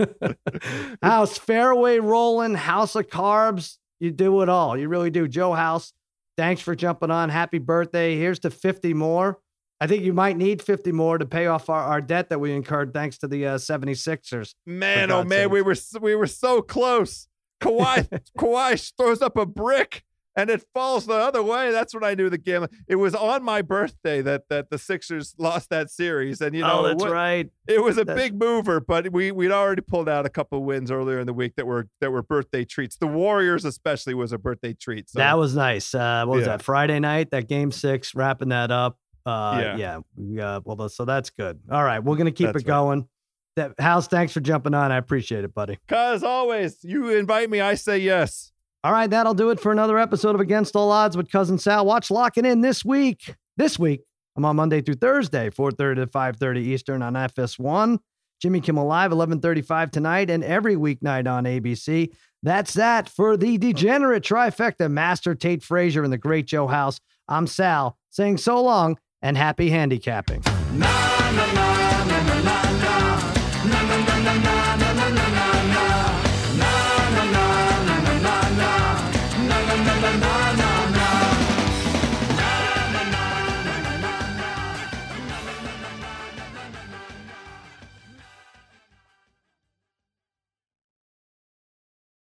[1.02, 3.76] House Fairway Rollin', House of Carbs.
[3.98, 4.78] You do it all.
[4.78, 5.28] You really do.
[5.28, 5.92] Joe House,
[6.36, 7.28] thanks for jumping on.
[7.28, 8.16] Happy birthday.
[8.16, 9.38] Here's to 50 more.
[9.80, 12.52] I think you might need 50 more to pay off our, our debt that we
[12.52, 14.54] incurred thanks to the uh, 76ers.
[14.66, 15.50] Man, oh man, sakes.
[15.50, 17.28] we were we were so close.
[17.62, 18.08] Kawhi
[18.38, 20.04] Kawhi throws up a brick
[20.36, 21.70] and it falls the other way.
[21.72, 22.66] That's when I knew the game.
[22.88, 26.80] It was on my birthday that that the Sixers lost that series, and you know
[26.80, 27.50] oh, that's it, wa- right.
[27.68, 28.80] it was a That's- big mover.
[28.80, 31.88] But we we'd already pulled out a couple wins earlier in the week that were
[32.00, 32.96] that were birthday treats.
[32.96, 35.10] The Warriors especially was a birthday treat.
[35.10, 35.94] So that was nice.
[35.94, 36.56] Uh, what was Yeah.
[36.58, 36.62] that?
[36.62, 38.98] Friday night, that game six, wrapping that up.
[39.26, 39.76] Uh, Yeah.
[39.76, 39.98] yeah.
[40.16, 41.60] we, uh, well, so that's good.
[41.70, 41.98] All right.
[42.02, 42.74] We're going to keep That's it right.
[42.74, 43.08] going.
[43.56, 44.92] That House, thanks for jumping on.
[44.92, 45.76] I appreciate it, buddy.
[45.88, 48.49] Cause always you invite me, I say yes.
[48.82, 51.84] All right, that'll do it for another episode of Against All Odds with Cousin Sal.
[51.84, 53.34] Watch Lock It In this week.
[53.58, 54.00] This week,
[54.36, 57.98] I'm on Monday through Thursday, 4:30 to 5:30 Eastern on FS1.
[58.40, 62.10] Jimmy Kimmel Live, 11:35 tonight, and every weeknight on ABC.
[62.42, 67.00] That's that for the degenerate trifecta, Master Tesfatsion and the Great Joe House.
[67.28, 70.42] I'm Sal, saying so long and happy handicapping.
[70.72, 71.69] Na na na